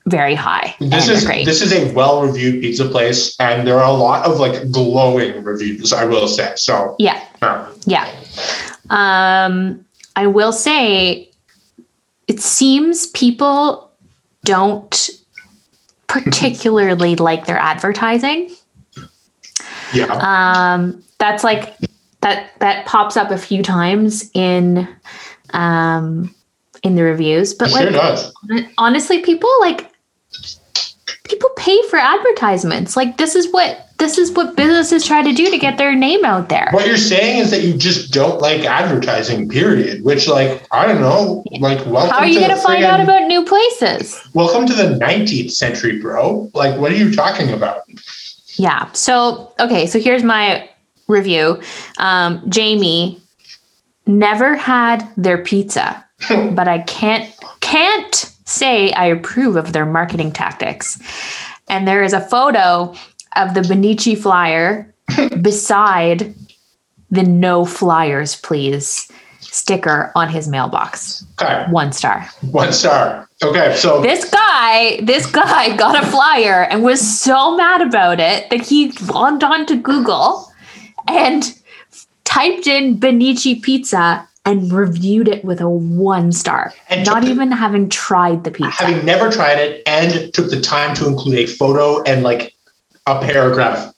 very 0.07 0.35
high. 0.35 0.75
This 0.81 1.09
is 1.09 1.25
great. 1.25 1.45
this 1.45 1.63
is 1.63 1.73
a 1.73 1.93
well 1.95 2.23
reviewed 2.27 2.61
pizza 2.61 2.89
place, 2.89 3.37
and 3.39 3.67
there 3.67 3.79
are 3.79 3.89
a 3.89 3.93
lot 3.93 4.27
of 4.27 4.39
like 4.39 4.71
glowing 4.71 5.43
reviews. 5.45 5.93
I 5.93 6.05
will 6.05 6.29
say 6.29 6.53
so. 6.57 6.97
yeah. 6.99 7.25
uh, 7.41 7.73
Yeah. 7.87 8.09
Um, 8.91 9.85
I 10.17 10.27
will 10.27 10.53
say 10.53 11.31
it 12.29 12.41
seems 12.41 13.07
people 13.09 13.91
don't 14.45 15.11
particularly 16.09 17.17
like 17.29 17.47
their 17.47 17.59
advertising. 17.59 18.51
yeah. 19.95 20.13
Um, 20.75 21.03
that's 21.19 21.45
like 21.45 21.77
that 22.23 22.51
that 22.59 22.87
pops 22.87 23.17
up 23.17 23.31
a 23.31 23.39
few 23.39 23.63
times 23.63 24.31
in 24.35 24.89
um 25.51 26.35
in 26.83 26.95
the 26.95 27.03
reviews. 27.03 27.55
But 27.55 27.69
It 27.69 27.73
sure 27.73 27.91
like 27.91 27.93
does. 27.93 28.33
honestly, 28.79 29.21
people 29.21 29.51
like 29.61 29.93
people 31.25 31.51
pay 31.57 31.81
for 31.89 31.97
advertisements. 31.97 32.97
Like 32.97 33.19
this 33.19 33.35
is 33.35 33.53
what 33.53 33.89
this 34.03 34.19
is 34.19 34.33
what 34.33 34.57
businesses 34.57 35.07
try 35.07 35.23
to 35.23 35.33
do 35.33 35.49
to 35.49 35.59
get 35.59 35.79
their 35.79 35.95
name 35.95 36.25
out 36.25 36.49
there. 36.49 36.69
What 36.73 36.89
you're 36.89 36.97
saying 36.97 37.39
is 37.39 37.53
that 37.53 37.63
you 37.63 37.75
just 37.75 38.13
don't 38.13 38.41
like 38.41 38.63
advertising, 38.65 39.49
period. 39.49 40.03
Which, 40.03 40.27
like, 40.27 40.67
I 40.73 40.87
don't 40.87 41.01
know, 41.01 41.45
like, 41.61 41.87
welcome. 41.87 42.11
How 42.11 42.19
are 42.19 42.27
you 42.27 42.41
going 42.41 42.51
to 42.51 42.57
find 42.57 42.83
out 42.83 43.01
about 43.01 43.29
new 43.29 43.45
places? 43.45 44.21
Welcome 44.35 44.67
to 44.67 44.75
the 44.75 44.99
19th 44.99 45.53
century, 45.53 46.01
bro. 46.01 46.51
Like, 46.53 46.81
what 46.81 46.91
are 46.91 46.97
you 46.97 47.15
talking 47.15 47.53
about? 47.53 47.83
Yeah. 48.57 48.91
So, 48.91 49.55
okay. 49.61 49.87
So 49.87 50.01
here's 50.01 50.25
my 50.25 50.69
review. 51.07 51.63
Um, 51.99 52.43
Jamie 52.49 53.21
never 54.07 54.57
had 54.57 55.09
their 55.17 55.39
pizza, 55.39 56.05
but 56.29 56.69
I 56.69 56.81
can't 56.81 57.33
can't 57.61 58.15
say 58.45 58.93
I 58.93 59.07
approve 59.07 59.57
of 59.57 59.73
their 59.73 59.87
marketing 59.87 60.33
tactics. 60.33 60.99
And 61.69 61.87
there 61.89 62.03
is 62.03 62.13
a 62.13 62.21
photo 62.21 62.95
of 63.37 63.55
the 63.55 63.61
Beneci 63.61 64.17
flyer 64.19 64.93
beside 65.43 66.35
the 67.11 67.23
no 67.23 67.65
flyers 67.65 68.37
please 68.37 69.11
sticker 69.41 70.11
on 70.15 70.29
his 70.29 70.49
mailbox. 70.49 71.25
Okay, 71.41 71.67
One 71.71 71.93
star. 71.93 72.29
one 72.51 72.73
star. 72.73 73.29
Okay, 73.43 73.75
so 73.77 74.01
This 74.01 74.29
guy, 74.31 75.01
this 75.03 75.27
guy 75.27 75.77
got 75.85 76.03
a 76.03 76.07
flyer 76.07 76.65
and 76.65 76.83
was 76.83 77.01
so 77.01 77.57
mad 77.57 77.83
about 77.83 78.19
it 78.21 78.49
that 78.51 78.63
he 78.63 78.93
logged 79.13 79.45
on 79.45 79.67
to 79.67 79.77
Google 79.77 80.51
and 81.09 81.59
typed 82.25 82.67
in 82.67 82.99
Beneci 82.99 83.61
pizza 83.61 84.27
and 84.45 84.73
reviewed 84.73 85.29
it 85.29 85.45
with 85.45 85.61
a 85.61 85.69
one 85.69 86.33
star, 86.33 86.73
And 86.89 87.07
not 87.07 87.23
the- 87.23 87.29
even 87.31 87.53
having 87.53 87.89
tried 87.89 88.45
the 88.45 88.51
pizza. 88.51 88.71
having 88.85 89.05
never 89.05 89.31
tried 89.31 89.59
it 89.59 89.83
and 89.87 90.33
took 90.35 90.51
the 90.51 90.61
time 90.61 90.95
to 90.97 91.07
include 91.07 91.39
a 91.39 91.47
photo 91.47 92.03
and 92.03 92.23
like 92.23 92.55
a 93.07 93.19
paragraph 93.21 93.93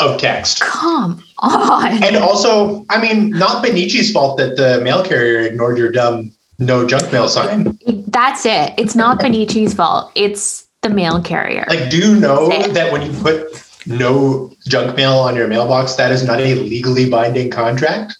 of 0.00 0.20
text. 0.20 0.60
Come 0.60 1.22
on. 1.38 2.02
And 2.04 2.16
also, 2.16 2.84
I 2.90 3.00
mean, 3.00 3.30
not 3.30 3.64
Beneci's 3.64 4.12
fault 4.12 4.36
that 4.38 4.56
the 4.56 4.80
mail 4.82 5.02
carrier 5.02 5.40
ignored 5.40 5.78
your 5.78 5.90
dumb 5.90 6.32
no 6.58 6.86
junk 6.86 7.10
mail 7.12 7.28
sign. 7.28 7.78
That's 8.08 8.44
it. 8.46 8.72
It's 8.78 8.94
not 8.94 9.18
Beneci's 9.20 9.72
fault. 9.74 10.10
It's 10.14 10.66
the 10.82 10.90
mail 10.90 11.20
carrier. 11.22 11.64
Like, 11.68 11.90
do 11.90 11.96
you 11.98 12.16
know 12.16 12.48
that 12.48 12.92
when 12.92 13.02
you 13.02 13.18
put 13.22 13.62
no 13.86 14.52
junk 14.68 14.96
mail 14.96 15.14
on 15.14 15.36
your 15.36 15.48
mailbox, 15.48 15.94
that 15.94 16.12
is 16.12 16.22
not 16.24 16.40
a 16.40 16.54
legally 16.54 17.08
binding 17.08 17.50
contract? 17.50 18.16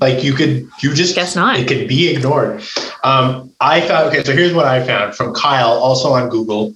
Like 0.00 0.24
you 0.24 0.34
could, 0.34 0.68
you 0.80 0.94
just 0.94 1.14
Guess 1.14 1.36
not. 1.36 1.58
It 1.58 1.68
could 1.68 1.86
be 1.88 2.08
ignored. 2.08 2.62
Um, 3.04 3.52
I 3.60 3.80
found 3.82 4.08
okay. 4.08 4.24
So 4.24 4.32
here's 4.32 4.52
what 4.52 4.66
I 4.66 4.84
found 4.84 5.14
from 5.14 5.34
Kyle, 5.34 5.72
also 5.72 6.12
on 6.12 6.28
Google. 6.28 6.74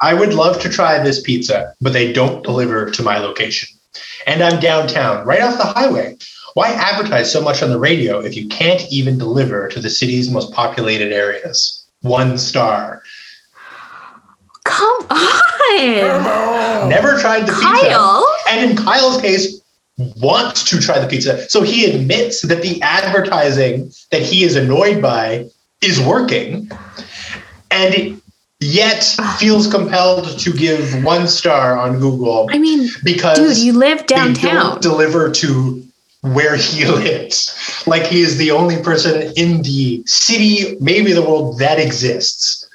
I 0.00 0.14
would 0.14 0.34
love 0.34 0.60
to 0.60 0.68
try 0.68 1.02
this 1.02 1.20
pizza, 1.20 1.74
but 1.80 1.92
they 1.92 2.12
don't 2.12 2.44
deliver 2.44 2.90
to 2.90 3.02
my 3.02 3.18
location, 3.18 3.68
and 4.26 4.42
I'm 4.42 4.60
downtown, 4.60 5.26
right 5.26 5.40
off 5.40 5.56
the 5.56 5.64
highway. 5.64 6.16
Why 6.54 6.68
advertise 6.68 7.30
so 7.30 7.42
much 7.42 7.62
on 7.62 7.70
the 7.70 7.78
radio 7.78 8.20
if 8.20 8.34
you 8.34 8.48
can't 8.48 8.82
even 8.90 9.18
deliver 9.18 9.68
to 9.68 9.80
the 9.80 9.90
city's 9.90 10.30
most 10.30 10.52
populated 10.52 11.12
areas? 11.12 11.84
One 12.02 12.38
star. 12.38 13.02
Come 14.64 15.06
on. 15.10 16.88
Never 16.88 17.18
tried 17.18 17.42
the 17.42 17.52
pizza. 17.52 17.90
Kyle. 17.90 18.24
And 18.48 18.70
in 18.70 18.76
Kyle's 18.76 19.20
case, 19.20 19.55
wants 19.98 20.68
to 20.70 20.80
try 20.80 20.98
the 20.98 21.06
pizza. 21.06 21.48
So 21.48 21.62
he 21.62 21.86
admits 21.86 22.42
that 22.42 22.62
the 22.62 22.80
advertising 22.82 23.90
that 24.10 24.22
he 24.22 24.44
is 24.44 24.56
annoyed 24.56 25.00
by 25.00 25.48
is 25.80 26.00
working. 26.00 26.70
And 27.70 28.20
yet 28.60 29.04
feels 29.38 29.66
compelled 29.70 30.38
to 30.38 30.52
give 30.52 31.02
one 31.04 31.28
star 31.28 31.76
on 31.76 31.98
Google 31.98 32.48
I 32.50 32.58
mean, 32.58 32.88
because 33.04 33.38
dude, 33.38 33.58
you 33.58 33.72
live 33.74 34.06
downtown. 34.06 34.80
deliver 34.80 35.30
to 35.30 35.82
where 36.22 36.56
he 36.56 36.84
lives. 36.86 37.84
Like 37.86 38.04
he 38.06 38.20
is 38.22 38.36
the 38.38 38.50
only 38.50 38.82
person 38.82 39.32
in 39.36 39.62
the 39.62 40.02
city, 40.06 40.76
maybe 40.80 41.12
the 41.12 41.22
world 41.22 41.58
that 41.58 41.78
exists. 41.78 42.68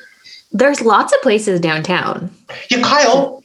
There's 0.51 0.81
lots 0.81 1.13
of 1.13 1.21
places 1.21 1.59
downtown. 1.59 2.29
Yeah, 2.69 2.81
Kyle, 2.81 3.43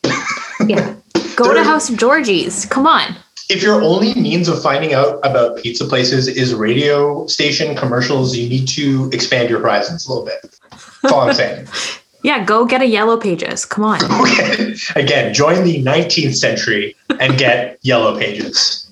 Yeah. 0.66 0.94
Go 1.36 1.52
to 1.52 1.62
House 1.62 1.90
of 1.90 1.98
Georgie's. 1.98 2.64
Come 2.66 2.86
on. 2.86 3.14
If 3.48 3.62
your 3.62 3.82
only 3.82 4.14
means 4.14 4.48
of 4.48 4.60
finding 4.60 4.92
out 4.92 5.18
about 5.22 5.56
pizza 5.58 5.84
places 5.84 6.28
is 6.28 6.54
radio 6.54 7.26
station 7.26 7.76
commercials, 7.76 8.36
you 8.36 8.48
need 8.48 8.66
to 8.68 9.08
expand 9.12 9.50
your 9.50 9.60
horizons 9.60 10.06
a 10.06 10.12
little 10.12 10.24
bit. 10.24 10.58
That's 11.02 11.12
all 11.12 11.20
I'm 11.28 11.34
saying. 11.34 11.68
Yeah, 12.22 12.44
go 12.44 12.64
get 12.64 12.82
a 12.82 12.86
yellow 12.86 13.16
pages. 13.16 13.64
Come 13.64 13.84
on. 13.84 14.00
Okay. 14.20 14.74
Again, 14.96 15.32
join 15.32 15.62
the 15.62 15.80
19th 15.84 16.34
century 16.34 16.96
and 17.20 17.38
get 17.38 17.78
yellow 17.82 18.18
pages. 18.18 18.90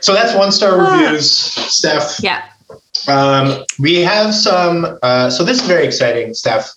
So 0.00 0.14
that's 0.14 0.34
one 0.34 0.50
star 0.50 0.78
reviews, 0.80 1.30
Steph. 1.30 2.18
Yeah. 2.20 2.42
Um, 3.06 3.64
we 3.78 4.00
have 4.00 4.34
some. 4.34 4.98
Uh, 5.00 5.30
so 5.30 5.44
this 5.44 5.60
is 5.60 5.66
very 5.68 5.86
exciting, 5.86 6.34
Steph. 6.34 6.72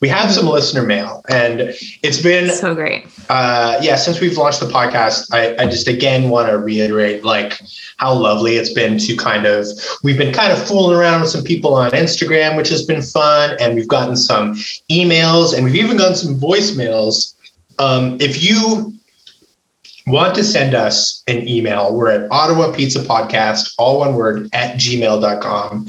We 0.00 0.08
have 0.08 0.30
some 0.30 0.46
listener 0.46 0.82
mail, 0.82 1.22
and 1.28 1.60
it's 2.02 2.20
been 2.20 2.50
So 2.50 2.74
great. 2.74 3.06
uh, 3.30 3.78
yeah, 3.80 3.96
since 3.96 4.20
we've 4.20 4.36
launched 4.36 4.60
the 4.60 4.66
podcast, 4.66 5.32
I, 5.32 5.56
I 5.62 5.66
just 5.68 5.88
again 5.88 6.28
want 6.28 6.48
to 6.50 6.58
reiterate 6.58 7.24
like 7.24 7.58
how 7.96 8.12
lovely 8.12 8.56
it's 8.56 8.72
been 8.72 8.98
to 8.98 9.16
kind 9.16 9.46
of 9.46 9.66
we've 10.04 10.18
been 10.18 10.34
kind 10.34 10.52
of 10.52 10.62
fooling 10.66 10.96
around 10.98 11.22
with 11.22 11.30
some 11.30 11.42
people 11.42 11.74
on 11.74 11.90
Instagram, 11.92 12.56
which 12.56 12.68
has 12.68 12.84
been 12.84 13.00
fun, 13.00 13.56
and 13.58 13.74
we've 13.74 13.88
gotten 13.88 14.16
some 14.16 14.54
emails 14.90 15.54
and 15.54 15.64
we've 15.64 15.76
even 15.76 15.96
gotten 15.96 16.14
some 16.16 16.38
voicemails. 16.38 17.34
Um, 17.78 18.16
if 18.20 18.42
you 18.42 18.92
want 20.06 20.34
to 20.36 20.44
send 20.44 20.74
us 20.74 21.22
an 21.26 21.48
email, 21.48 21.94
we're 21.94 22.10
at 22.10 22.30
Ottawa 22.30 22.72
Pizza 22.72 23.00
Podcast, 23.00 23.74
all 23.76 23.98
one 23.98 24.14
word, 24.14 24.48
at 24.52 24.76
gmail.com, 24.76 25.88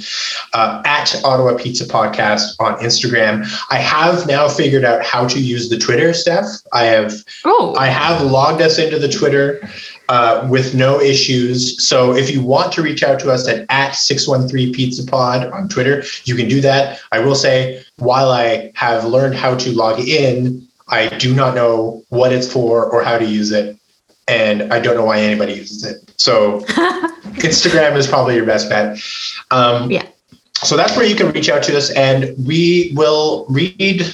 uh, 0.53 0.81
at 0.85 1.15
Ottawa 1.23 1.55
Pizza 1.57 1.85
Podcast 1.85 2.55
on 2.59 2.75
Instagram. 2.79 3.47
I 3.69 3.77
have 3.77 4.27
now 4.27 4.47
figured 4.47 4.83
out 4.83 5.03
how 5.05 5.27
to 5.27 5.39
use 5.39 5.69
the 5.69 5.77
Twitter, 5.77 6.13
Steph. 6.13 6.45
I 6.73 6.85
have 6.85 7.13
Oh, 7.45 7.75
I 7.77 7.87
have 7.87 8.21
logged 8.23 8.61
us 8.61 8.79
into 8.79 8.97
the 8.97 9.07
Twitter 9.09 9.69
uh, 10.09 10.47
with 10.49 10.73
no 10.73 10.99
issues. 10.99 11.85
So 11.87 12.15
if 12.15 12.31
you 12.31 12.41
want 12.41 12.71
to 12.73 12.81
reach 12.81 13.03
out 13.03 13.19
to 13.19 13.31
us 13.31 13.47
at, 13.47 13.65
at 13.69 13.91
613 13.91 14.73
Pizza 14.73 15.05
Pod 15.05 15.45
on 15.51 15.69
Twitter, 15.69 16.03
you 16.25 16.35
can 16.35 16.47
do 16.47 16.59
that. 16.61 16.99
I 17.11 17.19
will 17.19 17.35
say, 17.35 17.83
while 17.97 18.31
I 18.31 18.71
have 18.75 19.05
learned 19.05 19.35
how 19.35 19.55
to 19.55 19.71
log 19.71 19.99
in, 19.99 20.67
I 20.89 21.09
do 21.17 21.35
not 21.35 21.53
know 21.53 22.03
what 22.09 22.31
it's 22.31 22.51
for 22.51 22.89
or 22.89 23.03
how 23.03 23.17
to 23.17 23.25
use 23.25 23.51
it. 23.51 23.76
And 24.27 24.73
I 24.73 24.79
don't 24.79 24.95
know 24.95 25.05
why 25.05 25.19
anybody 25.19 25.53
uses 25.53 25.85
it. 25.85 26.13
So 26.17 26.59
Instagram 27.39 27.95
is 27.95 28.07
probably 28.07 28.35
your 28.35 28.45
best 28.45 28.69
bet. 28.69 28.99
Um, 29.51 29.89
Yeah. 29.91 30.05
So 30.63 30.75
that's 30.75 30.95
where 30.97 31.05
you 31.05 31.15
can 31.15 31.31
reach 31.31 31.49
out 31.49 31.61
to 31.63 31.77
us, 31.77 31.91
and 31.91 32.33
we 32.47 32.91
will 32.95 33.45
read 33.47 34.11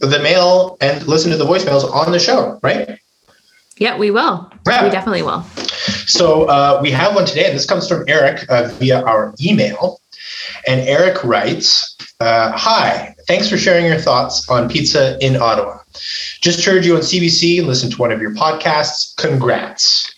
the 0.00 0.18
mail 0.18 0.76
and 0.80 1.06
listen 1.06 1.30
to 1.30 1.36
the 1.36 1.44
voicemails 1.44 1.88
on 1.90 2.10
the 2.10 2.18
show, 2.18 2.58
right? 2.62 2.98
yeah, 3.78 3.96
we 3.96 4.10
will. 4.10 4.50
Yeah. 4.66 4.84
We 4.84 4.90
definitely 4.90 5.22
will. 5.22 5.42
So 6.06 6.44
uh, 6.44 6.80
we 6.82 6.90
have 6.90 7.14
one 7.14 7.24
today. 7.26 7.44
and 7.46 7.54
This 7.54 7.66
comes 7.66 7.86
from 7.88 8.04
Eric 8.08 8.46
uh, 8.50 8.68
via 8.74 9.02
our 9.02 9.34
email. 9.40 10.00
And 10.66 10.80
Eric 10.80 11.22
writes 11.24 11.96
uh, 12.20 12.52
Hi, 12.52 13.14
thanks 13.28 13.48
for 13.48 13.56
sharing 13.58 13.86
your 13.86 13.98
thoughts 13.98 14.48
on 14.48 14.68
pizza 14.68 15.18
in 15.24 15.36
Ottawa. 15.36 15.78
Just 16.40 16.64
heard 16.64 16.84
you 16.84 16.96
on 16.96 17.02
CBC 17.02 17.58
and 17.58 17.66
listened 17.66 17.92
to 17.92 17.98
one 17.98 18.12
of 18.12 18.20
your 18.20 18.34
podcasts. 18.34 19.16
Congrats. 19.16 20.12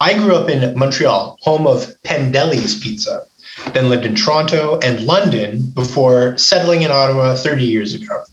I 0.00 0.14
grew 0.14 0.34
up 0.34 0.48
in 0.48 0.78
Montreal, 0.78 1.38
home 1.42 1.66
of 1.66 1.94
Pendelli's 2.02 2.78
Pizza, 2.80 3.26
then 3.74 3.90
lived 3.90 4.06
in 4.06 4.14
Toronto 4.14 4.78
and 4.78 5.02
London 5.02 5.62
before 5.74 6.38
settling 6.38 6.82
in 6.82 6.90
Ottawa 6.90 7.34
30 7.34 7.64
years 7.64 7.92
ago. 7.92 8.24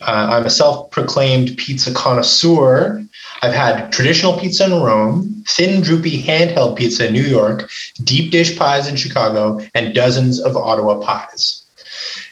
Uh, 0.00 0.28
I'm 0.30 0.46
a 0.46 0.50
self 0.50 0.90
proclaimed 0.90 1.56
pizza 1.56 1.92
connoisseur. 1.94 3.04
I've 3.42 3.54
had 3.54 3.92
traditional 3.92 4.38
pizza 4.38 4.64
in 4.64 4.82
Rome, 4.82 5.44
thin, 5.46 5.80
droopy 5.80 6.22
handheld 6.22 6.76
pizza 6.76 7.06
in 7.06 7.12
New 7.12 7.22
York, 7.22 7.70
deep 8.02 8.32
dish 8.32 8.58
pies 8.58 8.88
in 8.88 8.96
Chicago, 8.96 9.60
and 9.74 9.94
dozens 9.94 10.40
of 10.40 10.56
Ottawa 10.56 11.00
pies. 11.00 11.65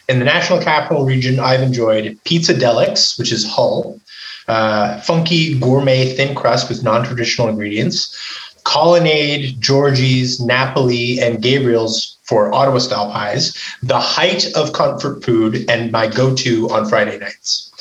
In 0.07 0.19
the 0.19 0.25
National 0.25 0.61
Capital 0.61 1.05
Region, 1.05 1.39
I've 1.39 1.61
enjoyed 1.61 2.17
Pizza 2.25 2.53
Delix, 2.53 3.17
which 3.17 3.31
is 3.31 3.47
Hull, 3.47 3.99
uh, 4.47 4.99
funky 5.01 5.59
gourmet 5.59 6.15
thin 6.15 6.35
crust 6.35 6.69
with 6.69 6.83
non 6.83 7.03
traditional 7.03 7.47
ingredients, 7.47 8.15
Colonnade, 8.63 9.59
Georgie's, 9.61 10.39
Napoli, 10.39 11.19
and 11.19 11.41
Gabriel's 11.41 12.17
for 12.23 12.53
Ottawa 12.53 12.79
style 12.79 13.11
pies, 13.11 13.55
the 13.83 13.99
height 13.99 14.51
of 14.55 14.73
comfort 14.73 15.23
food 15.23 15.65
and 15.69 15.91
my 15.91 16.07
go 16.07 16.35
to 16.35 16.69
on 16.69 16.87
Friday 16.89 17.19
nights. 17.19 17.71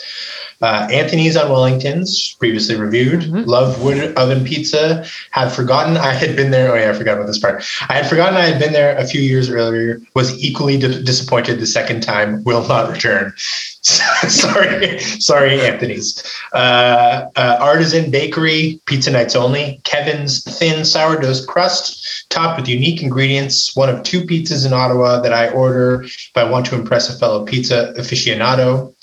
Uh, 0.62 0.86
Anthony's 0.90 1.36
on 1.36 1.50
Wellington's, 1.50 2.34
previously 2.38 2.76
reviewed. 2.76 3.20
Mhm. 3.22 3.46
Love 3.46 3.82
wood 3.82 4.14
oven 4.16 4.44
pizza. 4.44 5.04
Had 5.30 5.50
forgotten 5.50 5.96
I 5.96 6.12
had 6.12 6.36
been 6.36 6.50
there. 6.50 6.72
Oh 6.72 6.76
yeah, 6.78 6.90
I 6.90 6.92
forgot 6.92 7.16
about 7.16 7.26
this 7.26 7.38
part. 7.38 7.64
I 7.88 7.94
had 7.94 8.08
forgotten 8.08 8.36
I 8.36 8.44
had 8.46 8.58
been 8.58 8.72
there 8.72 8.96
a 8.96 9.06
few 9.06 9.20
years 9.20 9.50
earlier. 9.50 10.00
Was 10.14 10.36
equally 10.38 10.78
di- 10.78 11.02
disappointed 11.02 11.60
the 11.60 11.66
second 11.66 12.02
time. 12.02 12.42
Will 12.44 12.66
not 12.66 12.90
return. 12.90 13.32
sorry, 13.84 14.98
sorry, 14.98 15.60
Anthony's. 15.60 16.22
Uh, 16.54 17.26
uh, 17.36 17.58
Artisan 17.60 18.10
Bakery, 18.10 18.80
pizza 18.86 19.10
nights 19.10 19.36
only. 19.36 19.80
Kevin's 19.84 20.42
thin 20.58 20.84
sourdough 20.84 21.44
crust, 21.46 22.26
topped 22.30 22.58
with 22.60 22.68
unique 22.68 23.02
ingredients. 23.02 23.76
One 23.76 23.90
of 23.90 24.02
two 24.02 24.22
pizzas 24.22 24.64
in 24.64 24.72
Ottawa 24.72 25.20
that 25.20 25.32
I 25.34 25.50
order 25.50 26.02
if 26.04 26.30
I 26.36 26.44
want 26.44 26.64
to 26.66 26.74
impress 26.74 27.14
a 27.14 27.18
fellow 27.18 27.44
pizza 27.44 27.92
aficionado. 27.98 28.94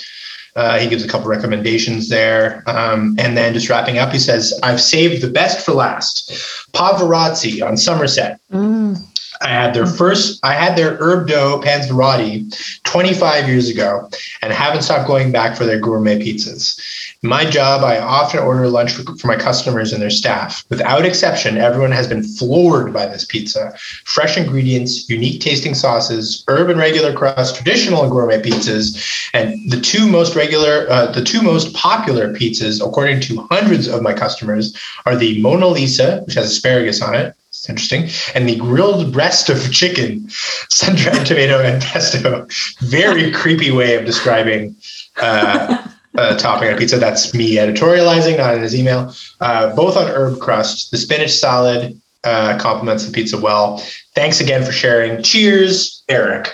Uh, 0.56 0.80
he 0.80 0.90
gives 0.90 1.04
a 1.04 1.08
couple 1.08 1.28
recommendations 1.28 2.10
there. 2.10 2.64
Um, 2.68 3.16
and 3.18 3.38
then 3.38 3.54
just 3.54 3.70
wrapping 3.70 3.98
up, 3.98 4.12
he 4.12 4.20
says, 4.20 4.60
I've 4.64 4.82
saved 4.82 5.22
the 5.22 5.30
best 5.30 5.66
for 5.66 5.74
last. 5.74 6.32
Pavarazzi 6.74 7.66
on 7.66 7.78
Somerset. 7.78 8.40
Mm. 8.52 9.11
I 9.42 9.50
had 9.50 9.74
their 9.74 9.88
first, 9.88 10.40
I 10.44 10.54
had 10.54 10.76
their 10.76 10.98
herb 11.00 11.28
dough 11.28 11.62
panzerotti 11.64 12.54
25 12.84 13.48
years 13.48 13.70
ago 13.70 14.10
and 14.42 14.54
haven't 14.54 14.84
stopped 14.84 15.08
going 15.08 15.32
back 15.32 15.58
for 15.58 15.66
their 15.66 15.80
gourmet 15.80 16.20
pizzas. 16.20 16.80
My 17.24 17.46
job, 17.46 17.84
I 17.84 18.00
often 18.00 18.40
order 18.40 18.68
lunch 18.68 18.94
for, 18.94 19.16
for 19.16 19.28
my 19.28 19.36
customers 19.36 19.94
and 19.94 20.02
their 20.02 20.10
staff. 20.10 20.64
Without 20.70 21.06
exception, 21.06 21.58
everyone 21.58 21.92
has 21.92 22.08
been 22.08 22.24
floored 22.24 22.94
by 22.94 23.06
this 23.08 23.26
pizza. 23.26 23.76
Fresh 24.06 24.38
ingredients, 24.38 25.10
unique 25.10 25.42
tasting 25.42 25.74
sauces, 25.74 26.44
herb 26.48 26.70
and 26.70 26.80
regular 26.80 27.14
crust, 27.14 27.56
traditional 27.56 28.04
and 28.04 28.12
gourmet 28.12 28.42
pizzas, 28.42 29.30
and 29.34 29.72
the 29.72 29.80
two 29.80 30.08
most 30.08 30.36
regular, 30.36 30.88
uh, 30.90 31.12
the 31.12 31.24
two 31.24 31.42
most 31.42 31.74
popular 31.74 32.34
pizzas, 32.34 32.86
according 32.86 33.20
to 33.22 33.48
hundreds 33.52 33.88
of 33.88 34.02
my 34.02 34.14
customers, 34.14 34.78
are 35.06 35.16
the 35.16 35.42
Mona 35.42 35.68
Lisa, 35.68 36.22
which 36.26 36.36
has 36.36 36.52
asparagus 36.52 37.02
on 37.02 37.16
it. 37.16 37.36
It's 37.62 37.70
interesting. 37.70 38.10
And 38.34 38.50
the 38.50 38.56
grilled 38.56 39.14
breast 39.14 39.48
of 39.48 39.72
chicken, 39.72 40.28
sun-dried 40.70 41.28
tomato 41.28 41.62
and 41.62 41.80
pesto. 41.80 42.48
Very 42.80 43.32
creepy 43.42 43.70
way 43.70 43.94
of 43.96 44.04
describing 44.04 44.76
uh, 45.22 45.88
a 46.18 46.36
topping 46.38 46.70
on 46.74 46.78
pizza. 46.80 46.98
That's 46.98 47.36
me 47.36 47.58
editorializing, 47.58 48.40
not 48.40 48.56
in 48.56 48.64
his 48.64 48.74
email. 48.76 49.14
Uh, 49.42 49.76
both 49.76 49.96
on 49.96 50.08
herb 50.10 50.40
crust. 50.40 50.90
The 50.90 50.98
spinach 50.98 51.30
salad 51.34 52.02
uh, 52.24 52.58
complements 52.60 53.06
the 53.06 53.12
pizza 53.12 53.38
well. 53.40 53.78
Thanks 54.16 54.42
again 54.42 54.66
for 54.66 54.72
sharing. 54.72 55.22
Cheers, 55.22 56.04
Eric. 56.10 56.52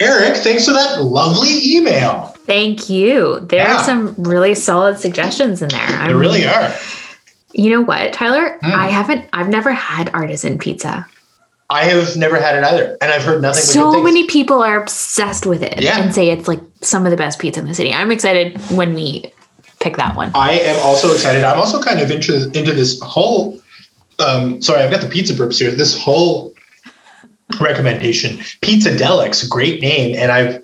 Eric, 0.00 0.36
thanks 0.36 0.66
for 0.66 0.72
that 0.72 1.00
lovely 1.02 1.76
email. 1.76 2.34
Thank 2.44 2.90
you. 2.90 3.40
There 3.40 3.60
Yeah. 3.60 3.78
are 3.80 3.84
some 3.84 4.14
really 4.18 4.54
solid 4.54 4.98
suggestions 4.98 5.62
in 5.62 5.68
there. 5.70 5.86
They 5.86 5.94
I'm- 5.94 6.18
really 6.18 6.44
are. 6.46 6.74
You 7.58 7.70
know 7.70 7.80
what, 7.80 8.12
Tyler? 8.12 8.56
Mm. 8.62 8.72
I 8.72 8.86
haven't. 8.86 9.28
I've 9.32 9.48
never 9.48 9.72
had 9.72 10.10
artisan 10.14 10.58
pizza. 10.58 11.04
I 11.68 11.84
have 11.84 12.16
never 12.16 12.40
had 12.40 12.54
it 12.56 12.62
either, 12.62 12.96
and 13.00 13.10
I've 13.12 13.24
heard 13.24 13.42
nothing. 13.42 13.62
So 13.62 14.00
many 14.00 14.26
people 14.26 14.62
are 14.62 14.80
obsessed 14.80 15.44
with 15.44 15.62
it 15.64 15.82
Yeah. 15.82 16.00
and 16.00 16.14
say 16.14 16.30
it's 16.30 16.46
like 16.46 16.60
some 16.82 17.04
of 17.04 17.10
the 17.10 17.16
best 17.16 17.40
pizza 17.40 17.60
in 17.60 17.66
the 17.66 17.74
city. 17.74 17.92
I'm 17.92 18.12
excited 18.12 18.56
when 18.70 18.94
we 18.94 19.32
pick 19.80 19.96
that 19.96 20.14
one. 20.16 20.30
I 20.36 20.52
am 20.52 20.80
also 20.86 21.12
excited. 21.12 21.42
I'm 21.42 21.58
also 21.58 21.82
kind 21.82 21.98
of 22.00 22.12
into 22.12 22.44
into 22.56 22.72
this 22.72 23.00
whole. 23.00 23.60
Um, 24.20 24.62
sorry, 24.62 24.82
I've 24.82 24.90
got 24.92 25.00
the 25.00 25.08
pizza 25.08 25.34
burps 25.34 25.58
here. 25.58 25.72
This 25.72 26.00
whole 26.00 26.54
recommendation, 27.60 28.38
Pizza 28.60 28.90
Delix, 28.90 29.48
great 29.48 29.80
name, 29.82 30.16
and 30.16 30.30
I've 30.30 30.62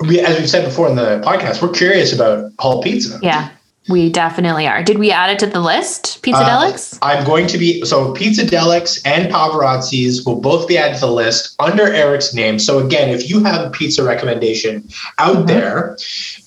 we, 0.00 0.18
as 0.20 0.36
we've 0.36 0.50
said 0.50 0.64
before 0.64 0.88
in 0.88 0.96
the 0.96 1.20
podcast, 1.24 1.62
we're 1.62 1.70
curious 1.72 2.12
about 2.12 2.50
Hull 2.58 2.82
Pizza. 2.82 3.20
Yeah, 3.22 3.50
we 3.88 4.08
definitely 4.10 4.66
are. 4.66 4.82
Did 4.82 4.98
we 4.98 5.10
add 5.10 5.30
it 5.30 5.38
to 5.40 5.46
the 5.46 5.60
list? 5.60 6.22
Pizza 6.22 6.40
Uh, 6.40 6.48
Delix? 6.48 6.98
I'm 7.02 7.24
going 7.24 7.46
to 7.48 7.58
be 7.58 7.84
so 7.84 8.12
Pizza 8.12 8.42
Delix 8.44 9.00
and 9.04 9.30
Pavarazzi's 9.30 10.24
will 10.24 10.40
both 10.40 10.66
be 10.66 10.78
added 10.78 10.94
to 10.94 11.00
the 11.00 11.12
list 11.12 11.54
under 11.58 11.92
Eric's 11.92 12.32
name. 12.32 12.58
So 12.58 12.78
again, 12.78 13.10
if 13.10 13.28
you 13.28 13.44
have 13.44 13.66
a 13.66 13.70
pizza 13.70 14.02
recommendation 14.02 14.88
out 15.18 15.36
Mhm. 15.36 15.46
there, 15.48 15.96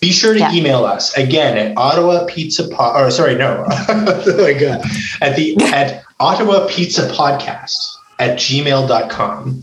be 0.02 0.12
sure 0.12 0.34
to 0.34 0.40
Yeah. 0.40 0.52
email 0.54 0.84
us 0.86 1.14
again 1.16 1.58
at 1.58 1.78
Ottawa 1.78 2.24
Pizza 2.26 2.68
Pod. 2.70 3.00
Or 3.00 3.12
sorry, 3.12 3.36
no, 3.36 3.66
my 3.88 4.54
god, 4.54 4.82
at 5.22 5.36
the 5.36 5.56
at 5.74 6.04
Ottawa 6.20 6.66
Pizza 6.68 7.08
Podcast 7.10 7.94
at 8.20 8.38
gmail.com 8.40 9.62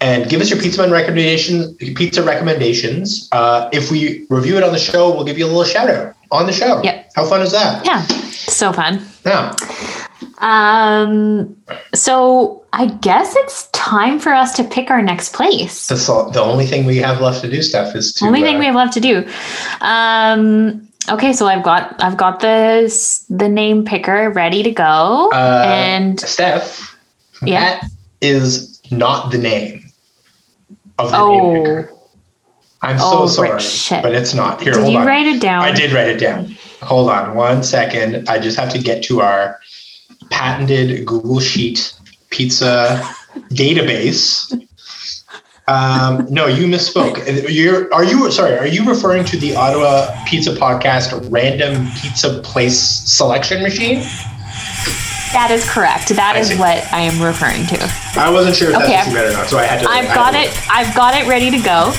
and 0.00 0.28
give 0.28 0.40
us 0.40 0.48
your 0.48 0.60
pizza 0.60 0.80
man 0.80 0.92
recommendations 0.92 1.74
pizza 1.96 2.22
recommendations 2.22 3.28
uh, 3.32 3.68
if 3.72 3.90
we 3.90 4.24
review 4.30 4.56
it 4.56 4.62
on 4.62 4.72
the 4.72 4.78
show 4.78 5.12
we'll 5.12 5.24
give 5.24 5.36
you 5.36 5.44
a 5.44 5.48
little 5.48 5.64
shout 5.64 5.90
out 5.90 6.14
on 6.30 6.46
the 6.46 6.52
show 6.52 6.82
Yep. 6.82 7.10
how 7.14 7.24
fun 7.26 7.40
is 7.42 7.52
that 7.52 7.84
Yeah, 7.86 8.02
so 8.02 8.72
fun. 8.72 9.00
yeah 9.24 9.54
Um, 10.38 11.56
so 11.94 12.62
I 12.72 12.86
guess 12.86 13.34
it's 13.36 13.68
time 13.72 14.18
for 14.18 14.32
us 14.34 14.54
to 14.56 14.64
pick 14.64 14.90
our 14.90 15.00
next 15.02 15.32
place. 15.32 15.86
That's 15.88 16.08
all, 16.10 16.30
the 16.30 16.42
only 16.42 16.66
thing 16.66 16.84
we 16.84 16.98
have 16.98 17.20
left 17.22 17.40
to 17.42 17.50
do, 17.50 17.62
Steph, 17.62 17.94
is 17.96 18.12
to. 18.14 18.26
Only 18.26 18.42
thing 18.42 18.56
uh, 18.56 18.58
we 18.58 18.66
have 18.66 18.74
left 18.74 18.92
to 18.94 19.00
do. 19.00 19.26
Um, 19.80 20.86
okay, 21.08 21.32
so 21.32 21.46
I've 21.46 21.62
got 21.62 22.02
I've 22.02 22.16
got 22.18 22.40
the 22.40 22.92
the 23.30 23.48
name 23.48 23.84
picker 23.86 24.30
ready 24.30 24.62
to 24.62 24.70
go, 24.70 25.30
Uh, 25.32 25.62
and 25.66 26.20
Steph, 26.20 26.94
Yeah. 27.42 27.60
that 27.80 27.84
is 28.20 28.78
not 28.90 29.30
the 29.30 29.38
name 29.38 29.84
of 30.98 31.10
the 31.12 31.16
Oh. 31.18 31.32
name 31.32 31.64
picker. 31.64 31.92
I'm 32.82 32.96
Oh, 33.00 33.26
so 33.26 33.44
sorry, 33.46 33.60
shit. 33.60 34.02
but 34.02 34.12
it's 34.14 34.34
not. 34.34 34.60
Here, 34.60 34.72
Did 34.72 34.80
hold 34.82 34.92
you 34.92 34.98
on. 35.00 35.06
write 35.06 35.26
it 35.26 35.40
down? 35.40 35.62
I 35.62 35.72
did 35.72 35.92
write 35.92 36.08
it 36.08 36.18
down. 36.18 36.56
Hold 36.82 37.10
on 37.10 37.34
one 37.34 37.62
second. 37.62 38.28
I 38.28 38.38
just 38.38 38.56
have 38.58 38.70
to 38.72 38.78
get 38.78 39.02
to 39.04 39.20
our 39.22 39.58
patented 40.30 41.04
Google 41.06 41.40
Sheet 41.40 41.94
pizza 42.30 43.02
database. 43.50 44.52
Um, 45.68 46.26
no, 46.30 46.46
you 46.46 46.66
misspoke. 46.66 47.18
You're 47.52 47.92
are 47.92 48.04
you 48.04 48.30
sorry? 48.30 48.56
Are 48.58 48.66
you 48.68 48.88
referring 48.88 49.24
to 49.24 49.36
the 49.36 49.56
Ottawa 49.56 50.14
Pizza 50.26 50.50
Podcast 50.52 51.28
random 51.32 51.88
pizza 52.00 52.40
place 52.42 52.78
selection 52.78 53.62
machine? 53.62 54.00
That 55.32 55.48
is 55.50 55.68
correct. 55.68 56.08
That 56.10 56.36
I 56.36 56.38
is 56.38 56.48
see. 56.48 56.58
what 56.58 56.78
I 56.92 57.00
am 57.00 57.20
referring 57.20 57.66
to. 57.66 57.92
I 58.16 58.30
wasn't 58.30 58.54
sure 58.54 58.70
if 58.70 58.76
Okay, 58.76 58.86
that's 58.92 59.08
what 59.08 59.14
you 59.16 59.18
meant 59.22 59.34
or 59.34 59.36
not, 59.38 59.48
so 59.48 59.58
I 59.58 59.64
had 59.64 59.80
to. 59.80 59.88
I 59.90 59.98
I've 59.98 60.04
had 60.04 60.14
got 60.14 60.34
it. 60.34 60.70
I've 60.70 60.94
got 60.94 61.14
it 61.14 61.26
ready 61.28 61.50
to 61.50 61.58
go. 61.58 61.92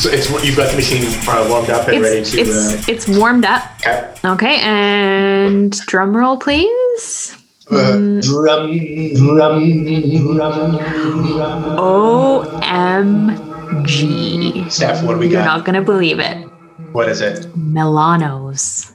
So 0.00 0.10
it's 0.10 0.28
you've 0.44 0.56
got 0.56 0.70
the 0.70 0.76
machine 0.76 1.04
uh, 1.28 1.46
warmed 1.48 1.70
up 1.70 1.88
and 1.88 2.02
ready 2.02 2.24
to. 2.24 2.38
it's 2.40 2.88
it's 2.88 3.08
warmed 3.08 3.44
up. 3.44 3.62
uh, 3.86 3.90
okay. 3.90 4.28
Okay, 4.28 4.56
and 4.60 5.70
drum 5.86 6.14
roll, 6.16 6.36
please. 6.36 7.36
Uh, 7.70 8.20
drum, 8.20 8.70
drum, 9.14 9.62
drum, 10.36 10.36
drum. 10.36 11.76
O 11.78 12.42
M 12.62 13.86
G. 13.86 14.68
Steph, 14.68 15.02
what 15.04 15.14
do 15.14 15.18
we 15.20 15.28
You're 15.28 15.42
got? 15.42 15.56
not 15.58 15.64
gonna 15.64 15.80
believe 15.82 16.18
it. 16.18 16.36
What 16.92 17.08
is 17.08 17.20
it? 17.22 17.46
Milanos. 17.56 18.92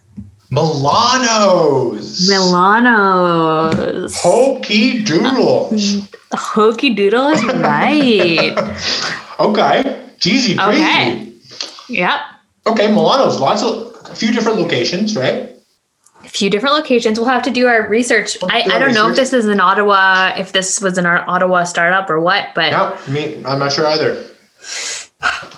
Milanos. 0.52 2.30
Milanos. 2.30 4.14
Hokey 4.22 5.04
doodles. 5.04 6.08
Hokey 6.34 6.94
doodle 6.94 7.30
is 7.30 7.44
right. 7.46 8.54
Okay. 9.40 10.09
Easy 10.26 10.56
breezy. 10.56 10.60
Okay. 10.82 11.32
yep. 11.90 12.20
Okay, 12.68 12.88
Milanos. 12.88 13.40
Lots 13.40 13.64
of 13.64 13.96
a 14.12 14.16
few 14.16 14.32
different 14.32 14.60
locations, 14.60 15.16
right? 15.16 15.56
A 16.24 16.28
few 16.30 16.50
different 16.50 16.76
locations. 16.76 17.18
We'll 17.20 17.30
have 17.30 17.44
to 17.44 17.52
do 17.52 17.68
our 17.68 17.88
research. 17.88 18.38
I, 18.44 18.64
do 18.64 18.72
I 18.72 18.74
our 18.74 18.80
don't 18.80 18.94
know 18.94 19.10
if 19.10 19.16
this 19.16 19.32
is 19.34 19.46
an 19.46 19.60
Ottawa, 19.62 20.34
if 20.38 20.52
this 20.52 20.82
was 20.82 20.98
an 20.98 21.06
Ottawa 21.06 21.64
startup 21.64 22.10
or 22.10 22.20
what, 22.20 22.50
but 22.54 22.72
No, 22.72 22.98
me, 23.14 23.36
I'm 23.46 23.60
not 23.60 23.72
sure 23.72 23.88
either. 23.88 24.24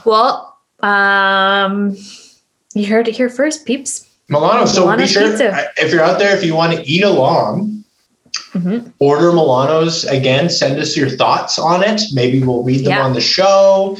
well, 0.05 0.57
um, 0.82 1.97
you 2.76 2.86
heard 2.88 3.07
it 3.07 3.16
here 3.16 3.30
first, 3.30 3.66
peeps. 3.66 4.07
Milano. 4.30 4.66
So 4.66 4.95
be 4.95 5.07
sure 5.07 5.30
pizza. 5.30 5.68
if 5.78 5.91
you're 5.91 6.03
out 6.03 6.20
there, 6.20 6.36
if 6.36 6.43
you 6.43 6.55
want 6.55 6.74
to 6.74 6.88
eat 6.88 7.03
along, 7.03 7.84
Mhm. 8.53 8.93
order 8.99 9.32
Milanos 9.32 10.09
again. 10.09 10.49
Send 10.49 10.80
us 10.80 10.95
your 10.95 11.09
thoughts 11.09 11.57
on 11.59 11.84
it. 11.84 12.01
Maybe 12.14 12.41
we'll 12.41 12.64
read 12.64 12.80
them 12.86 12.91
Yeah. 12.91 13.01
on 13.03 13.14
the 13.14 13.20
show. 13.22 13.97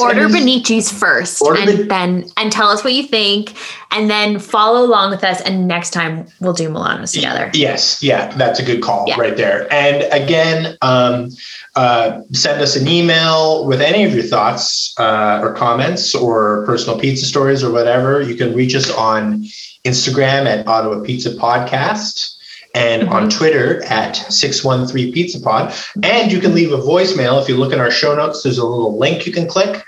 Order 0.00 0.28
Beneci's 0.28 0.90
first, 0.90 1.40
Order 1.40 1.60
and 1.60 1.88
Ben- 1.88 2.20
then 2.20 2.30
and 2.36 2.50
tell 2.50 2.68
us 2.68 2.82
what 2.82 2.92
you 2.92 3.04
think, 3.04 3.54
and 3.92 4.10
then 4.10 4.38
follow 4.40 4.84
along 4.84 5.10
with 5.10 5.22
us. 5.22 5.40
And 5.42 5.68
next 5.68 5.90
time 5.90 6.26
we'll 6.40 6.52
do 6.54 6.68
Milanos 6.68 7.12
together. 7.12 7.50
Yes, 7.54 8.02
yeah, 8.02 8.28
that's 8.36 8.58
a 8.58 8.64
good 8.64 8.82
call 8.82 9.04
Yeah. 9.06 9.18
right 9.20 9.36
there. 9.36 9.72
And 9.72 10.02
again, 10.12 10.76
um, 10.82 11.30
uh, 11.76 12.20
send 12.32 12.60
us 12.60 12.74
an 12.74 12.88
email 12.88 13.64
with 13.64 13.80
any 13.80 14.04
of 14.04 14.12
your 14.12 14.24
thoughts 14.24 14.92
uh, 14.98 15.38
or 15.42 15.52
comments 15.54 16.14
or 16.14 16.64
personal 16.66 16.98
pizza 16.98 17.26
stories 17.26 17.62
or 17.62 17.70
whatever. 17.70 18.20
You 18.20 18.34
can 18.34 18.54
reach 18.54 18.74
us 18.74 18.90
on 18.90 19.44
Instagram 19.84 20.46
at 20.46 20.66
Ottawa 20.66 21.00
Pizza 21.00 21.30
Podcast 21.30 22.35
and 22.76 23.08
on 23.08 23.30
Twitter 23.30 23.82
at 23.86 24.12
613 24.16 25.12
Pizza 25.12 25.40
Pod. 25.40 25.74
And 26.02 26.30
you 26.30 26.38
can 26.40 26.54
leave 26.54 26.72
a 26.72 26.78
voicemail. 26.78 27.40
If 27.42 27.48
you 27.48 27.56
look 27.56 27.72
in 27.72 27.80
our 27.80 27.90
show 27.90 28.14
notes, 28.14 28.42
there's 28.42 28.58
a 28.58 28.66
little 28.66 28.98
link 28.98 29.26
you 29.26 29.32
can 29.32 29.46
click. 29.48 29.82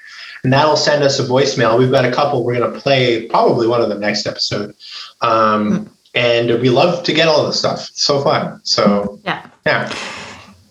And 0.45 0.53
that'll 0.53 0.77
send 0.77 1.03
us 1.03 1.19
a 1.19 1.25
voicemail. 1.25 1.79
We've 1.79 1.91
got 1.91 2.05
a 2.05 2.13
couple 2.13 2.45
we're 2.45 2.59
going 2.59 2.73
to 2.73 2.81
play, 2.81 3.27
probably 3.27 3.67
one 3.67 3.81
of 3.83 3.89
the 3.89 3.97
next 3.99 4.27
episode. 4.27 4.75
Um, 5.21 5.91
and 6.15 6.61
we 6.63 6.71
love 6.71 7.03
to 7.05 7.13
get 7.13 7.29
all 7.29 7.45
this 7.47 7.59
stuff. 7.59 7.89
It's 7.89 8.03
so 8.03 8.23
fun. 8.23 8.61
So 8.65 9.21
Yeah. 9.25 9.47
yeah, 9.67 9.93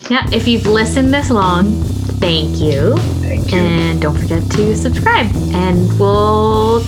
Yeah. 0.10 0.26
If 0.32 0.48
you've 0.48 0.66
listened 0.66 1.14
this 1.14 1.30
long, 1.30 1.84
thank 2.20 2.58
you, 2.60 2.98
thank 3.22 3.52
you. 3.52 3.60
and 3.60 4.02
don't 4.02 4.18
forget 4.18 4.50
to 4.52 4.76
subscribe. 4.76 5.28
And 5.54 6.00
we'll 6.00 6.80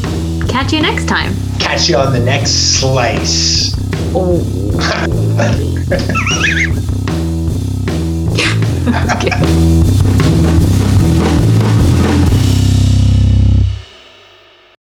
catch 0.50 0.74
you 0.74 0.82
next 0.82 1.08
time. 1.08 1.34
Catch 1.60 1.88
you 1.89 1.97
on 1.97 2.12
the 2.12 2.20
next 2.20 2.80
slice. 2.80 3.76
Oh. 4.16 4.39
okay. 9.18 10.59